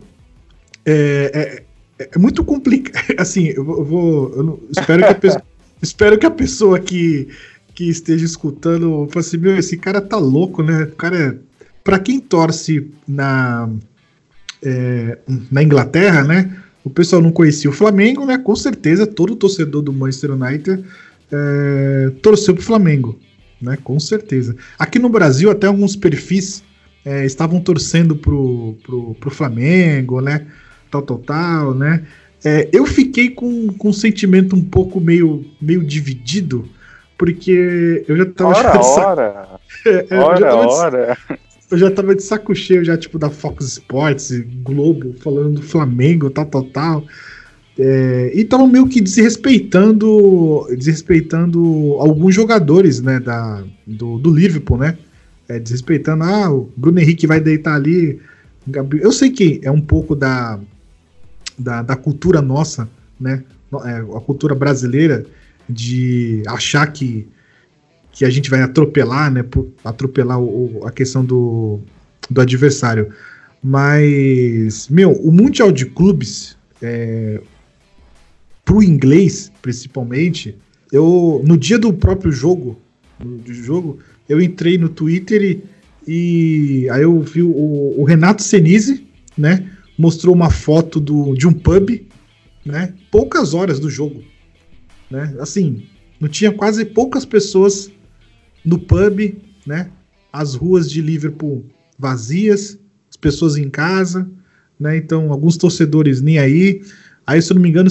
é, 0.86 1.64
é, 2.00 2.08
é 2.16 2.20
muito 2.20 2.44
complicado. 2.44 3.04
Assim, 3.18 3.48
eu 3.48 3.66
vou. 3.66 4.32
Eu 4.36 4.44
não, 4.44 4.60
espero, 4.70 5.02
que 5.02 5.10
a 5.10 5.16
pessoa, 5.16 5.44
espero 5.82 6.18
que 6.20 6.26
a 6.28 6.32
pessoa 6.32 6.80
que, 6.80 7.28
que 7.74 7.90
esteja 7.90 8.24
escutando 8.24 9.08
fale 9.12 9.26
assim: 9.26 9.38
meu, 9.38 9.58
esse 9.58 9.76
cara 9.76 10.00
tá 10.00 10.18
louco, 10.18 10.62
né? 10.62 10.84
O 10.84 10.96
cara 10.96 11.18
é. 11.18 11.48
Pra 11.84 11.98
quem 11.98 12.20
torce 12.20 12.92
na, 13.08 13.70
é, 14.62 15.18
na 15.50 15.64
Inglaterra, 15.64 16.24
né? 16.24 16.56
O 16.84 16.90
pessoal 16.90 17.22
não 17.22 17.32
conhecia 17.32 17.70
o 17.70 17.74
Flamengo, 17.74 18.26
né? 18.26 18.38
Com 18.38 18.56
certeza 18.56 19.08
todo 19.08 19.38
torcedor 19.38 19.82
do 19.82 19.94
Manchester 19.94 20.32
United 20.32 20.84
é, 21.32 22.12
torceu 22.22 22.54
pro 22.54 22.64
Flamengo 22.64 23.18
né? 23.62 23.78
Com 23.84 24.00
certeza. 24.00 24.56
Aqui 24.78 25.00
no 25.00 25.10
Brasil, 25.10 25.50
até 25.50 25.68
alguns 25.68 25.96
perfis 25.96 26.64
é, 27.06 27.26
estavam 27.26 27.60
torcendo 27.60 28.16
pro, 28.16 28.76
pro, 28.84 29.16
pro 29.16 29.30
Flamengo, 29.30 30.22
né? 30.22 30.46
Tal, 30.92 31.02
tal, 31.02 31.18
tal, 31.20 31.74
né? 31.74 32.06
É, 32.44 32.70
eu 32.72 32.86
fiquei 32.86 33.30
com, 33.30 33.68
com 33.74 33.90
um 33.90 33.94
sentimento 33.94 34.56
um 34.56 34.64
pouco 34.64 35.00
meio, 35.00 35.46
meio 35.60 35.84
dividido, 35.84 36.68
porque 37.18 38.06
eu 38.08 38.16
já 38.16 38.26
tava. 38.26 38.50
Ora, 38.50 38.72
de 38.78 38.86
saco... 38.86 39.08
ora! 39.08 39.50
é, 40.10 40.18
ora, 40.18 40.50
eu 40.50 40.56
ora! 40.56 41.18
eu 41.70 41.78
já 41.78 41.92
tava 41.92 42.16
de 42.16 42.24
saco 42.24 42.56
cheio, 42.56 42.84
já, 42.84 42.98
tipo, 42.98 43.20
da 43.20 43.30
Fox 43.30 43.66
Sports, 43.66 44.32
Globo, 44.64 45.16
falando 45.20 45.56
do 45.56 45.62
Flamengo, 45.62 46.30
tal, 46.30 46.46
tal, 46.46 46.64
tal. 46.64 47.04
É, 47.80 48.32
e 48.34 48.42
estavam 48.42 48.68
meio 48.68 48.88
que 48.88 49.00
desrespeitando 49.00 50.68
desrespeitando 50.76 51.96
alguns 52.00 52.34
jogadores 52.34 53.02
né, 53.02 53.20
da, 53.20 53.64
do, 53.86 54.18
do 54.18 54.34
Liverpool, 54.34 54.78
né? 54.80 54.98
É, 55.48 55.60
desrespeitando, 55.60 56.24
ah, 56.24 56.52
o 56.52 56.70
Bruno 56.76 57.00
Henrique 57.00 57.28
vai 57.28 57.40
deitar 57.40 57.76
ali. 57.76 58.20
Eu 59.00 59.12
sei 59.12 59.30
que 59.30 59.62
é 59.64 59.72
um 59.72 59.80
pouco 59.80 60.16
da, 60.16 60.60
da, 61.58 61.82
da 61.84 61.96
cultura 61.96 62.42
nossa, 62.42 62.90
né? 63.20 63.44
É, 63.86 63.98
a 63.98 64.22
cultura 64.22 64.56
brasileira 64.56 65.26
de 65.70 66.42
achar 66.48 66.88
que, 66.88 67.28
que 68.12 68.26
a 68.26 68.30
gente 68.30 68.50
vai 68.50 68.62
atropelar, 68.62 69.32
né? 69.32 69.46
Atropelar 69.86 70.40
o, 70.40 70.82
a 70.86 70.92
questão 70.92 71.24
do, 71.24 71.80
do 72.30 72.42
adversário. 72.42 73.10
Mas, 73.64 74.88
meu, 74.90 75.12
o 75.12 75.32
Mundial 75.32 75.72
de 75.72 75.86
Clubes, 75.86 76.58
é, 76.82 77.42
pro 78.68 78.84
inglês, 78.84 79.50
principalmente, 79.62 80.58
eu 80.92 81.42
no 81.48 81.58
dia 81.58 81.80
do 81.80 81.94
próprio 81.94 82.34
jogo, 82.34 82.78
do 83.18 83.54
jogo, 83.54 84.00
eu 84.28 84.42
entrei 84.42 84.78
no 84.78 84.90
Twitter 84.90 85.42
e, 86.06 86.84
e 86.86 86.90
aí 86.90 87.02
eu 87.02 87.22
vi 87.22 87.42
o, 87.42 87.96
o, 87.98 88.04
Renato 88.04 88.44
Senise, 88.44 89.08
né, 89.38 89.72
mostrou 89.98 90.36
uma 90.36 90.50
foto 90.50 91.00
do, 91.00 91.34
de 91.34 91.48
um 91.48 91.54
pub, 91.54 92.06
né, 92.66 92.94
poucas 93.10 93.54
horas 93.54 93.80
do 93.80 93.90
jogo, 93.90 94.22
né, 95.10 95.34
assim, 95.40 95.84
não 96.20 96.28
tinha 96.28 96.52
quase 96.52 96.84
poucas 96.84 97.24
pessoas 97.24 97.90
no 98.66 98.78
pub, 98.78 99.34
né, 99.66 99.90
as 100.32 100.56
ruas 100.56 100.92
de 100.92 101.02
Liverpool 101.02 101.66
vazias, 101.98 102.78
as 103.10 103.16
pessoas 103.16 103.56
em 103.56 103.70
casa, 103.70 104.30
né, 104.78 104.98
então 104.98 105.32
alguns 105.32 105.56
torcedores 105.56 106.22
nem 106.22 106.38
aí, 106.38 106.82
aí 107.28 107.42
se 107.42 107.52
eu 107.52 107.56
não 107.56 107.62
me 107.62 107.70
engano 107.70 107.90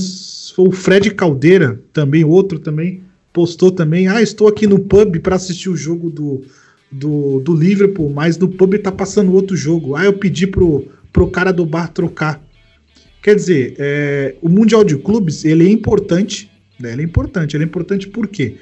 foi 0.54 0.68
o 0.68 0.72
Fred 0.72 1.10
Caldeira, 1.12 1.78
também 1.92 2.24
outro 2.24 2.58
também, 2.58 3.02
postou 3.32 3.70
também, 3.70 4.08
ah, 4.08 4.22
estou 4.22 4.48
aqui 4.48 4.66
no 4.66 4.78
pub 4.78 5.18
para 5.20 5.36
assistir 5.36 5.68
o 5.68 5.76
jogo 5.76 6.08
do, 6.08 6.42
do, 6.90 7.40
do 7.40 7.54
Liverpool, 7.54 8.08
mas 8.08 8.38
no 8.38 8.48
pub 8.48 8.78
tá 8.78 8.90
passando 8.90 9.34
outro 9.34 9.54
jogo. 9.54 9.94
Ah, 9.94 10.06
eu 10.06 10.14
pedi 10.14 10.46
pro, 10.46 10.88
pro 11.12 11.30
cara 11.30 11.52
do 11.52 11.66
bar 11.66 11.88
trocar. 11.88 12.42
Quer 13.22 13.34
dizer, 13.34 13.74
é, 13.78 14.36
o 14.40 14.48
Mundial 14.48 14.82
de 14.82 14.96
Clubes, 14.96 15.44
ele 15.44 15.66
é 15.66 15.70
importante, 15.70 16.50
né? 16.80 16.92
Ele 16.92 17.02
é 17.02 17.04
importante, 17.04 17.56
ele 17.56 17.64
é 17.64 17.66
importante 17.66 18.08
por 18.08 18.28
quê? 18.28 18.56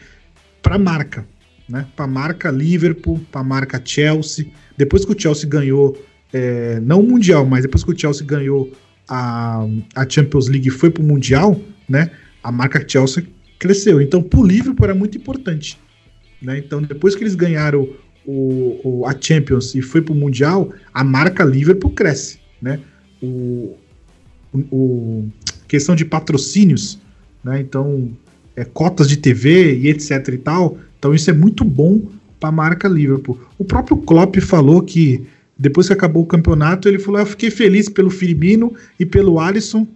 Pra 0.60 0.78
marca, 0.78 1.24
né? 1.68 1.86
Pra 1.94 2.06
marca 2.06 2.50
Liverpool, 2.50 3.20
pra 3.30 3.44
marca 3.44 3.80
Chelsea. 3.84 4.46
Depois 4.76 5.04
que 5.04 5.12
o 5.12 5.20
Chelsea 5.20 5.48
ganhou, 5.48 5.96
é, 6.32 6.80
não 6.80 7.00
o 7.00 7.02
Mundial, 7.02 7.44
mas 7.46 7.62
depois 7.62 7.84
que 7.84 7.92
o 7.92 7.98
Chelsea 7.98 8.26
ganhou 8.26 8.72
a, 9.08 9.66
a 9.94 10.08
Champions 10.08 10.48
League 10.48 10.70
foi 10.70 10.90
pro 10.90 11.02
Mundial, 11.02 11.60
né? 11.88 12.10
A 12.42 12.50
marca 12.50 12.84
Chelsea 12.86 13.26
cresceu. 13.58 14.00
Então, 14.00 14.22
para 14.22 14.40
o 14.40 14.46
Liverpool 14.46 14.84
era 14.84 14.94
muito 14.94 15.16
importante. 15.16 15.78
Né? 16.40 16.58
Então, 16.58 16.82
depois 16.82 17.14
que 17.14 17.22
eles 17.22 17.34
ganharam 17.34 17.88
o, 18.26 18.80
o 18.84 19.06
a 19.06 19.14
Champions 19.18 19.74
e 19.74 19.82
foi 19.82 20.02
para 20.02 20.12
o 20.12 20.16
Mundial, 20.16 20.72
a 20.92 21.02
marca 21.02 21.44
Liverpool 21.44 21.90
cresce. 21.90 22.38
Né? 22.60 22.80
O, 23.22 23.76
o, 24.52 24.58
o 24.70 25.32
questão 25.66 25.94
de 25.94 26.04
patrocínios, 26.04 26.98
né? 27.42 27.60
então, 27.60 28.10
é, 28.54 28.64
cotas 28.64 29.08
de 29.08 29.16
TV 29.16 29.76
e 29.76 29.88
etc 29.88 30.28
e 30.28 30.38
tal. 30.38 30.78
Então, 30.98 31.14
isso 31.14 31.30
é 31.30 31.32
muito 31.32 31.64
bom 31.64 32.02
para 32.38 32.50
a 32.50 32.52
marca 32.52 32.88
Liverpool. 32.88 33.40
O 33.58 33.64
próprio 33.64 33.96
Klopp 33.96 34.36
falou 34.36 34.82
que 34.82 35.26
depois 35.56 35.86
que 35.86 35.92
acabou 35.92 36.22
o 36.22 36.26
campeonato, 36.26 36.88
ele 36.88 36.98
falou: 36.98 37.20
Eu 37.20 37.26
fiquei 37.26 37.50
feliz 37.50 37.88
pelo 37.88 38.10
Firmino 38.10 38.74
e 38.98 39.06
pelo 39.06 39.38
Alisson 39.38 39.86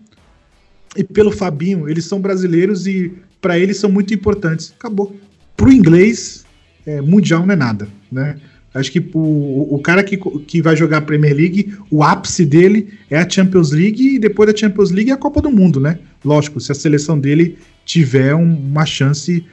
e 0.96 1.02
pelo 1.02 1.32
Fabinho. 1.32 1.88
Eles 1.88 2.04
são 2.04 2.20
brasileiros 2.20 2.86
e 2.86 3.12
para 3.40 3.58
eles 3.58 3.76
são 3.76 3.90
muito 3.90 4.14
importantes. 4.14 4.72
Acabou. 4.78 5.16
Pro 5.56 5.72
inglês, 5.72 6.44
é, 6.86 7.00
mundial 7.00 7.44
não 7.44 7.52
é 7.52 7.56
nada, 7.56 7.88
né? 8.10 8.36
Acho 8.72 8.92
que 8.92 9.00
o, 9.12 9.74
o 9.74 9.80
cara 9.80 10.04
que, 10.04 10.16
que 10.16 10.62
vai 10.62 10.76
jogar 10.76 10.98
a 10.98 11.00
Premier 11.00 11.34
League, 11.34 11.74
o 11.90 12.04
ápice 12.04 12.44
dele 12.44 12.90
é 13.10 13.18
a 13.18 13.28
Champions 13.28 13.72
League 13.72 14.14
e 14.14 14.18
depois 14.18 14.52
da 14.52 14.56
Champions 14.56 14.90
League 14.90 15.10
é 15.10 15.14
a 15.14 15.16
Copa 15.16 15.40
do 15.40 15.50
Mundo, 15.50 15.80
né? 15.80 15.98
Lógico, 16.24 16.60
se 16.60 16.70
a 16.70 16.74
seleção 16.74 17.18
dele 17.18 17.58
tiver 17.84 18.34
um, 18.34 18.44
uma 18.44 18.86
chance 18.86 19.44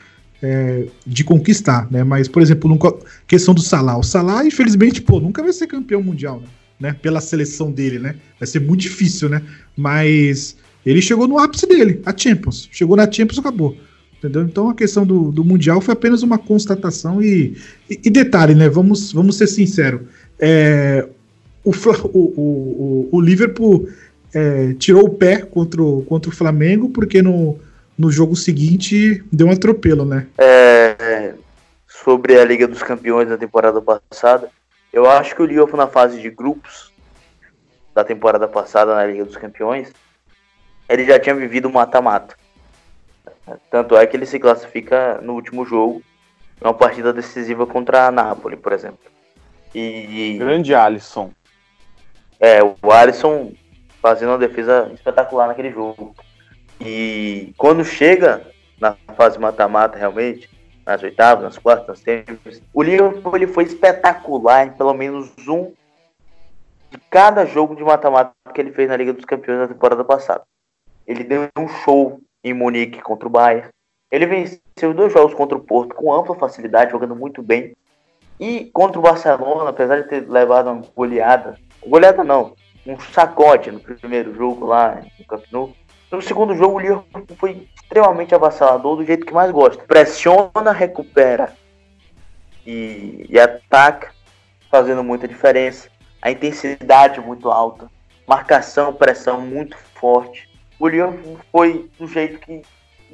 é, 0.45 0.87
de 1.05 1.23
conquistar, 1.23 1.87
né? 1.89 2.03
Mas, 2.03 2.27
por 2.27 2.41
exemplo, 2.41 2.69
no, 2.69 2.77
questão 3.27 3.53
do 3.53 3.61
Salah. 3.61 3.97
O 3.97 4.03
Salah, 4.03 4.45
infelizmente, 4.45 5.01
pô, 5.01 5.19
nunca 5.19 5.41
vai 5.41 5.51
ser 5.51 5.65
campeão 5.65 6.03
mundial, 6.03 6.43
né? 6.79 6.93
Pela 6.93 7.19
seleção 7.19 7.71
dele, 7.71 7.97
né? 7.97 8.15
Vai 8.39 8.47
ser 8.47 8.61
muito 8.61 8.81
difícil, 8.81 9.27
né? 9.27 9.41
Mas 9.75 10.55
ele 10.85 11.01
chegou 11.01 11.27
no 11.27 11.39
ápice 11.39 11.67
dele, 11.67 11.99
a 12.05 12.15
Champions. 12.15 12.69
Chegou 12.71 12.95
na 12.95 13.11
Champions, 13.11 13.39
acabou. 13.39 13.75
Entendeu? 14.19 14.43
Então 14.43 14.69
a 14.69 14.75
questão 14.75 15.05
do, 15.05 15.31
do 15.31 15.43
Mundial 15.43 15.81
foi 15.81 15.93
apenas 15.93 16.21
uma 16.21 16.37
constatação 16.37 17.21
e, 17.21 17.57
e, 17.89 17.99
e 18.05 18.09
detalhe, 18.09 18.53
né? 18.53 18.69
Vamos, 18.69 19.11
vamos 19.11 19.35
ser 19.35 19.47
sinceros. 19.47 20.01
É, 20.39 21.07
o, 21.63 21.71
o, 21.71 22.19
o, 22.19 23.09
o, 23.11 23.21
Liverpool 23.21 23.89
é, 24.33 24.73
tirou 24.73 25.05
o 25.05 25.09
pé 25.09 25.37
contra 25.37 25.81
o, 25.81 26.03
contra 26.03 26.29
o 26.29 26.33
Flamengo 26.33 26.89
porque 26.89 27.21
no, 27.21 27.57
no 27.97 28.11
jogo 28.11 28.35
seguinte 28.35 29.23
deu 29.31 29.47
um 29.47 29.51
atropelo, 29.51 30.05
né? 30.05 30.27
É, 30.37 31.33
sobre 31.87 32.39
a 32.39 32.45
Liga 32.45 32.67
dos 32.67 32.83
Campeões 32.83 33.29
da 33.29 33.37
temporada 33.37 33.81
passada, 33.81 34.49
eu 34.91 35.09
acho 35.09 35.35
que 35.35 35.41
o 35.41 35.45
Liverpool 35.45 35.77
na 35.77 35.87
fase 35.87 36.21
de 36.21 36.29
grupos 36.29 36.93
da 37.93 38.03
temporada 38.03 38.47
passada 38.47 38.93
na 38.93 39.05
Liga 39.05 39.25
dos 39.25 39.37
Campeões 39.37 39.91
ele 40.87 41.05
já 41.05 41.19
tinha 41.19 41.35
vivido 41.35 41.69
mata-mata. 41.69 42.35
Tanto 43.69 43.95
é 43.95 44.05
que 44.05 44.15
ele 44.15 44.25
se 44.25 44.39
classifica 44.39 45.19
no 45.21 45.33
último 45.33 45.65
jogo, 45.65 46.01
uma 46.61 46.73
partida 46.73 47.13
decisiva 47.13 47.65
contra 47.65 48.07
a 48.07 48.11
Napoli, 48.11 48.55
por 48.55 48.73
exemplo. 48.73 48.99
E, 49.73 50.37
Grande 50.39 50.73
Alisson. 50.73 51.31
É, 52.39 52.63
o 52.63 52.91
Alisson 52.91 53.51
fazendo 54.01 54.29
uma 54.29 54.37
defesa 54.37 54.89
espetacular 54.93 55.47
naquele 55.47 55.71
jogo. 55.71 56.15
E 56.79 57.53
quando 57.57 57.83
chega 57.83 58.45
na 58.79 58.95
fase 59.15 59.39
mata-mata, 59.39 59.97
realmente, 59.97 60.49
nas 60.85 61.01
oitavas, 61.01 61.43
nas 61.43 61.57
quartas, 61.57 61.87
nas 61.87 61.99
semis, 61.99 62.61
o 62.73 62.83
Liverpool 62.83 63.35
ele 63.35 63.47
foi 63.47 63.63
espetacular 63.63 64.67
em 64.67 64.71
pelo 64.71 64.93
menos 64.93 65.31
um 65.47 65.73
de 66.91 66.97
cada 67.09 67.45
jogo 67.45 67.75
de 67.75 67.83
mata-mata 67.83 68.31
que 68.53 68.61
ele 68.61 68.71
fez 68.71 68.87
na 68.87 68.97
Liga 68.97 69.13
dos 69.13 69.25
Campeões 69.25 69.59
na 69.59 69.67
temporada 69.67 70.03
passada. 70.03 70.43
Ele 71.07 71.23
deu 71.23 71.47
um 71.57 71.67
show 71.67 72.19
em 72.43 72.53
Munique 72.53 73.01
contra 73.01 73.27
o 73.27 73.31
Bayern. 73.31 73.69
Ele 74.11 74.25
venceu 74.25 74.93
dois 74.93 75.11
jogos 75.11 75.33
contra 75.33 75.57
o 75.57 75.61
Porto 75.61 75.95
com 75.95 76.13
ampla 76.13 76.35
facilidade, 76.35 76.91
jogando 76.91 77.15
muito 77.15 77.41
bem. 77.41 77.75
E 78.39 78.65
contra 78.73 78.99
o 78.99 79.01
Barcelona, 79.01 79.69
apesar 79.69 80.01
de 80.01 80.09
ter 80.09 80.29
levado 80.29 80.69
uma 80.69 80.83
goleada, 80.95 81.57
goleada 81.85 82.23
não, 82.23 82.53
um 82.85 82.99
sacode 82.99 83.71
no 83.71 83.79
primeiro 83.79 84.33
jogo 84.35 84.65
lá 84.65 85.01
no 85.19 85.25
Camp 85.25 85.43
Nou. 85.51 85.73
No 86.11 86.21
segundo 86.21 86.55
jogo, 86.55 86.77
o 86.77 86.79
Liverpool 86.79 87.25
foi 87.37 87.67
extremamente 87.75 88.33
avassalador, 88.33 88.97
do 88.97 89.05
jeito 89.05 89.25
que 89.25 89.33
mais 89.33 89.51
gosta. 89.51 89.83
Pressiona, 89.83 90.71
recupera 90.71 91.53
e, 92.65 93.25
e 93.29 93.39
ataca, 93.39 94.11
fazendo 94.69 95.03
muita 95.03 95.27
diferença. 95.27 95.89
A 96.21 96.31
intensidade 96.31 97.19
muito 97.19 97.49
alta, 97.49 97.89
marcação, 98.27 98.93
pressão 98.93 99.41
muito 99.41 99.77
forte 99.95 100.55
o 100.79 100.87
Lyon 100.87 101.13
foi 101.51 101.89
do 101.97 102.07
jeito 102.07 102.39
que, 102.39 102.61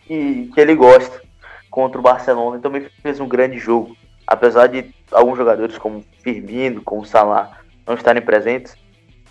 que, 0.01 0.51
que, 0.53 0.59
ele 0.59 0.75
gosta 0.75 1.21
contra 1.69 1.99
o 1.99 2.01
Barcelona 2.01 2.57
e 2.57 2.61
também 2.61 2.87
fez 3.01 3.19
um 3.19 3.27
grande 3.27 3.57
jogo. 3.57 3.95
Apesar 4.25 4.67
de 4.67 4.93
alguns 5.11 5.37
jogadores 5.37 5.77
como 5.77 6.03
Firmino, 6.21 6.81
como 6.81 7.05
Salah 7.05 7.59
não 7.85 7.95
estarem 7.95 8.21
presentes, 8.21 8.75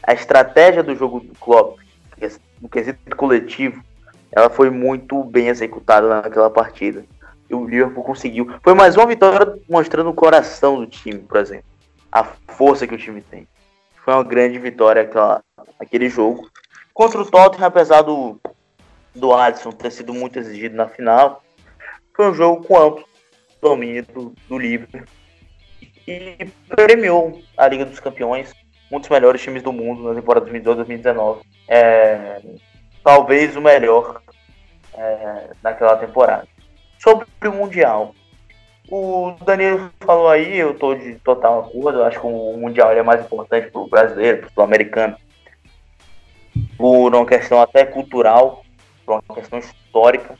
a 0.02 0.12
estratégia 0.12 0.82
do 0.82 0.94
jogo 0.94 1.20
do 1.20 1.34
Klopp, 1.38 1.78
no 2.60 2.68
quesito 2.68 3.16
coletivo, 3.16 3.82
ela 4.32 4.48
foi 4.48 4.70
muito 4.70 5.22
bem 5.24 5.48
executada 5.48 6.08
naquela 6.08 6.50
partida. 6.50 7.04
E 7.48 7.54
o 7.54 7.66
Liverpool 7.66 8.04
conseguiu. 8.04 8.54
Foi 8.62 8.74
mais 8.74 8.96
uma 8.96 9.06
vitória 9.06 9.58
mostrando 9.68 10.10
o 10.10 10.14
coração 10.14 10.76
do 10.76 10.86
time, 10.86 11.18
por 11.18 11.38
exemplo. 11.38 11.64
A 12.12 12.22
força 12.22 12.86
que 12.86 12.94
o 12.94 12.98
time 12.98 13.20
tem. 13.20 13.46
Foi 14.04 14.14
uma 14.14 14.22
grande 14.22 14.58
vitória 14.58 15.02
aquela, 15.02 15.42
aquele 15.78 16.08
jogo. 16.08 16.48
Contra 16.94 17.20
o 17.20 17.26
Tottenham, 17.28 17.66
apesar 17.66 18.02
do, 18.02 18.40
do 19.14 19.34
Alisson 19.34 19.72
ter 19.72 19.90
sido 19.90 20.14
muito 20.14 20.38
exigido 20.38 20.76
na 20.76 20.88
final, 20.88 21.42
foi 22.14 22.30
um 22.30 22.34
jogo 22.34 22.64
com 22.64 22.78
amplo 22.78 23.04
domínio 23.60 24.04
do, 24.06 24.34
do 24.48 24.58
Liverpool 24.58 25.02
e 26.06 26.50
premiou 26.68 27.40
a 27.56 27.68
Liga 27.68 27.84
dos 27.84 28.00
Campeões, 28.00 28.52
um 28.90 28.98
dos 28.98 29.08
melhores 29.08 29.42
times 29.42 29.62
do 29.62 29.72
mundo 29.72 30.02
na 30.02 30.14
temporada 30.14 30.50
2012-2019. 30.50 31.38
É, 31.68 32.40
talvez 33.04 33.56
o 33.56 33.60
melhor 33.60 34.20
é, 34.94 35.50
naquela 35.62 35.96
temporada. 35.96 36.46
Sobre 36.98 37.26
o 37.44 37.52
Mundial, 37.52 38.14
o 38.90 39.34
Danilo 39.44 39.90
falou 40.00 40.28
aí, 40.28 40.58
eu 40.58 40.72
estou 40.72 40.94
de 40.94 41.14
total 41.16 41.60
acordo, 41.60 42.00
eu 42.00 42.04
acho 42.04 42.20
que 42.20 42.26
o 42.26 42.56
Mundial 42.56 42.90
é 42.92 43.02
mais 43.02 43.24
importante 43.24 43.70
para 43.70 43.80
o 43.80 43.88
brasileiro, 43.88 44.48
para 44.52 44.62
o 44.62 44.64
americano 44.64 45.16
por 46.76 47.14
uma 47.14 47.26
questão 47.26 47.60
até 47.60 47.84
cultural, 47.84 48.64
por 49.04 49.14
uma 49.14 49.34
questão 49.34 49.58
histórica 49.58 50.36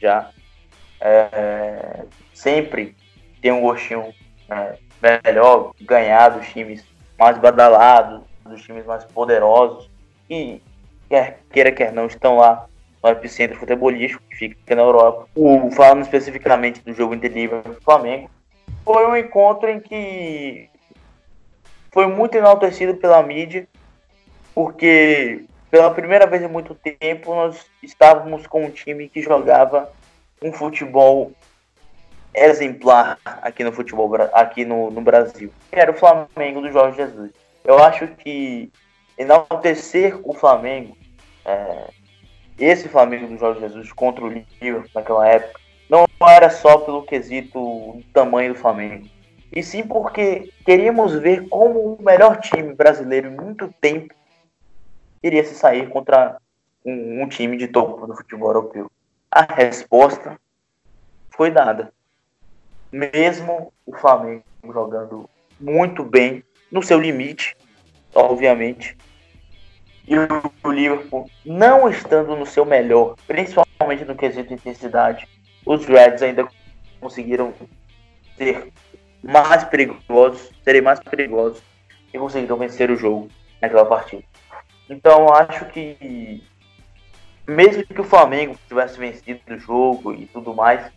já. 0.00 0.30
É, 1.00 2.04
sempre 2.32 2.96
tem 3.40 3.52
um 3.52 3.60
gostinho 3.60 4.12
é, 4.50 4.78
melhor 5.24 5.72
ganhar 5.80 6.30
dos 6.30 6.46
times 6.48 6.84
mais 7.18 7.38
badalados, 7.38 8.22
dos 8.44 8.62
times 8.62 8.84
mais 8.84 9.04
poderosos. 9.04 9.90
E 10.28 10.60
quer 11.08 11.40
queira, 11.50 11.72
quer 11.72 11.92
não, 11.92 12.06
estão 12.06 12.36
lá 12.36 12.66
no 13.02 13.10
epicentro 13.10 13.58
futebolístico, 13.58 14.22
que 14.30 14.36
fica 14.36 14.74
na 14.74 14.82
Europa. 14.82 15.28
O, 15.34 15.70
falando 15.70 16.02
especificamente 16.02 16.80
do 16.82 16.92
jogo 16.92 17.14
entre 17.14 17.28
Liverpool 17.28 17.76
e 17.78 17.84
Flamengo, 17.84 18.30
foi 18.84 19.06
um 19.06 19.16
encontro 19.16 19.68
em 19.68 19.80
que 19.80 20.68
foi 21.92 22.06
muito 22.06 22.36
enaltecido 22.36 22.94
pela 22.94 23.22
mídia, 23.22 23.68
porque 24.54 25.44
pela 25.70 25.90
primeira 25.90 26.26
vez 26.26 26.42
em 26.42 26.48
muito 26.48 26.74
tempo 26.74 27.34
nós 27.34 27.66
estávamos 27.82 28.46
com 28.46 28.64
um 28.64 28.70
time 28.70 29.08
que 29.08 29.22
jogava 29.22 29.90
um 30.42 30.52
futebol 30.52 31.32
exemplar 32.34 33.18
aqui 33.24 33.62
no 33.62 33.72
futebol 33.72 34.10
aqui 34.32 34.64
no, 34.64 34.90
no 34.90 35.00
Brasil, 35.00 35.52
que 35.70 35.78
era 35.78 35.90
o 35.90 35.94
Flamengo 35.94 36.60
do 36.60 36.70
Jorge 36.70 36.96
Jesus. 36.96 37.30
Eu 37.64 37.78
acho 37.82 38.08
que 38.08 38.70
enaltecer 39.16 40.18
o 40.24 40.34
Flamengo, 40.34 40.96
é, 41.44 41.90
esse 42.58 42.88
Flamengo 42.88 43.28
do 43.28 43.38
Jorge 43.38 43.60
Jesus 43.60 43.92
contra 43.92 44.24
o 44.24 44.28
Liverpool 44.28 44.90
naquela 44.94 45.28
época, 45.28 45.60
não 45.88 46.04
era 46.28 46.50
só 46.50 46.78
pelo 46.78 47.04
quesito 47.04 47.52
do 47.52 48.02
tamanho 48.12 48.54
do 48.54 48.58
Flamengo, 48.58 49.08
e 49.52 49.62
sim 49.62 49.86
porque 49.86 50.50
queríamos 50.64 51.14
ver 51.14 51.48
como 51.48 51.94
o 51.94 52.02
melhor 52.02 52.40
time 52.40 52.74
brasileiro 52.74 53.28
em 53.28 53.36
muito 53.36 53.72
tempo 53.80 54.12
iria 55.22 55.44
se 55.44 55.54
sair 55.54 55.88
contra 55.88 56.38
um, 56.84 57.22
um 57.22 57.28
time 57.28 57.56
de 57.56 57.68
topo 57.68 58.06
do 58.06 58.16
futebol 58.16 58.48
europeu. 58.48 58.90
A 59.30 59.42
resposta 59.42 60.38
foi 61.30 61.50
dada. 61.50 61.92
Mesmo 62.94 63.72
o 63.84 63.92
Flamengo 63.96 64.44
jogando 64.66 65.28
muito 65.58 66.04
bem, 66.04 66.44
no 66.70 66.80
seu 66.80 67.00
limite, 67.00 67.56
obviamente, 68.14 68.96
e 70.06 70.14
o 70.16 70.70
Liverpool 70.70 71.28
não 71.44 71.88
estando 71.88 72.36
no 72.36 72.46
seu 72.46 72.64
melhor, 72.64 73.16
principalmente 73.26 74.04
no 74.04 74.14
quesito 74.14 74.46
de 74.46 74.54
intensidade, 74.54 75.26
os 75.66 75.84
Reds 75.86 76.22
ainda 76.22 76.46
conseguiram 77.00 77.52
ser 78.36 78.72
mais 79.24 79.64
perigosos, 79.64 80.52
serem 80.62 80.82
mais 80.82 81.00
perigosos 81.00 81.60
e 82.12 82.16
conseguiram 82.16 82.56
vencer 82.56 82.92
o 82.92 82.96
jogo 82.96 83.28
naquela 83.60 83.86
partida. 83.86 84.22
Então 84.88 85.34
acho 85.34 85.64
que 85.64 86.44
mesmo 87.44 87.84
que 87.84 88.00
o 88.00 88.04
Flamengo 88.04 88.56
tivesse 88.68 88.96
vencido 88.96 89.40
o 89.48 89.58
jogo 89.58 90.12
e 90.12 90.26
tudo 90.26 90.54
mais, 90.54 90.92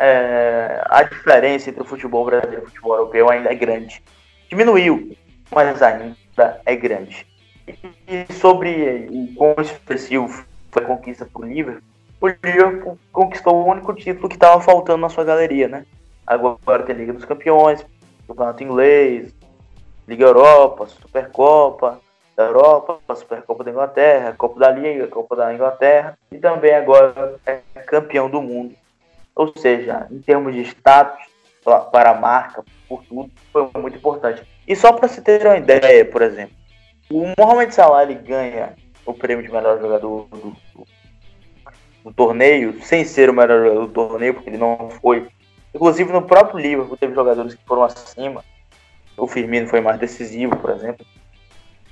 é, 0.00 0.82
a 0.86 1.02
diferença 1.02 1.68
entre 1.68 1.82
o 1.82 1.84
futebol 1.84 2.24
brasileiro 2.24 2.62
e 2.62 2.64
o 2.64 2.68
futebol 2.68 2.94
europeu 2.94 3.30
ainda 3.30 3.50
é 3.50 3.54
grande. 3.54 4.02
Diminuiu, 4.48 5.14
mas 5.50 5.82
ainda 5.82 6.60
é 6.64 6.74
grande. 6.74 7.26
E 8.08 8.32
sobre 8.32 9.06
o 9.10 9.34
quão 9.34 9.54
expressivo 9.58 10.44
foi 10.72 10.82
a 10.82 10.86
conquista 10.86 11.28
por 11.30 11.46
Liverpool, 11.46 11.82
o 12.20 12.28
Liverpool 12.28 12.98
conquistou 13.12 13.54
o 13.54 13.66
único 13.66 13.94
título 13.94 14.28
que 14.28 14.36
estava 14.36 14.60
faltando 14.60 14.98
na 14.98 15.08
sua 15.08 15.24
galeria, 15.24 15.68
né? 15.68 15.86
Agora 16.26 16.82
tem 16.82 16.96
Liga 16.96 17.12
dos 17.12 17.24
Campeões, 17.24 17.84
Campeonato 18.26 18.62
Inglês, 18.62 19.34
Liga 20.08 20.24
Europa, 20.24 20.86
Supercopa 20.86 22.00
da 22.36 22.44
Europa, 22.44 22.98
Supercopa 23.14 23.64
da 23.64 23.70
Inglaterra, 23.70 24.34
Copa 24.36 24.60
da 24.60 24.70
Liga, 24.70 25.06
Copa 25.08 25.36
da 25.36 25.52
Inglaterra 25.54 26.18
e 26.32 26.38
também 26.38 26.74
agora 26.74 27.38
é 27.44 27.60
campeão 27.86 28.30
do 28.30 28.40
mundo. 28.40 28.74
Ou 29.40 29.50
seja, 29.56 30.06
em 30.10 30.18
termos 30.20 30.54
de 30.54 30.60
status 30.60 31.24
para 31.64 32.10
a 32.10 32.14
marca, 32.14 32.62
por 32.86 33.02
tudo, 33.04 33.30
foi 33.50 33.70
muito 33.80 33.96
importante. 33.96 34.42
E 34.68 34.76
só 34.76 34.92
para 34.92 35.08
se 35.08 35.22
ter 35.22 35.46
uma 35.46 35.56
ideia, 35.56 36.04
por 36.04 36.20
exemplo, 36.20 36.54
o 37.10 37.32
Mohamed 37.38 37.74
Salah 37.74 38.02
ele 38.02 38.16
ganha 38.16 38.74
o 39.06 39.14
prêmio 39.14 39.42
de 39.42 39.50
melhor 39.50 39.80
jogador 39.80 40.28
do, 40.28 40.36
do, 40.74 40.86
do 42.04 42.12
torneio, 42.12 42.82
sem 42.82 43.02
ser 43.02 43.30
o 43.30 43.32
melhor 43.32 43.64
jogador 43.64 43.86
do 43.86 43.92
torneio, 43.92 44.34
porque 44.34 44.50
ele 44.50 44.58
não 44.58 44.90
foi 45.00 45.26
Inclusive 45.74 46.12
no 46.12 46.20
próprio 46.20 46.58
Liverpool 46.58 46.98
teve 46.98 47.14
jogadores 47.14 47.54
que 47.54 47.64
foram 47.64 47.84
acima. 47.84 48.44
O 49.16 49.26
Firmino 49.26 49.68
foi 49.68 49.80
mais 49.80 49.98
decisivo, 49.98 50.54
por 50.58 50.68
exemplo. 50.68 51.06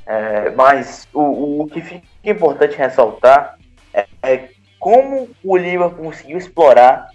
É, 0.05 0.51
mas 0.51 1.09
o, 1.15 1.63
o 1.63 1.67
que 1.67 1.81
fica 1.81 2.07
importante 2.25 2.77
ressaltar 2.77 3.59
é, 3.95 4.07
é 4.23 4.49
como 4.79 5.31
o 5.43 5.57
Liverpool 5.57 6.05
conseguiu 6.05 6.37
explorar 6.37 7.09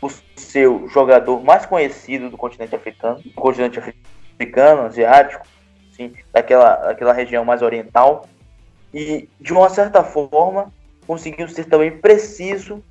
o 0.00 0.08
seu 0.36 0.88
jogador 0.88 1.42
mais 1.42 1.66
conhecido 1.66 2.30
do 2.30 2.36
continente 2.36 2.74
africano, 2.74 3.20
do 3.20 3.32
continente 3.32 3.78
africano, 3.78 4.82
asiático, 4.82 5.46
sim, 5.92 6.12
daquela, 6.32 6.76
daquela 6.76 7.12
região 7.12 7.44
mais 7.44 7.62
oriental, 7.62 8.26
e 8.94 9.28
de 9.40 9.52
uma 9.52 9.68
certa 9.68 10.02
forma 10.04 10.72
conseguiu 11.06 11.48
ser 11.48 11.64
também 11.64 11.90
preciso 11.98 12.82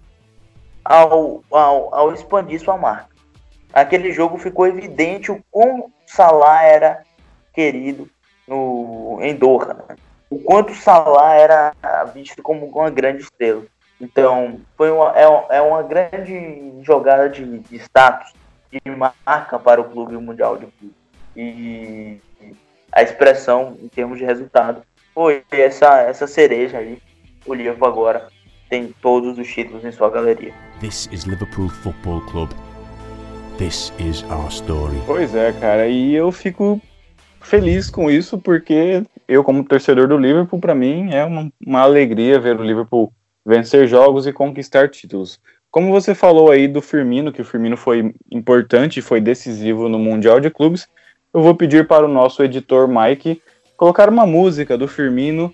ao, 0.83 1.43
ao, 1.51 1.93
ao 1.93 2.13
expandir 2.13 2.59
sua 2.59 2.77
marca. 2.77 3.09
Aquele 3.73 4.11
jogo 4.11 4.37
ficou 4.37 4.67
evidente 4.67 5.31
o 5.31 5.43
quão 5.51 5.91
Salah 6.05 6.63
era 6.63 7.03
querido 7.53 8.09
no, 8.47 9.19
em 9.21 9.35
Doha. 9.35 9.73
Né? 9.73 9.95
O 10.29 10.39
quanto 10.39 10.73
Salah 10.73 11.33
era 11.35 11.73
visto 12.13 12.41
como 12.41 12.65
uma 12.65 12.89
grande 12.89 13.23
estrela. 13.23 13.63
Então, 13.99 14.59
foi 14.75 14.91
uma, 14.91 15.11
é, 15.17 15.57
é 15.57 15.61
uma 15.61 15.81
grande 15.81 16.71
jogada 16.83 17.29
de, 17.29 17.59
de 17.59 17.75
status, 17.77 18.31
de 18.71 18.79
marca 19.25 19.57
para 19.57 19.81
o 19.81 19.85
clube 19.85 20.15
mundial 20.17 20.57
de 20.57 20.67
clube. 20.67 20.93
E 21.35 22.17
a 22.91 23.01
expressão 23.01 23.77
em 23.81 23.87
termos 23.87 24.17
de 24.17 24.25
resultado 24.25 24.81
foi 25.13 25.43
essa, 25.51 26.01
essa 26.01 26.27
cereja 26.27 26.77
aí. 26.77 26.99
O 27.45 27.53
Liverpool 27.53 27.87
agora 27.87 28.27
tem 28.69 28.93
todos 29.01 29.37
os 29.37 29.47
títulos 29.47 29.83
em 29.83 29.91
sua 29.91 30.09
galeria. 30.09 30.53
This 30.79 31.09
is 31.11 31.23
Liverpool 31.23 31.69
Football 31.69 32.21
Club. 32.27 32.51
This 33.57 33.91
is 33.99 34.23
our 34.29 34.47
story. 34.51 35.01
Pois 35.07 35.33
é, 35.33 35.51
cara, 35.53 35.87
e 35.87 36.13
eu 36.13 36.31
fico 36.31 36.79
feliz 37.41 37.89
com 37.89 38.11
isso 38.11 38.37
porque 38.37 39.03
eu 39.27 39.43
como 39.43 39.63
torcedor 39.63 40.07
do 40.07 40.17
Liverpool, 40.17 40.59
para 40.59 40.75
mim 40.75 41.11
é 41.11 41.23
uma, 41.23 41.51
uma 41.65 41.81
alegria 41.81 42.39
ver 42.39 42.59
o 42.59 42.63
Liverpool 42.63 43.11
vencer 43.47 43.87
jogos 43.87 44.27
e 44.27 44.33
conquistar 44.33 44.89
títulos. 44.89 45.39
Como 45.71 45.89
você 45.89 46.13
falou 46.13 46.51
aí 46.51 46.67
do 46.67 46.81
Firmino, 46.81 47.31
que 47.31 47.41
o 47.41 47.45
Firmino 47.45 47.77
foi 47.77 48.13
importante 48.29 48.99
e 48.99 49.01
foi 49.01 49.21
decisivo 49.21 49.87
no 49.87 49.97
Mundial 49.97 50.41
de 50.41 50.49
Clubes, 50.49 50.87
eu 51.33 51.41
vou 51.41 51.55
pedir 51.55 51.87
para 51.87 52.05
o 52.05 52.09
nosso 52.09 52.43
editor 52.43 52.89
Mike 52.89 53.41
colocar 53.77 54.09
uma 54.09 54.25
música 54.25 54.77
do 54.77 54.87
Firmino 54.87 55.53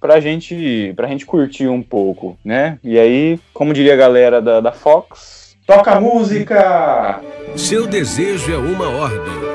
pra 0.00 0.20
gente, 0.20 0.92
pra 0.94 1.08
gente 1.08 1.26
curtir 1.26 1.66
um 1.66 1.82
pouco, 1.82 2.38
né? 2.44 2.78
E 2.82 2.98
aí, 2.98 3.40
como 3.52 3.74
diria 3.74 3.94
a 3.94 3.96
galera 3.96 4.40
da, 4.40 4.60
da 4.60 4.72
Fox, 4.72 5.56
toca 5.66 5.92
a 5.92 6.00
música! 6.00 7.20
Seu 7.56 7.86
desejo 7.86 8.52
é 8.52 8.56
uma 8.56 8.88
ordem. 8.88 9.52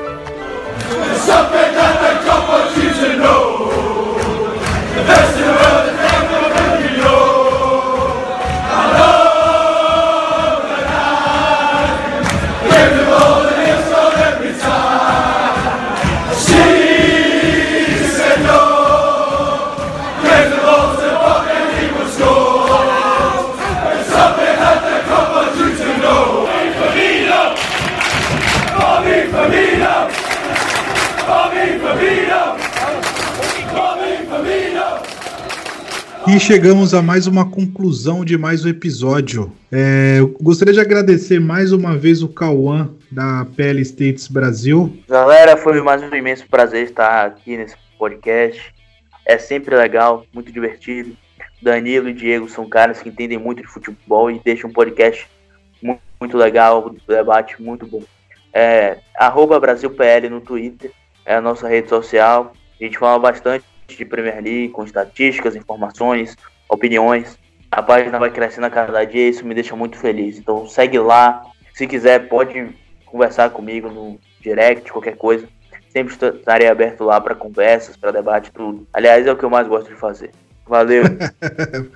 E 36.38 36.40
chegamos 36.40 36.94
a 36.94 37.02
mais 37.02 37.26
uma 37.26 37.50
conclusão 37.50 38.24
de 38.24 38.38
mais 38.38 38.64
um 38.64 38.68
episódio. 38.68 39.52
É, 39.72 40.20
eu 40.20 40.28
gostaria 40.40 40.72
de 40.72 40.78
agradecer 40.78 41.40
mais 41.40 41.72
uma 41.72 41.96
vez 41.96 42.22
o 42.22 42.28
Cauã 42.28 42.94
da 43.10 43.44
PL 43.56 43.80
States 43.82 44.28
Brasil. 44.28 44.96
Galera, 45.08 45.56
foi 45.56 45.82
mais 45.82 46.00
um 46.00 46.14
imenso 46.14 46.46
prazer 46.48 46.84
estar 46.84 47.26
aqui 47.26 47.56
nesse 47.56 47.74
podcast. 47.98 48.72
É 49.26 49.36
sempre 49.36 49.74
legal, 49.74 50.24
muito 50.32 50.52
divertido. 50.52 51.16
Danilo 51.60 52.08
e 52.08 52.14
Diego 52.14 52.48
são 52.48 52.68
caras 52.68 53.02
que 53.02 53.08
entendem 53.08 53.36
muito 53.36 53.60
de 53.60 53.66
futebol 53.66 54.30
e 54.30 54.38
deixam 54.38 54.70
um 54.70 54.72
podcast 54.72 55.26
muito, 55.82 56.00
muito 56.20 56.36
legal, 56.36 56.94
debate 57.08 57.60
muito 57.60 57.84
bom. 57.84 58.04
É, 58.52 58.98
BrasilPL 59.60 60.30
no 60.30 60.40
Twitter, 60.40 60.92
é 61.26 61.34
a 61.34 61.40
nossa 61.40 61.66
rede 61.66 61.88
social. 61.88 62.52
A 62.80 62.84
gente 62.84 62.96
fala 62.96 63.18
bastante 63.18 63.64
de 63.96 64.04
Premier 64.04 64.42
League, 64.42 64.68
com 64.68 64.84
estatísticas, 64.84 65.56
informações, 65.56 66.36
opiniões. 66.68 67.38
A 67.70 67.82
página 67.82 68.18
vai 68.18 68.30
crescendo 68.30 68.66
a 68.66 68.70
cada 68.70 69.04
dia 69.04 69.26
e 69.26 69.30
isso 69.30 69.46
me 69.46 69.54
deixa 69.54 69.74
muito 69.74 69.96
feliz. 69.96 70.38
Então 70.38 70.66
segue 70.66 70.98
lá. 70.98 71.42
Se 71.74 71.86
quiser, 71.86 72.28
pode 72.28 72.68
conversar 73.06 73.50
comigo 73.50 73.88
no 73.88 74.18
direct, 74.40 74.92
qualquer 74.92 75.16
coisa. 75.16 75.46
Sempre 75.90 76.14
estarei 76.14 76.68
aberto 76.68 77.04
lá 77.04 77.20
para 77.20 77.34
conversas, 77.34 77.96
para 77.96 78.12
debate, 78.12 78.52
tudo. 78.52 78.86
Aliás, 78.92 79.26
é 79.26 79.32
o 79.32 79.36
que 79.36 79.44
eu 79.44 79.50
mais 79.50 79.66
gosto 79.66 79.88
de 79.88 79.96
fazer. 79.96 80.30
Valeu. 80.66 81.04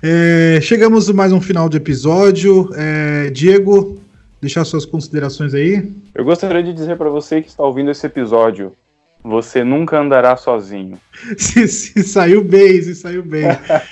É, 0.01 0.59
chegamos 0.61 1.09
a 1.09 1.13
mais 1.13 1.31
um 1.31 1.39
final 1.39 1.69
de 1.69 1.77
episódio. 1.77 2.69
É, 2.75 3.29
Diego, 3.29 3.99
deixar 4.41 4.65
suas 4.65 4.85
considerações 4.85 5.53
aí. 5.53 5.89
Eu 6.13 6.25
gostaria 6.25 6.61
de 6.61 6.73
dizer 6.73 6.97
para 6.97 7.09
você 7.09 7.41
que 7.41 7.47
está 7.47 7.63
ouvindo 7.63 7.91
esse 7.91 8.05
episódio, 8.05 8.75
você 9.23 9.63
nunca 9.63 9.97
andará 9.99 10.35
sozinho. 10.35 10.99
Se, 11.37 11.67
se 11.67 12.03
saiu 12.03 12.43
bem, 12.43 12.81
se 12.81 12.93
saiu 12.93 13.23
bem. 13.23 13.45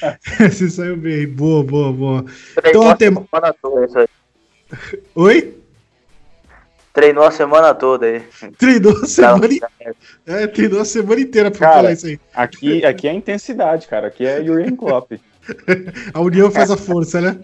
se 0.51 0.69
saiu 0.69 0.97
bem. 0.97 1.25
Boa, 1.27 1.63
boa, 1.63 1.93
boa. 1.93 2.25
Treinou 2.55 2.81
Então, 2.83 2.89
a 2.89 2.91
até... 2.93 3.05
semana 3.05 3.55
toda 3.61 3.85
isso 3.85 3.99
aí. 3.99 4.07
Oi? 5.15 5.57
Treinou 6.93 7.23
a 7.23 7.31
semana 7.31 7.73
toda 7.73 8.05
aí. 8.05 8.21
Treinou 8.57 8.91
a 8.91 8.99
Tá, 9.01 9.07
semana, 9.07 9.47
in- 9.47 9.59
é, 10.25 10.47
treinou 10.47 10.81
a 10.81 10.85
semana 10.85 11.21
inteira 11.21 11.49
pra 11.49 11.59
Cara. 11.59 11.73
falar 11.75 11.91
isso 11.93 12.05
aí. 12.07 12.19
Aqui, 12.33 12.85
aqui 12.85 13.07
é 13.07 13.13
intensidade, 13.13 13.87
cara. 13.87 14.07
Aqui 14.07 14.25
é 14.25 14.43
Jurgen 14.43 14.75
Klopp. 14.75 15.13
A 16.13 16.19
união 16.19 16.51
faz 16.51 16.69
a 16.71 16.77
força, 16.77 17.19
né? 17.19 17.39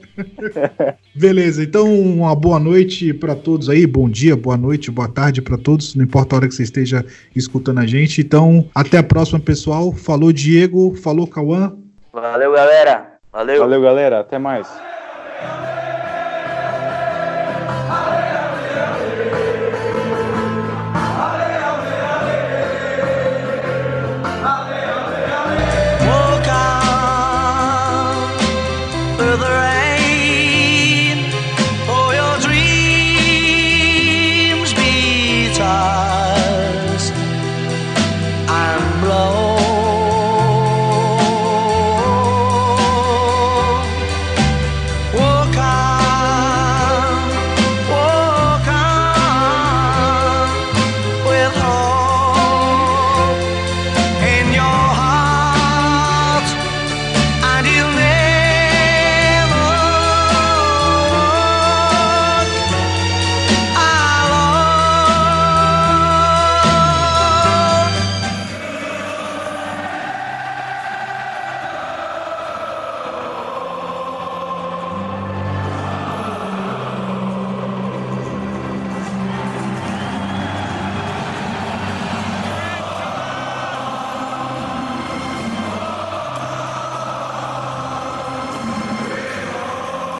Beleza, 1.16 1.64
então 1.64 1.94
uma 1.94 2.36
boa 2.36 2.60
noite 2.60 3.14
pra 3.14 3.36
todos 3.36 3.70
aí, 3.70 3.86
bom 3.86 4.10
dia, 4.10 4.36
boa 4.36 4.58
noite, 4.58 4.92
boa 4.92 5.08
tarde 5.08 5.42
pra 5.42 5.58
todos, 5.58 5.96
não 5.96 6.04
importa 6.04 6.36
a 6.36 6.38
hora 6.38 6.48
que 6.48 6.56
você 6.56 6.64
esteja 6.64 7.06
escutando 7.36 7.80
a 7.80 7.86
gente. 7.86 8.22
Então, 8.22 8.70
até 8.74 8.98
a 8.98 9.04
próxima, 9.04 9.40
pessoal. 9.40 9.92
Falou, 9.92 10.32
Diego, 10.32 10.96
falou, 10.96 11.28
Cauã. 11.28 11.76
Valeu, 12.12 12.54
galera. 12.54 13.18
Valeu. 13.32 13.60
Valeu, 13.60 13.82
galera. 13.82 14.20
Até 14.20 14.40
mais. 14.40 14.68